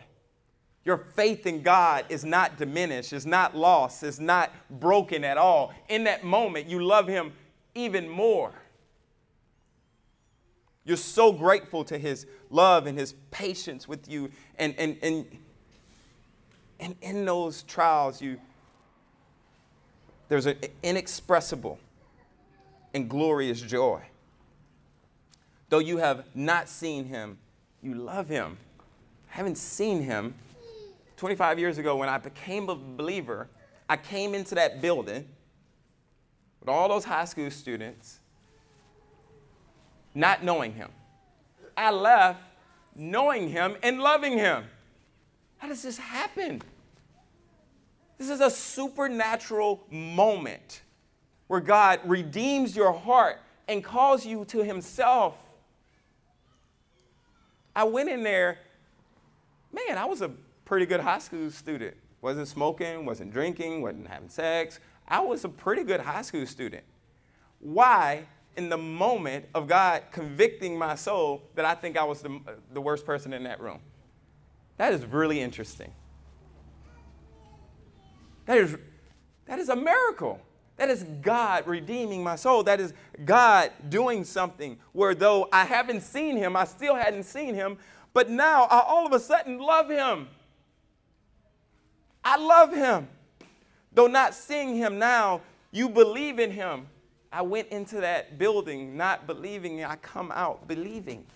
Your 0.86 0.96
faith 0.96 1.46
in 1.46 1.60
God 1.60 2.06
is 2.08 2.24
not 2.24 2.56
diminished, 2.56 3.12
is 3.12 3.26
not 3.26 3.54
lost, 3.54 4.02
is 4.02 4.18
not 4.18 4.50
broken 4.70 5.22
at 5.22 5.36
all. 5.36 5.74
In 5.90 6.04
that 6.04 6.24
moment, 6.24 6.66
you 6.66 6.82
love 6.82 7.06
Him 7.06 7.30
even 7.74 8.08
more. 8.08 8.54
You're 10.86 10.96
so 10.96 11.30
grateful 11.30 11.84
to 11.84 11.98
His 11.98 12.26
love 12.48 12.86
and 12.86 12.98
His 12.98 13.12
patience 13.30 13.86
with 13.86 14.08
you. 14.08 14.30
And, 14.58 14.74
and, 14.78 14.96
and, 15.02 15.26
and 16.80 16.94
in 17.02 17.24
those 17.24 17.62
trials, 17.62 18.22
you, 18.22 18.38
there's 20.28 20.46
an 20.46 20.56
inexpressible 20.82 21.78
and 22.94 23.08
glorious 23.08 23.60
joy. 23.60 24.02
Though 25.68 25.80
you 25.80 25.98
have 25.98 26.24
not 26.34 26.68
seen 26.68 27.04
him, 27.04 27.38
you 27.82 27.94
love 27.94 28.28
him. 28.28 28.56
I 29.32 29.36
haven't 29.36 29.58
seen 29.58 30.02
him. 30.02 30.34
25 31.16 31.58
years 31.58 31.78
ago, 31.78 31.96
when 31.96 32.08
I 32.08 32.18
became 32.18 32.68
a 32.68 32.74
believer, 32.74 33.48
I 33.88 33.96
came 33.96 34.34
into 34.34 34.54
that 34.54 34.80
building 34.80 35.26
with 36.60 36.68
all 36.68 36.88
those 36.88 37.04
high 37.04 37.24
school 37.24 37.50
students, 37.50 38.20
not 40.14 40.44
knowing 40.44 40.74
him. 40.74 40.90
I 41.76 41.90
left 41.90 42.40
knowing 42.94 43.48
him 43.48 43.76
and 43.82 44.00
loving 44.00 44.36
him. 44.36 44.64
How 45.58 45.68
does 45.68 45.82
this 45.82 45.98
happen? 45.98 46.62
This 48.16 48.30
is 48.30 48.40
a 48.40 48.50
supernatural 48.50 49.84
moment 49.90 50.82
where 51.46 51.60
God 51.60 52.00
redeems 52.04 52.74
your 52.74 52.92
heart 52.92 53.38
and 53.68 53.82
calls 53.82 54.24
you 54.24 54.44
to 54.46 54.64
Himself. 54.64 55.34
I 57.74 57.84
went 57.84 58.08
in 58.08 58.22
there, 58.22 58.58
man, 59.72 59.98
I 59.98 60.04
was 60.04 60.22
a 60.22 60.30
pretty 60.64 60.86
good 60.86 61.00
high 61.00 61.20
school 61.20 61.50
student. 61.50 61.96
Wasn't 62.20 62.48
smoking, 62.48 63.04
wasn't 63.04 63.32
drinking, 63.32 63.82
wasn't 63.82 64.08
having 64.08 64.28
sex. 64.28 64.80
I 65.06 65.20
was 65.20 65.44
a 65.44 65.48
pretty 65.48 65.84
good 65.84 66.00
high 66.00 66.22
school 66.22 66.44
student. 66.46 66.82
Why, 67.60 68.24
in 68.56 68.68
the 68.68 68.76
moment 68.76 69.46
of 69.54 69.68
God 69.68 70.02
convicting 70.10 70.76
my 70.76 70.96
soul, 70.96 71.42
that 71.54 71.64
I 71.64 71.74
think 71.74 71.96
I 71.96 72.04
was 72.04 72.20
the, 72.20 72.40
the 72.72 72.80
worst 72.80 73.06
person 73.06 73.32
in 73.32 73.44
that 73.44 73.60
room? 73.60 73.80
That 74.78 74.92
is 74.92 75.04
really 75.04 75.40
interesting. 75.40 75.92
That 78.46 78.58
is, 78.58 78.76
that 79.46 79.58
is 79.58 79.68
a 79.68 79.76
miracle. 79.76 80.40
That 80.78 80.88
is 80.88 81.04
God 81.20 81.66
redeeming 81.66 82.22
my 82.22 82.36
soul. 82.36 82.62
That 82.62 82.80
is 82.80 82.94
God 83.24 83.72
doing 83.88 84.24
something 84.24 84.78
where 84.92 85.14
though 85.14 85.48
I 85.52 85.64
haven't 85.64 86.02
seen 86.02 86.36
him, 86.36 86.56
I 86.56 86.64
still 86.64 86.94
hadn't 86.94 87.24
seen 87.24 87.54
him, 87.54 87.76
but 88.14 88.30
now 88.30 88.64
I 88.64 88.80
all 88.86 89.04
of 89.04 89.12
a 89.12 89.20
sudden 89.20 89.58
love 89.58 89.90
him. 89.90 90.28
I 92.24 92.36
love 92.36 92.72
him. 92.72 93.08
Though 93.92 94.06
not 94.06 94.34
seeing 94.34 94.76
him 94.76 94.98
now, 94.98 95.40
you 95.72 95.88
believe 95.88 96.38
in 96.38 96.52
him. 96.52 96.86
I 97.32 97.42
went 97.42 97.68
into 97.68 98.00
that 98.00 98.38
building 98.38 98.96
not 98.96 99.26
believing, 99.26 99.84
I 99.84 99.96
come 99.96 100.30
out 100.32 100.68
believing. 100.68 101.26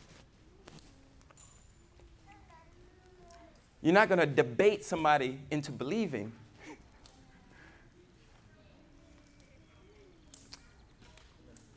You're 3.83 3.95
not 3.95 4.09
going 4.09 4.21
to 4.21 4.27
debate 4.27 4.85
somebody 4.85 5.41
into 5.51 5.73
believing. 5.73 6.33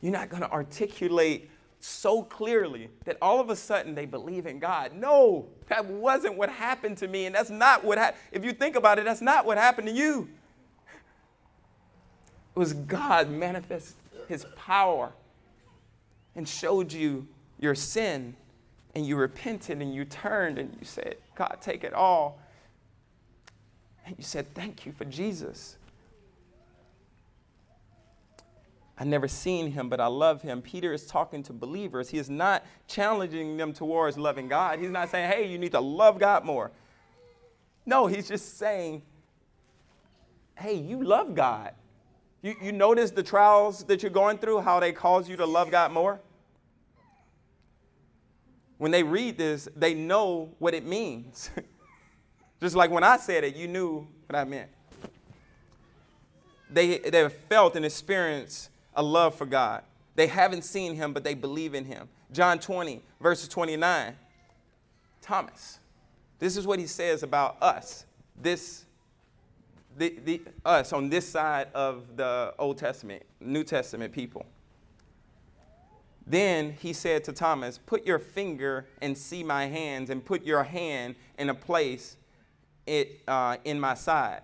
You're 0.00 0.12
not 0.12 0.28
going 0.28 0.42
to 0.42 0.50
articulate 0.50 1.50
so 1.80 2.22
clearly 2.22 2.88
that 3.04 3.18
all 3.20 3.40
of 3.40 3.50
a 3.50 3.56
sudden 3.56 3.94
they 3.94 4.06
believe 4.06 4.46
in 4.46 4.58
God. 4.58 4.92
No, 4.94 5.48
that 5.68 5.84
wasn't 5.84 6.36
what 6.36 6.48
happened 6.48 6.96
to 6.98 7.08
me, 7.08 7.26
and 7.26 7.34
that's 7.34 7.50
not 7.50 7.84
what 7.84 7.98
happened. 7.98 8.22
If 8.32 8.44
you 8.44 8.52
think 8.52 8.76
about 8.76 8.98
it, 8.98 9.04
that's 9.04 9.20
not 9.20 9.44
what 9.44 9.58
happened 9.58 9.88
to 9.88 9.94
you. 9.94 10.28
It 12.54 12.58
was 12.58 12.72
God 12.72 13.30
manifest 13.30 13.96
his 14.28 14.46
power 14.56 15.12
and 16.34 16.48
showed 16.48 16.92
you 16.92 17.26
your 17.58 17.74
sin, 17.74 18.36
and 18.96 19.06
you 19.06 19.14
repented 19.14 19.82
and 19.82 19.94
you 19.94 20.06
turned 20.06 20.58
and 20.58 20.74
you 20.80 20.86
said, 20.86 21.16
God, 21.34 21.58
take 21.60 21.84
it 21.84 21.92
all. 21.92 22.40
And 24.06 24.14
you 24.16 24.24
said, 24.24 24.54
Thank 24.54 24.86
you 24.86 24.92
for 24.92 25.04
Jesus. 25.04 25.76
I 28.98 29.04
never 29.04 29.28
seen 29.28 29.72
him, 29.72 29.90
but 29.90 30.00
I 30.00 30.06
love 30.06 30.40
him. 30.40 30.62
Peter 30.62 30.94
is 30.94 31.04
talking 31.04 31.42
to 31.42 31.52
believers. 31.52 32.08
He 32.08 32.16
is 32.16 32.30
not 32.30 32.64
challenging 32.88 33.58
them 33.58 33.74
towards 33.74 34.16
loving 34.16 34.48
God. 34.48 34.78
He's 34.78 34.88
not 34.88 35.10
saying, 35.10 35.30
hey, 35.30 35.46
you 35.46 35.58
need 35.58 35.72
to 35.72 35.80
love 35.80 36.18
God 36.18 36.46
more. 36.46 36.70
No, 37.84 38.06
he's 38.06 38.26
just 38.26 38.56
saying, 38.56 39.02
hey, 40.54 40.72
you 40.76 41.04
love 41.04 41.34
God. 41.34 41.74
You, 42.40 42.54
you 42.62 42.72
notice 42.72 43.10
the 43.10 43.22
trials 43.22 43.84
that 43.84 44.02
you're 44.02 44.10
going 44.10 44.38
through, 44.38 44.62
how 44.62 44.80
they 44.80 44.92
cause 44.92 45.28
you 45.28 45.36
to 45.36 45.44
love 45.44 45.70
God 45.70 45.92
more? 45.92 46.22
When 48.78 48.90
they 48.90 49.02
read 49.02 49.38
this, 49.38 49.68
they 49.74 49.94
know 49.94 50.54
what 50.58 50.74
it 50.74 50.84
means. 50.84 51.50
just 52.60 52.76
like 52.76 52.90
when 52.90 53.04
I 53.04 53.16
said 53.16 53.44
it, 53.44 53.56
you 53.56 53.68
knew 53.68 54.06
what 54.26 54.36
I 54.36 54.44
meant. 54.44 54.70
They, 56.70 56.98
they 56.98 57.18
have 57.18 57.32
felt 57.32 57.76
and 57.76 57.84
experienced 57.84 58.70
a 58.94 59.02
love 59.02 59.34
for 59.34 59.46
God. 59.46 59.82
They 60.14 60.26
haven't 60.26 60.62
seen 60.62 60.94
him, 60.94 61.12
but 61.12 61.24
they 61.24 61.34
believe 61.34 61.74
in 61.74 61.84
him. 61.84 62.08
John 62.32 62.58
20, 62.58 63.02
verses 63.20 63.48
29. 63.48 64.16
Thomas, 65.22 65.78
this 66.38 66.56
is 66.56 66.66
what 66.66 66.78
he 66.78 66.86
says 66.86 67.22
about 67.22 67.56
us, 67.62 68.04
this, 68.40 68.84
the, 69.96 70.16
the, 70.24 70.42
us 70.64 70.92
on 70.92 71.08
this 71.08 71.28
side 71.28 71.68
of 71.74 72.16
the 72.16 72.54
Old 72.58 72.78
Testament, 72.78 73.22
New 73.40 73.64
Testament 73.64 74.12
people. 74.12 74.46
Then 76.26 76.76
he 76.80 76.92
said 76.92 77.22
to 77.24 77.32
Thomas, 77.32 77.78
Put 77.78 78.04
your 78.06 78.18
finger 78.18 78.86
and 79.00 79.16
see 79.16 79.44
my 79.44 79.66
hands, 79.66 80.10
and 80.10 80.24
put 80.24 80.44
your 80.44 80.64
hand 80.64 81.14
in 81.38 81.50
a 81.50 81.54
place 81.54 82.16
it, 82.86 83.20
uh, 83.28 83.58
in 83.64 83.78
my 83.78 83.94
side. 83.94 84.42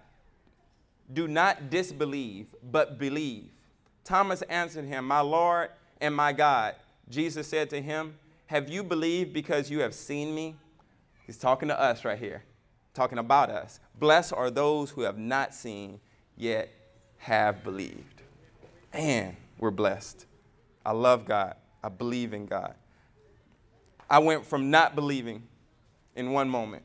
Do 1.12 1.26
not 1.26 1.70
disbelieve, 1.70 2.54
but 2.70 2.98
believe. 2.98 3.50
Thomas 4.04 4.42
answered 4.42 4.84
him, 4.84 5.06
My 5.06 5.20
Lord 5.20 5.70
and 6.00 6.14
my 6.14 6.32
God. 6.32 6.76
Jesus 7.08 7.48
said 7.48 7.68
to 7.70 7.80
him, 7.82 8.14
Have 8.46 8.70
you 8.70 8.82
believed 8.82 9.32
because 9.32 9.70
you 9.70 9.80
have 9.80 9.94
seen 9.94 10.34
me? 10.34 10.56
He's 11.26 11.38
talking 11.38 11.68
to 11.68 11.80
us 11.80 12.04
right 12.04 12.18
here, 12.18 12.44
talking 12.94 13.18
about 13.18 13.50
us. 13.50 13.80
Blessed 13.98 14.32
are 14.32 14.50
those 14.50 14.90
who 14.90 15.02
have 15.02 15.18
not 15.18 15.54
seen, 15.54 16.00
yet 16.36 16.70
have 17.18 17.62
believed. 17.62 18.22
Man, 18.94 19.36
we're 19.58 19.70
blessed. 19.70 20.26
I 20.84 20.92
love 20.92 21.24
God. 21.24 21.54
I 21.82 21.88
believe 21.88 22.32
in 22.32 22.46
God. 22.46 22.74
I 24.08 24.18
went 24.18 24.44
from 24.44 24.70
not 24.70 24.94
believing 24.94 25.42
in 26.14 26.32
one 26.32 26.48
moment 26.48 26.82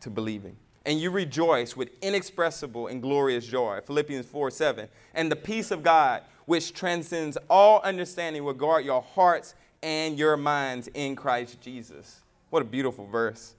to 0.00 0.10
believing 0.10 0.56
and 0.84 1.00
you 1.00 1.10
rejoice 1.10 1.76
with 1.76 1.90
inexpressible 2.02 2.88
and 2.88 3.00
glorious 3.00 3.46
joy. 3.46 3.80
Philippians 3.84 4.26
4 4.26 4.50
7. 4.50 4.88
And 5.14 5.30
the 5.30 5.36
peace 5.36 5.70
of 5.70 5.82
God, 5.82 6.22
which 6.46 6.72
transcends 6.72 7.38
all 7.48 7.80
understanding, 7.82 8.44
will 8.44 8.52
guard 8.52 8.84
your 8.84 9.02
hearts 9.02 9.54
and 9.82 10.18
your 10.18 10.36
minds 10.36 10.88
in 10.94 11.16
Christ 11.16 11.60
Jesus. 11.60 12.20
What 12.50 12.62
a 12.62 12.64
beautiful 12.64 13.06
verse. 13.06 13.54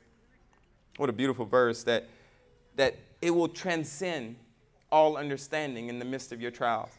What 0.97 1.09
a 1.09 1.13
beautiful 1.13 1.45
verse 1.45 1.83
that, 1.83 2.07
that 2.75 2.97
it 3.21 3.31
will 3.31 3.47
transcend 3.47 4.35
all 4.91 5.17
understanding 5.17 5.89
in 5.89 5.97
the 5.97 6.05
midst 6.05 6.31
of 6.31 6.41
your 6.41 6.51
trials. 6.51 6.91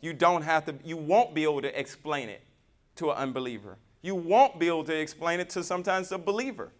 You 0.00 0.12
don't 0.12 0.42
have 0.42 0.66
to, 0.66 0.74
you 0.84 0.96
won't 0.96 1.34
be 1.34 1.42
able 1.44 1.62
to 1.62 1.78
explain 1.78 2.28
it 2.28 2.42
to 2.96 3.10
an 3.10 3.16
unbeliever. 3.16 3.76
You 4.02 4.14
won't 4.14 4.58
be 4.58 4.68
able 4.68 4.84
to 4.84 4.94
explain 4.94 5.40
it 5.40 5.50
to 5.50 5.64
sometimes 5.64 6.12
a 6.12 6.18
believer 6.18 6.70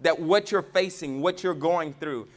that 0.00 0.20
what 0.20 0.50
you're 0.50 0.62
facing, 0.62 1.20
what 1.22 1.42
you're 1.42 1.54
going 1.54 1.92
through, 1.94 2.28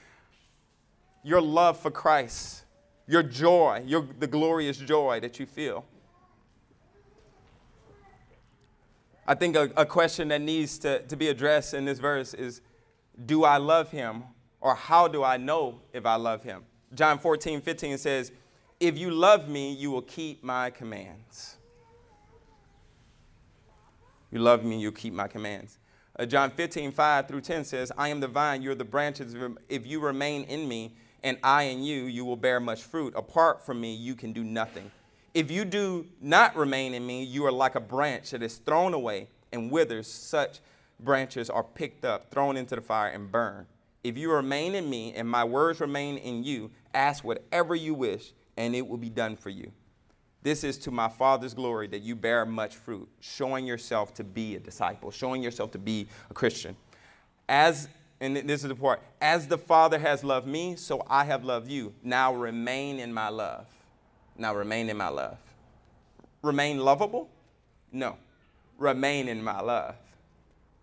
your 1.23 1.41
love 1.41 1.79
for 1.79 1.91
Christ, 1.91 2.63
your 3.07 3.23
joy, 3.23 3.83
your, 3.85 4.07
the 4.19 4.27
glorious 4.27 4.77
joy 4.77 5.19
that 5.21 5.39
you 5.39 5.45
feel. 5.45 5.85
I 9.27 9.35
think 9.35 9.55
a, 9.55 9.69
a 9.75 9.85
question 9.85 10.29
that 10.29 10.41
needs 10.41 10.77
to, 10.79 11.01
to 11.01 11.15
be 11.17 11.27
addressed 11.27 11.73
in 11.73 11.83
this 11.83 11.99
verse 11.99 12.33
is 12.33 12.61
Do 13.25 13.43
I 13.43 13.57
love 13.57 13.91
him? 13.91 14.23
Or 14.61 14.73
how 14.73 15.07
do 15.07 15.23
I 15.23 15.37
know 15.37 15.81
if 15.93 16.05
I 16.05 16.15
love 16.15 16.43
him? 16.43 16.63
John 16.93 17.19
14, 17.19 17.61
15 17.61 17.97
says, 17.97 18.31
If 18.79 18.97
you 18.97 19.09
love 19.09 19.49
me, 19.49 19.73
you 19.73 19.89
will 19.89 20.03
keep 20.03 20.43
my 20.43 20.69
commands. 20.69 21.57
You 24.31 24.39
love 24.39 24.63
me, 24.63 24.79
you'll 24.79 24.91
keep 24.91 25.13
my 25.13 25.27
commands. 25.27 25.79
Uh, 26.17 26.25
John 26.25 26.51
15, 26.51 26.91
5 26.91 27.27
through 27.27 27.41
10 27.41 27.63
says, 27.63 27.91
I 27.97 28.09
am 28.09 28.19
the 28.19 28.27
vine, 28.27 28.61
you're 28.61 28.75
the 28.75 28.85
branches. 28.85 29.35
If 29.67 29.87
you 29.87 29.99
remain 29.99 30.43
in 30.43 30.67
me 30.67 30.95
and 31.23 31.37
I 31.41 31.63
in 31.63 31.83
you, 31.83 32.03
you 32.03 32.23
will 32.23 32.35
bear 32.35 32.59
much 32.59 32.83
fruit. 32.83 33.13
Apart 33.15 33.65
from 33.65 33.81
me, 33.81 33.95
you 33.95 34.13
can 34.15 34.31
do 34.31 34.43
nothing. 34.43 34.91
If 35.33 35.49
you 35.49 35.65
do 35.65 36.05
not 36.21 36.55
remain 36.55 36.93
in 36.93 37.05
me, 37.05 37.23
you 37.23 37.45
are 37.45 37.51
like 37.51 37.75
a 37.75 37.79
branch 37.79 38.31
that 38.31 38.43
is 38.43 38.57
thrown 38.57 38.93
away 38.93 39.27
and 39.51 39.71
withers. 39.71 40.07
Such 40.07 40.59
branches 40.99 41.49
are 41.49 41.63
picked 41.63 42.05
up, 42.05 42.29
thrown 42.31 42.57
into 42.57 42.75
the 42.75 42.81
fire, 42.81 43.09
and 43.09 43.31
burned. 43.31 43.67
If 44.03 44.17
you 44.17 44.31
remain 44.31 44.75
in 44.75 44.89
me 44.89 45.13
and 45.13 45.29
my 45.29 45.43
words 45.43 45.79
remain 45.79 46.17
in 46.17 46.43
you, 46.43 46.71
ask 46.93 47.23
whatever 47.23 47.75
you 47.75 47.93
wish, 47.93 48.33
and 48.57 48.75
it 48.75 48.85
will 48.85 48.97
be 48.97 49.09
done 49.09 49.35
for 49.35 49.49
you. 49.49 49.71
This 50.43 50.63
is 50.63 50.77
to 50.79 50.91
my 50.91 51.09
Father's 51.09 51.53
glory 51.53 51.87
that 51.87 52.01
you 52.01 52.15
bear 52.15 52.45
much 52.45 52.75
fruit, 52.75 53.07
showing 53.19 53.65
yourself 53.65 54.13
to 54.15 54.23
be 54.23 54.55
a 54.55 54.59
disciple, 54.59 55.11
showing 55.11 55.43
yourself 55.43 55.71
to 55.71 55.77
be 55.77 56.07
a 56.29 56.33
Christian. 56.33 56.75
As, 57.49 57.87
and 58.19 58.35
this 58.35 58.63
is 58.63 58.69
the 58.69 58.75
part, 58.75 59.01
as 59.21 59.47
the 59.47 59.57
Father 59.57 59.99
has 59.99 60.23
loved 60.23 60.47
me, 60.47 60.75
so 60.75 61.03
I 61.09 61.25
have 61.25 61.43
loved 61.43 61.69
you. 61.69 61.93
Now 62.03 62.33
remain 62.33 62.99
in 62.99 63.13
my 63.13 63.29
love. 63.29 63.67
Now 64.37 64.53
remain 64.55 64.89
in 64.89 64.97
my 64.97 65.09
love. 65.09 65.37
Remain 66.41 66.79
lovable? 66.79 67.29
No. 67.91 68.17
Remain 68.77 69.27
in 69.27 69.43
my 69.43 69.59
love. 69.59 69.95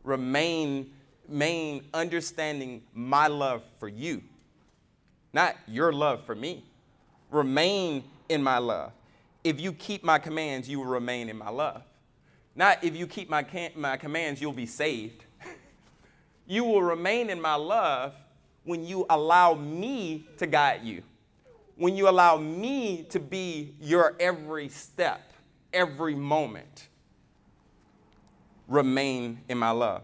Remain, 0.03 0.93
remain 1.29 1.85
understanding 1.95 2.83
my 2.93 3.29
love 3.29 3.63
for 3.79 3.89
you, 3.89 4.23
not 5.33 5.57
your 5.67 5.93
love 5.93 6.23
for 6.25 6.35
me. 6.35 6.65
Remain 7.35 8.05
in 8.29 8.43
my 8.43 8.59
love 8.59 8.93
if 9.45 9.61
you 9.61 9.75
keep 9.75 10.03
my 10.03 10.19
commands, 10.19 10.69
you 10.69 10.79
will 10.79 10.87
remain 10.87 11.29
in 11.29 11.37
my 11.37 11.51
love. 11.51 11.83
Not 12.57 12.83
if 12.83 12.97
you 12.97 13.07
keep 13.07 13.29
my, 13.29 13.45
my 13.77 13.99
commands, 13.99 14.41
you'll 14.41 14.53
be 14.53 14.67
saved. 14.67 15.25
you 16.47 16.65
will 16.65 16.83
remain 16.83 17.29
in 17.29 17.41
my 17.41 17.55
love 17.55 18.15
when 18.65 18.85
you 18.85 19.05
allow 19.11 19.53
me 19.53 20.27
to 20.39 20.47
guide 20.47 20.83
you, 20.83 21.03
when 21.77 21.95
you 21.95 22.09
allow 22.09 22.39
me 22.39 23.03
to 23.11 23.21
be 23.21 23.75
your 23.81 24.17
every 24.19 24.71
step, 24.71 25.33
every 25.75 26.15
moment. 26.15 26.89
Remain 28.67 29.43
in 29.51 29.59
my 29.59 29.71
love. 29.71 30.03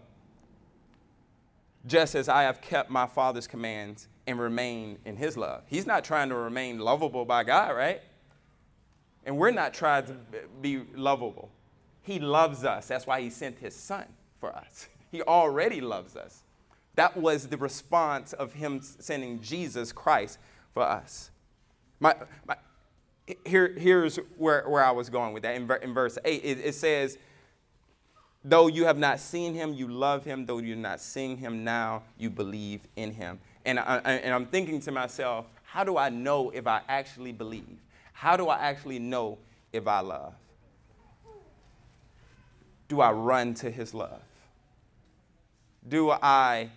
Just 1.87 2.13
as 2.13 2.29
I 2.29 2.43
have 2.43 2.61
kept 2.61 2.91
my 2.91 3.07
Father's 3.07 3.47
commands 3.47 4.07
and 4.27 4.39
remain 4.39 4.97
in 5.05 5.15
his 5.15 5.37
love. 5.37 5.63
He's 5.67 5.85
not 5.85 6.03
trying 6.03 6.29
to 6.29 6.35
remain 6.35 6.79
lovable 6.79 7.25
by 7.25 7.43
God, 7.43 7.75
right? 7.75 8.01
And 9.25 9.37
we're 9.37 9.51
not 9.51 9.73
trying 9.73 10.05
to 10.05 10.15
be 10.61 10.81
lovable. 10.95 11.49
He 12.01 12.19
loves 12.19 12.63
us. 12.63 12.87
That's 12.87 13.05
why 13.05 13.21
he 13.21 13.29
sent 13.29 13.59
his 13.59 13.75
son 13.75 14.05
for 14.39 14.55
us. 14.55 14.87
He 15.11 15.21
already 15.21 15.81
loves 15.81 16.15
us. 16.15 16.41
That 16.95 17.17
was 17.17 17.49
the 17.49 17.57
response 17.57 18.31
of 18.31 18.53
him 18.53 18.79
sending 18.81 19.41
Jesus 19.41 19.91
Christ 19.91 20.39
for 20.71 20.83
us. 20.83 21.31
My, 21.99 22.15
my, 22.47 22.55
here, 23.45 23.75
here's 23.77 24.15
where, 24.37 24.63
where 24.69 24.85
I 24.85 24.91
was 24.91 25.09
going 25.09 25.33
with 25.33 25.43
that. 25.43 25.55
In, 25.55 25.69
in 25.81 25.93
verse 25.93 26.17
8, 26.23 26.45
it, 26.45 26.59
it 26.59 26.75
says, 26.75 27.17
Though 28.43 28.67
you 28.67 28.85
have 28.85 28.97
not 28.97 29.19
seen 29.19 29.53
him, 29.53 29.73
you 29.73 29.87
love 29.87 30.23
him. 30.23 30.45
Though 30.45 30.59
you're 30.59 30.75
not 30.75 30.99
seeing 30.99 31.35
him 31.35 31.63
now, 31.63 32.03
you 32.17 32.29
believe 32.29 32.87
in 32.95 33.11
him. 33.11 33.39
And, 33.65 33.79
I, 33.79 33.97
and 33.97 34.33
I'm 34.33 34.45
thinking 34.45 34.79
to 34.81 34.91
myself, 34.91 35.45
how 35.63 35.83
do 35.83 35.97
I 35.97 36.09
know 36.09 36.49
if 36.49 36.67
I 36.67 36.81
actually 36.87 37.31
believe? 37.31 37.79
How 38.13 38.35
do 38.35 38.49
I 38.49 38.57
actually 38.59 38.99
know 38.99 39.37
if 39.71 39.87
I 39.87 39.99
love? 40.01 40.33
Do 42.87 43.01
I 43.01 43.11
run 43.11 43.53
to 43.55 43.71
his 43.71 43.93
love? 43.93 44.21
Do 45.87 46.11
I, 46.11 46.69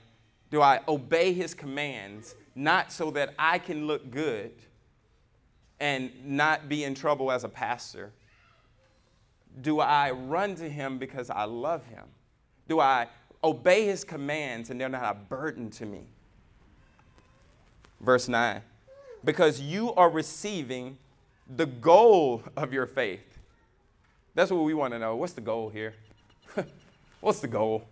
do 0.50 0.62
I 0.62 0.80
obey 0.86 1.32
his 1.32 1.54
commands, 1.54 2.34
not 2.54 2.92
so 2.92 3.10
that 3.10 3.34
I 3.38 3.58
can 3.58 3.86
look 3.86 4.10
good 4.10 4.52
and 5.80 6.12
not 6.24 6.68
be 6.68 6.84
in 6.84 6.94
trouble 6.94 7.32
as 7.32 7.44
a 7.44 7.48
pastor? 7.48 8.12
Do 9.60 9.80
I 9.80 10.12
run 10.12 10.54
to 10.56 10.68
him 10.68 10.98
because 10.98 11.30
I 11.30 11.44
love 11.44 11.84
him? 11.86 12.04
Do 12.68 12.80
I 12.80 13.08
obey 13.42 13.86
his 13.86 14.04
commands 14.04 14.70
and 14.70 14.80
they're 14.80 14.88
not 14.88 15.04
a 15.04 15.18
burden 15.18 15.68
to 15.70 15.86
me? 15.86 16.06
Verse 18.04 18.28
9 18.28 18.62
because 19.24 19.60
you 19.60 19.94
are 19.94 20.10
receiving 20.10 20.98
the 21.56 21.66
goal 21.66 22.42
of 22.56 22.72
your 22.72 22.86
faith. 22.86 23.38
That's 24.34 24.50
what 24.50 24.64
we 24.64 24.74
want 24.74 24.92
to 24.92 24.98
know. 24.98 25.16
What's 25.16 25.32
the 25.32 25.40
goal 25.40 25.70
here? 25.70 25.94
What's 27.20 27.40
the 27.40 27.48
goal? 27.48 27.84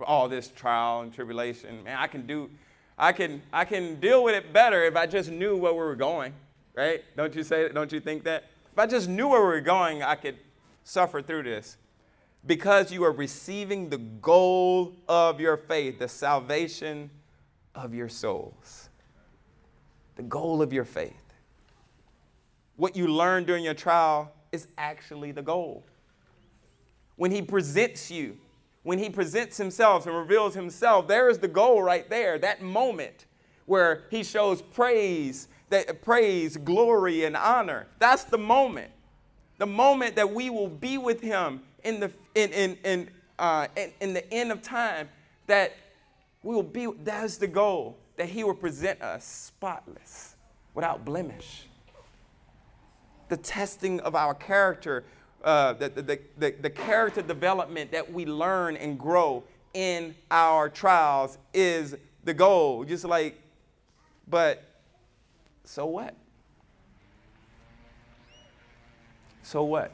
All 0.00 0.28
this 0.28 0.48
trial 0.48 1.00
and 1.00 1.14
tribulation. 1.14 1.84
Man, 1.84 1.96
I 1.98 2.06
can 2.06 2.26
do 2.26 2.50
I 2.98 3.12
can 3.12 3.42
I 3.52 3.64
can 3.64 3.98
deal 4.00 4.24
with 4.24 4.34
it 4.34 4.52
better 4.52 4.84
if 4.84 4.96
I 4.96 5.06
just 5.06 5.30
knew 5.30 5.56
where 5.56 5.72
we 5.72 5.78
were 5.78 5.96
going, 5.96 6.32
right? 6.74 7.02
Don't 7.16 7.34
you 7.34 7.42
say 7.42 7.68
don't 7.70 7.90
you 7.90 8.00
think 8.00 8.24
that? 8.24 8.44
If 8.72 8.78
I 8.78 8.86
just 8.86 9.08
knew 9.08 9.28
where 9.28 9.40
we 9.40 9.46
were 9.46 9.60
going, 9.60 10.02
I 10.02 10.16
could 10.16 10.36
suffer 10.84 11.22
through 11.22 11.44
this. 11.44 11.78
Because 12.44 12.92
you 12.92 13.02
are 13.04 13.12
receiving 13.12 13.88
the 13.88 13.98
goal 13.98 14.92
of 15.08 15.40
your 15.40 15.56
faith, 15.56 15.98
the 15.98 16.08
salvation 16.08 17.10
of 17.74 17.94
your 17.94 18.08
souls. 18.08 18.85
The 20.16 20.22
goal 20.22 20.62
of 20.62 20.72
your 20.72 20.84
faith 20.84 21.26
what 22.76 22.94
you 22.94 23.08
learn 23.08 23.44
during 23.44 23.64
your 23.64 23.74
trial 23.74 24.32
is 24.52 24.68
actually 24.78 25.32
the 25.32 25.42
goal. 25.42 25.84
When 27.16 27.30
he 27.30 27.42
presents 27.42 28.10
you, 28.10 28.36
when 28.82 28.98
he 28.98 29.10
presents 29.10 29.56
himself 29.56 30.06
and 30.06 30.14
reveals 30.14 30.54
himself, 30.54 31.08
there 31.08 31.28
is 31.28 31.38
the 31.38 31.48
goal 31.48 31.82
right 31.82 32.08
there, 32.08 32.38
that 32.38 32.62
moment 32.62 33.24
where 33.64 34.04
he 34.10 34.22
shows 34.22 34.62
praise, 34.62 35.48
that 35.70 36.02
praise, 36.02 36.56
glory, 36.56 37.24
and 37.24 37.36
honor. 37.36 37.88
That's 37.98 38.24
the 38.24 38.38
moment. 38.38 38.92
The 39.58 39.66
moment 39.66 40.14
that 40.16 40.32
we 40.32 40.50
will 40.50 40.68
be 40.68 40.98
with 40.98 41.20
him 41.20 41.62
in 41.82 41.98
the 41.98 42.12
in 42.34 42.52
in 42.52 42.78
in, 42.84 43.10
uh, 43.38 43.66
in, 43.74 43.92
in 44.00 44.12
the 44.12 44.32
end 44.32 44.52
of 44.52 44.62
time, 44.62 45.08
that 45.46 45.72
we 46.42 46.54
will 46.54 46.62
be. 46.62 46.86
That's 47.02 47.38
the 47.38 47.46
goal. 47.48 47.96
That 48.16 48.28
he 48.28 48.44
will 48.44 48.54
present 48.54 49.02
us 49.02 49.24
spotless, 49.24 50.36
without 50.74 51.04
blemish 51.04 51.66
the 53.28 53.36
testing 53.36 54.00
of 54.00 54.14
our 54.14 54.34
character, 54.34 55.04
uh, 55.44 55.72
the, 55.74 55.88
the, 55.88 56.20
the, 56.38 56.54
the 56.60 56.70
character 56.70 57.22
development 57.22 57.92
that 57.92 58.12
we 58.12 58.24
learn 58.26 58.76
and 58.76 58.98
grow 58.98 59.44
in 59.74 60.14
our 60.30 60.68
trials 60.68 61.38
is 61.52 61.96
the 62.24 62.34
goal. 62.34 62.84
Just 62.84 63.04
like, 63.04 63.40
but 64.28 64.62
so 65.64 65.86
what? 65.86 66.14
So 69.42 69.64
what? 69.64 69.92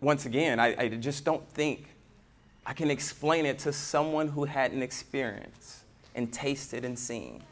Once 0.00 0.26
again, 0.26 0.60
I, 0.60 0.76
I, 0.76 0.88
just 0.88 1.24
don't 1.24 1.48
think 1.50 1.88
I 2.66 2.74
can 2.74 2.90
explain 2.90 3.46
it 3.46 3.60
to 3.60 3.72
someone 3.72 4.28
who 4.28 4.44
hadn't 4.44 4.82
experienced 4.82 5.84
and 6.14 6.30
tasted 6.32 6.84
and 6.84 6.98
seen 6.98 7.42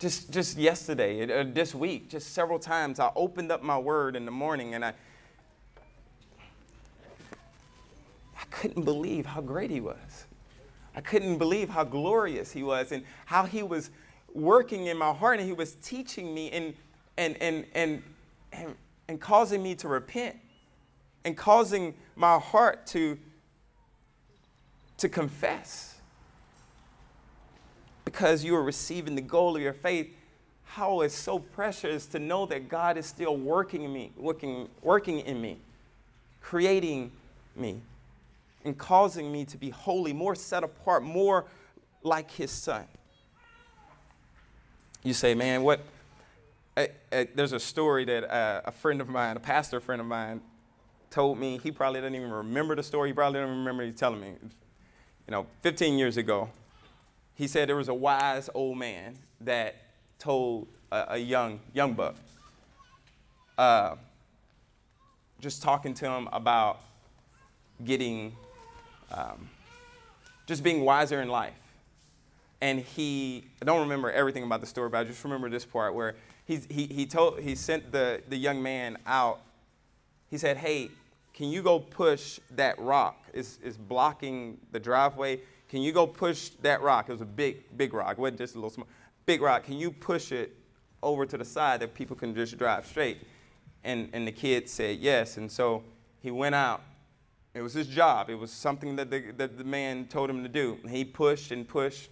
just, 0.00 0.32
just 0.32 0.56
yesterday, 0.56 1.40
uh, 1.40 1.44
this 1.46 1.74
week, 1.74 2.08
just 2.08 2.32
several 2.32 2.58
times, 2.58 2.98
I 2.98 3.12
opened 3.14 3.52
up 3.52 3.62
my 3.62 3.78
word 3.78 4.16
in 4.16 4.24
the 4.24 4.30
morning 4.30 4.74
and 4.74 4.82
I, 4.82 4.94
I 8.34 8.44
couldn't 8.50 8.84
believe 8.84 9.26
how 9.26 9.42
great 9.42 9.70
he 9.70 9.80
was. 9.80 10.24
I 10.96 11.02
couldn't 11.02 11.36
believe 11.36 11.68
how 11.68 11.84
glorious 11.84 12.50
he 12.50 12.62
was 12.62 12.92
and 12.92 13.04
how 13.26 13.44
he 13.44 13.62
was 13.62 13.90
working 14.32 14.86
in 14.86 14.96
my 14.96 15.12
heart 15.12 15.38
and 15.38 15.46
he 15.46 15.52
was 15.52 15.74
teaching 15.76 16.34
me 16.34 16.50
and, 16.50 16.74
and, 17.18 17.36
and, 17.42 17.66
and, 17.74 18.02
and, 18.52 18.74
and 19.06 19.20
causing 19.20 19.62
me 19.62 19.74
to 19.76 19.88
repent 19.88 20.36
and 21.24 21.36
causing 21.36 21.94
my 22.16 22.38
heart 22.38 22.86
to, 22.88 23.18
to 24.98 25.08
confess 25.08 25.90
because 28.04 28.42
you 28.44 28.56
are 28.56 28.62
receiving 28.62 29.14
the 29.14 29.22
goal 29.22 29.56
of 29.56 29.62
your 29.62 29.72
faith, 29.72 30.08
how 30.64 31.00
it's 31.00 31.14
so 31.14 31.38
precious 31.38 32.06
to 32.06 32.18
know 32.18 32.46
that 32.46 32.68
God 32.68 32.96
is 32.96 33.06
still 33.06 33.36
working 33.36 33.82
in 33.82 33.92
me, 33.92 34.12
working, 34.16 34.68
working 34.82 35.20
in 35.20 35.40
me, 35.40 35.58
creating 36.40 37.12
me, 37.54 37.80
and 38.64 38.76
causing 38.76 39.30
me 39.30 39.44
to 39.44 39.56
be 39.56 39.70
holy, 39.70 40.12
more 40.12 40.34
set 40.34 40.64
apart, 40.64 41.02
more 41.02 41.46
like 42.02 42.30
His 42.30 42.50
Son. 42.50 42.84
You 45.02 45.14
say, 45.14 45.34
man, 45.34 45.62
what? 45.62 45.80
I, 46.76 46.90
I, 47.10 47.28
there's 47.34 47.52
a 47.52 47.60
story 47.60 48.04
that 48.04 48.30
uh, 48.30 48.62
a 48.64 48.72
friend 48.72 49.00
of 49.00 49.08
mine, 49.08 49.36
a 49.36 49.40
pastor 49.40 49.80
friend 49.80 50.00
of 50.00 50.06
mine, 50.06 50.40
told 51.10 51.38
me. 51.38 51.58
He 51.62 51.70
probably 51.70 52.00
doesn't 52.00 52.14
even 52.14 52.30
remember 52.30 52.76
the 52.76 52.82
story. 52.82 53.10
He 53.10 53.12
probably 53.12 53.40
doesn't 53.40 53.56
remember 53.58 53.84
he 53.84 53.92
telling 53.92 54.20
me. 54.20 54.28
You 55.26 55.32
know, 55.32 55.46
15 55.62 55.98
years 55.98 56.16
ago, 56.16 56.48
he 57.34 57.46
said 57.46 57.68
there 57.68 57.76
was 57.76 57.88
a 57.88 57.94
wise 57.94 58.48
old 58.54 58.78
man 58.78 59.16
that 59.40 59.76
told 60.18 60.68
a, 60.92 61.06
a 61.10 61.18
young 61.18 61.60
young 61.72 61.94
buck, 61.94 62.14
uh, 63.58 63.96
just 65.40 65.62
talking 65.62 65.94
to 65.94 66.06
him 66.06 66.28
about 66.32 66.80
getting, 67.84 68.36
um, 69.10 69.48
just 70.46 70.62
being 70.62 70.82
wiser 70.82 71.22
in 71.22 71.28
life. 71.28 71.54
And 72.60 72.80
he, 72.80 73.44
I 73.62 73.64
don't 73.64 73.80
remember 73.80 74.10
everything 74.12 74.42
about 74.42 74.60
the 74.60 74.66
story, 74.66 74.90
but 74.90 74.98
I 74.98 75.04
just 75.04 75.24
remember 75.24 75.48
this 75.48 75.64
part 75.64 75.94
where 75.94 76.14
he's, 76.44 76.66
he, 76.68 76.84
he, 76.86 77.06
told, 77.06 77.40
he 77.40 77.54
sent 77.54 77.90
the, 77.90 78.22
the 78.28 78.36
young 78.36 78.62
man 78.62 78.98
out. 79.06 79.40
He 80.28 80.36
said, 80.36 80.58
Hey, 80.58 80.90
can 81.40 81.48
you 81.48 81.62
go 81.62 81.78
push 81.78 82.38
that 82.50 82.78
rock? 82.78 83.24
It's, 83.32 83.58
it's 83.64 83.78
blocking 83.78 84.58
the 84.72 84.78
driveway. 84.78 85.40
Can 85.70 85.80
you 85.80 85.90
go 85.90 86.06
push 86.06 86.50
that 86.60 86.82
rock? 86.82 87.08
It 87.08 87.12
was 87.12 87.22
a 87.22 87.24
big, 87.24 87.78
big 87.78 87.94
rock. 87.94 88.12
It 88.12 88.18
wasn't 88.18 88.40
just 88.40 88.56
a 88.56 88.58
little 88.58 88.68
small. 88.68 88.86
Big 89.24 89.40
rock. 89.40 89.64
Can 89.64 89.78
you 89.78 89.90
push 89.90 90.32
it 90.32 90.54
over 91.02 91.24
to 91.24 91.38
the 91.38 91.44
side 91.46 91.80
that 91.80 91.94
people 91.94 92.14
can 92.14 92.34
just 92.34 92.58
drive 92.58 92.84
straight? 92.84 93.26
And, 93.84 94.10
and 94.12 94.28
the 94.28 94.32
kid 94.32 94.68
said 94.68 94.98
yes. 94.98 95.38
And 95.38 95.50
so 95.50 95.82
he 96.20 96.30
went 96.30 96.54
out. 96.54 96.82
It 97.54 97.62
was 97.62 97.72
his 97.72 97.86
job. 97.86 98.28
It 98.28 98.34
was 98.34 98.52
something 98.52 98.94
that 98.96 99.10
the, 99.10 99.32
that 99.38 99.56
the 99.56 99.64
man 99.64 100.08
told 100.08 100.28
him 100.28 100.42
to 100.42 100.48
do. 100.50 100.76
And 100.82 100.90
he 100.90 101.06
pushed 101.06 101.52
and 101.52 101.66
pushed, 101.66 102.10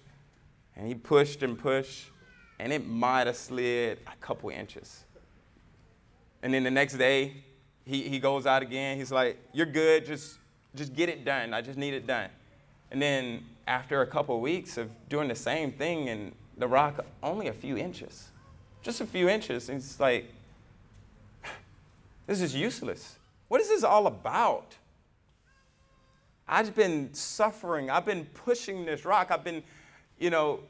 and 0.75 0.89
he 0.89 0.95
pushed 0.95 1.43
and 1.43 1.59
pushed, 1.59 2.07
and 2.59 2.73
it 2.73 2.87
might 2.87 3.27
have 3.27 3.37
slid 3.37 3.99
a 4.07 4.17
couple 4.23 4.49
inches. 4.49 5.05
And 6.43 6.55
then 6.55 6.65
the 6.65 6.71
next 6.71 6.95
day, 6.95 7.45
he, 7.89 8.03
he 8.03 8.19
goes 8.19 8.47
out 8.47 8.63
again. 8.63 8.99
He's 8.99 9.11
like, 9.11 9.39
You're 9.53 9.67
good. 9.67 10.05
Just, 10.05 10.39
just 10.75 10.95
get 10.95 11.09
it 11.09 11.25
done. 11.25 11.55
I 11.55 11.63
just 11.63 11.79
need 11.79 11.95
it 11.95 12.07
done. 12.07 12.29
And 12.91 13.01
then 13.01 13.45
after 13.67 14.03
a 14.03 14.07
couple 14.07 14.37
of 14.37 14.43
weeks 14.43 14.77
of 14.77 14.91
doing 15.09 15.29
the 15.29 15.35
same 15.35 15.73
thing 15.73 16.11
and 16.11 16.33
the 16.59 16.69
rock 16.69 17.05
only 17.23 17.49
a 17.49 17.53
few 17.53 17.79
inches, 17.79 18.29
just 18.83 19.01
a 19.01 19.07
few 19.07 19.29
inches, 19.29 19.71
and 19.71 19.83
like, 19.99 20.31
this 22.27 22.43
is 22.43 22.55
useless. 22.55 23.17
What 23.49 23.63
is 23.63 23.69
this 23.69 23.83
all 23.83 24.07
about? 24.07 24.77
I've 26.47 26.75
been 26.75 27.13
suffering. 27.15 27.91
I've 27.91 28.05
been 28.05 28.27
pushing 28.27 28.85
this 28.85 29.07
rock. 29.07 29.31
I've 29.31 29.45
been, 29.45 29.63
you 30.19 30.29
know, 30.29 30.61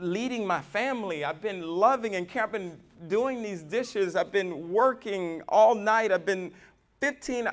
leading 0.00 0.46
my 0.46 0.60
family. 0.60 1.24
I've 1.24 1.40
been 1.40 1.62
loving 1.62 2.16
and 2.16 2.28
caring. 2.28 2.44
I've 2.44 2.52
been 2.52 2.78
doing 3.08 3.42
these 3.42 3.62
dishes. 3.62 4.16
I've 4.16 4.32
been 4.32 4.72
working 4.72 5.42
all 5.48 5.74
night. 5.74 6.12
I've 6.12 6.26
been 6.26 6.52
15. 7.00 7.48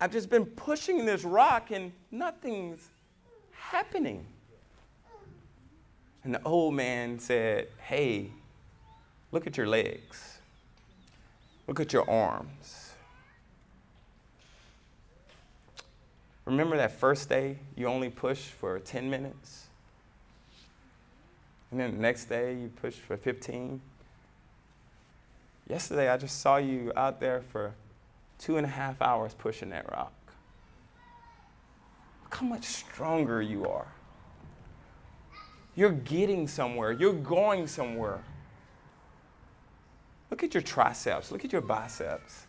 I've 0.00 0.12
just 0.12 0.30
been 0.30 0.46
pushing 0.46 1.04
this 1.04 1.24
rock 1.24 1.70
and 1.70 1.92
nothing's 2.10 2.88
happening. 3.52 4.26
And 6.24 6.34
the 6.34 6.42
old 6.44 6.74
man 6.74 7.18
said, 7.18 7.68
Hey, 7.78 8.30
look 9.30 9.46
at 9.46 9.56
your 9.56 9.66
legs. 9.66 10.38
Look 11.66 11.80
at 11.80 11.92
your 11.92 12.08
arms. 12.08 12.92
Remember 16.44 16.76
that 16.76 16.92
first 16.92 17.28
day 17.28 17.58
you 17.76 17.86
only 17.86 18.10
pushed 18.10 18.50
for 18.50 18.78
10 18.80 19.08
minutes? 19.08 19.61
And 21.72 21.80
then 21.80 21.92
the 21.92 22.02
next 22.02 22.26
day 22.26 22.52
you 22.54 22.70
push 22.80 22.94
for 22.94 23.16
15? 23.16 23.80
Yesterday 25.68 26.10
I 26.10 26.18
just 26.18 26.42
saw 26.42 26.58
you 26.58 26.92
out 26.94 27.18
there 27.18 27.40
for 27.50 27.72
two 28.38 28.58
and 28.58 28.66
a 28.66 28.68
half 28.68 29.00
hours 29.00 29.32
pushing 29.32 29.70
that 29.70 29.90
rock. 29.90 30.12
Look 32.24 32.34
how 32.34 32.46
much 32.46 32.64
stronger 32.64 33.40
you 33.40 33.66
are. 33.66 33.86
You're 35.74 35.92
getting 35.92 36.46
somewhere, 36.46 36.92
you're 36.92 37.14
going 37.14 37.66
somewhere. 37.66 38.22
Look 40.30 40.42
at 40.42 40.52
your 40.52 40.62
triceps, 40.62 41.32
look 41.32 41.42
at 41.42 41.52
your 41.52 41.62
biceps. 41.62 42.46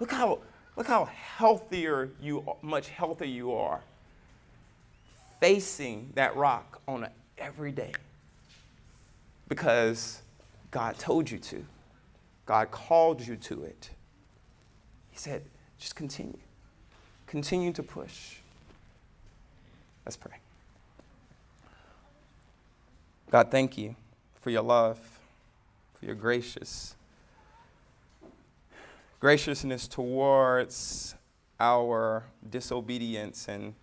Look 0.00 0.10
how, 0.10 0.40
look 0.76 0.88
how 0.88 1.04
healthier 1.04 2.10
you, 2.20 2.44
much 2.62 2.88
healthier 2.88 3.28
you 3.28 3.52
are 3.52 3.80
facing 5.44 6.10
that 6.14 6.34
rock 6.36 6.80
on 6.88 7.04
a 7.04 7.10
every 7.36 7.70
day 7.70 7.92
because 9.46 10.22
God 10.70 10.98
told 10.98 11.30
you 11.30 11.36
to. 11.38 11.62
God 12.46 12.70
called 12.70 13.20
you 13.20 13.36
to 13.36 13.64
it. 13.64 13.90
He 15.10 15.18
said, 15.18 15.42
just 15.78 15.96
continue. 15.96 16.38
Continue 17.26 17.74
to 17.74 17.82
push. 17.82 18.36
Let's 20.06 20.16
pray. 20.16 20.32
God, 23.30 23.50
thank 23.50 23.76
you 23.76 23.96
for 24.40 24.48
your 24.48 24.62
love, 24.62 24.98
for 25.92 26.06
your 26.06 26.14
gracious 26.14 26.94
graciousness 29.20 29.88
towards 29.88 31.14
our 31.60 32.24
disobedience 32.48 33.46
and 33.46 33.74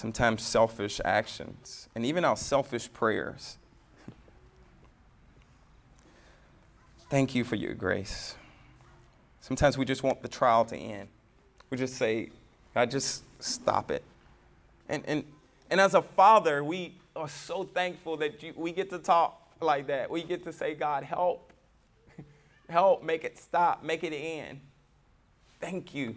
sometimes 0.00 0.42
selfish 0.42 0.98
actions, 1.04 1.90
and 1.94 2.06
even 2.06 2.24
our 2.24 2.36
selfish 2.36 2.90
prayers. 2.90 3.58
Thank 7.10 7.34
you 7.34 7.44
for 7.44 7.56
your 7.56 7.74
grace. 7.74 8.34
Sometimes 9.40 9.76
we 9.76 9.84
just 9.84 10.02
want 10.02 10.22
the 10.22 10.28
trial 10.28 10.64
to 10.64 10.76
end. 10.76 11.08
We 11.68 11.76
just 11.76 11.96
say, 11.96 12.30
God, 12.72 12.90
just 12.90 13.24
stop 13.42 13.90
it. 13.90 14.02
And, 14.88 15.04
and, 15.06 15.24
and 15.70 15.78
as 15.78 15.92
a 15.92 16.00
father, 16.00 16.64
we 16.64 16.94
are 17.14 17.28
so 17.28 17.64
thankful 17.64 18.16
that 18.18 18.42
you, 18.42 18.54
we 18.56 18.72
get 18.72 18.88
to 18.90 18.98
talk 18.98 19.50
like 19.60 19.86
that. 19.88 20.10
We 20.10 20.22
get 20.22 20.44
to 20.44 20.52
say, 20.52 20.74
God, 20.74 21.04
help. 21.04 21.52
help, 22.70 23.02
make 23.02 23.24
it 23.24 23.38
stop, 23.38 23.84
make 23.84 24.02
it 24.02 24.14
end. 24.14 24.60
Thank 25.60 25.94
you. 25.94 26.16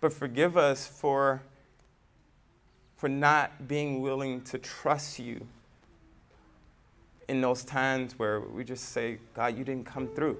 But 0.00 0.12
forgive 0.12 0.56
us 0.56 0.86
for, 0.86 1.42
for 2.96 3.08
not 3.08 3.68
being 3.68 4.00
willing 4.00 4.42
to 4.42 4.58
trust 4.58 5.18
you 5.18 5.46
in 7.28 7.40
those 7.40 7.64
times 7.64 8.18
where 8.18 8.40
we 8.40 8.64
just 8.64 8.90
say, 8.90 9.18
God, 9.34 9.56
you 9.56 9.64
didn't 9.64 9.86
come 9.86 10.08
through. 10.08 10.38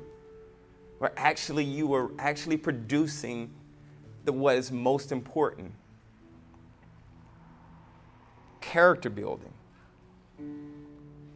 Where 0.99 1.13
actually 1.17 1.65
you 1.65 1.87
were 1.87 2.11
actually 2.19 2.57
producing 2.57 3.51
the, 4.25 4.33
what 4.33 4.57
is 4.57 4.73
most 4.73 5.13
important 5.13 5.73
character 8.61 9.11
building. 9.11 9.53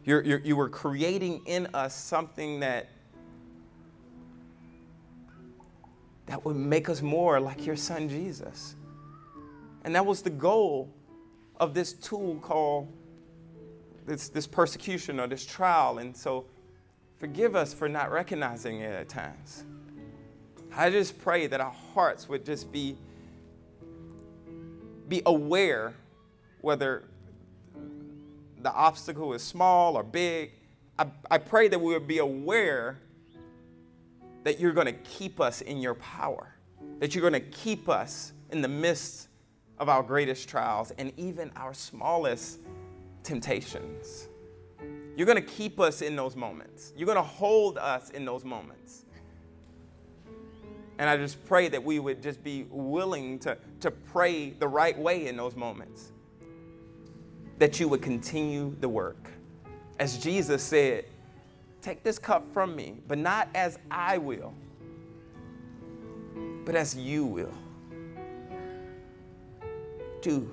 You're, 0.03 0.23
you're, 0.23 0.39
you 0.39 0.55
were 0.55 0.69
creating 0.69 1.41
in 1.45 1.67
us 1.73 1.95
something 1.95 2.59
that 2.59 2.89
that 6.27 6.43
would 6.43 6.55
make 6.55 6.89
us 6.89 7.01
more 7.01 7.39
like 7.39 7.65
your 7.65 7.75
son 7.75 8.09
Jesus. 8.09 8.75
And 9.83 9.93
that 9.95 10.05
was 10.05 10.21
the 10.21 10.29
goal 10.29 10.93
of 11.59 11.73
this 11.73 11.93
tool 11.93 12.35
called 12.41 12.91
this, 14.05 14.29
this 14.29 14.47
persecution 14.47 15.19
or 15.19 15.27
this 15.27 15.45
trial. 15.45 15.99
And 15.99 16.15
so 16.15 16.45
forgive 17.19 17.55
us 17.55 17.73
for 17.73 17.87
not 17.87 18.11
recognizing 18.11 18.81
it 18.81 18.93
at 18.93 19.09
times. 19.09 19.63
I 20.75 20.89
just 20.89 21.19
pray 21.21 21.47
that 21.47 21.61
our 21.61 21.73
hearts 21.93 22.27
would 22.27 22.45
just 22.45 22.71
be, 22.71 22.97
be 25.07 25.21
aware 25.25 25.93
whether 26.61 27.03
the 28.61 28.73
obstacle 28.73 29.33
is 29.33 29.43
small 29.43 29.95
or 29.95 30.03
big. 30.03 30.51
I, 30.97 31.05
I 31.29 31.37
pray 31.37 31.67
that 31.67 31.79
we 31.79 31.93
would 31.93 32.07
be 32.07 32.17
aware 32.17 32.97
that 34.45 34.59
you're 34.59 34.71
going 34.71 34.85
to 34.85 34.93
keep 34.93 35.41
us 35.41 35.61
in 35.61 35.79
your 35.79 35.95
power, 35.95 36.55
that 36.99 37.13
you're 37.13 37.29
going 37.29 37.33
to 37.33 37.49
keep 37.49 37.89
us 37.89 38.31
in 38.51 38.61
the 38.61 38.67
midst 38.67 39.27
of 39.79 39.89
our 39.89 40.03
greatest 40.03 40.47
trials 40.47 40.91
and 40.99 41.11
even 41.17 41.51
our 41.55 41.73
smallest 41.73 42.59
temptations. 43.23 44.29
You're 45.17 45.25
going 45.25 45.43
to 45.43 45.49
keep 45.49 45.79
us 45.79 46.03
in 46.03 46.15
those 46.15 46.35
moments. 46.35 46.93
You're 46.95 47.07
going 47.07 47.17
to 47.17 47.23
hold 47.23 47.79
us 47.79 48.11
in 48.11 48.23
those 48.23 48.45
moments. 48.45 49.05
And 50.99 51.09
I 51.09 51.17
just 51.17 51.43
pray 51.45 51.67
that 51.69 51.83
we 51.83 51.97
would 51.97 52.21
just 52.21 52.43
be 52.43 52.67
willing 52.69 53.39
to, 53.39 53.57
to 53.79 53.89
pray 53.89 54.51
the 54.51 54.67
right 54.67 54.97
way 54.97 55.25
in 55.25 55.35
those 55.35 55.55
moments. 55.55 56.11
That 57.57 57.79
you 57.79 57.87
would 57.87 58.03
continue 58.03 58.75
the 58.79 58.89
work. 58.89 59.31
As 59.99 60.19
Jesus 60.19 60.61
said, 60.61 61.05
take 61.85 62.03
this 62.03 62.17
cup 62.17 62.51
from 62.51 62.75
me, 62.75 62.95
but 63.07 63.17
not 63.17 63.49
as 63.53 63.77
I 63.91 64.17
will, 64.17 64.53
but 66.65 66.75
as 66.75 66.95
you 66.95 67.25
will. 67.25 67.53
Do 70.21 70.51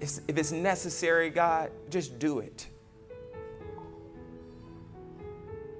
if, 0.00 0.18
if 0.28 0.38
it's 0.38 0.52
necessary, 0.52 1.30
God, 1.30 1.70
just 1.90 2.18
do 2.18 2.38
it. 2.38 2.68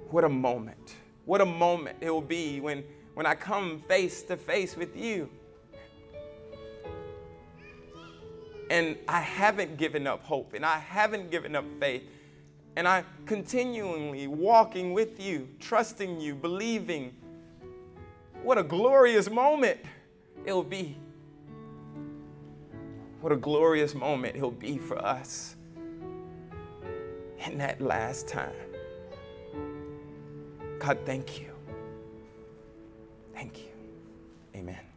What 0.09 0.23
a 0.23 0.29
moment. 0.29 0.95
What 1.25 1.41
a 1.41 1.45
moment 1.45 1.97
it 2.01 2.09
will 2.09 2.21
be 2.21 2.59
when, 2.59 2.83
when 3.13 3.25
I 3.25 3.35
come 3.35 3.83
face 3.87 4.23
to 4.23 4.37
face 4.37 4.75
with 4.75 4.95
you. 4.95 5.29
And 8.69 8.97
I 9.07 9.21
haven't 9.21 9.77
given 9.77 10.05
up 10.05 10.23
hope 10.23 10.53
and 10.53 10.65
I 10.65 10.77
haven't 10.77 11.31
given 11.31 11.55
up 11.55 11.65
faith. 11.79 12.03
And 12.75 12.87
I'm 12.87 13.05
continually 13.25 14.27
walking 14.27 14.93
with 14.93 15.19
you, 15.19 15.47
trusting 15.59 16.19
you, 16.19 16.35
believing. 16.35 17.13
What 18.43 18.57
a 18.57 18.63
glorious 18.63 19.29
moment 19.29 19.79
it'll 20.45 20.63
be. 20.63 20.97
What 23.21 23.33
a 23.33 23.35
glorious 23.35 23.93
moment 23.93 24.37
it'll 24.37 24.51
be 24.51 24.77
for 24.77 24.97
us 25.03 25.57
in 27.45 27.57
that 27.57 27.81
last 27.81 28.27
time. 28.27 28.53
God, 30.79 30.97
thank 31.05 31.39
you. 31.41 31.47
Thank 33.33 33.59
you. 33.59 33.71
Amen. 34.55 34.88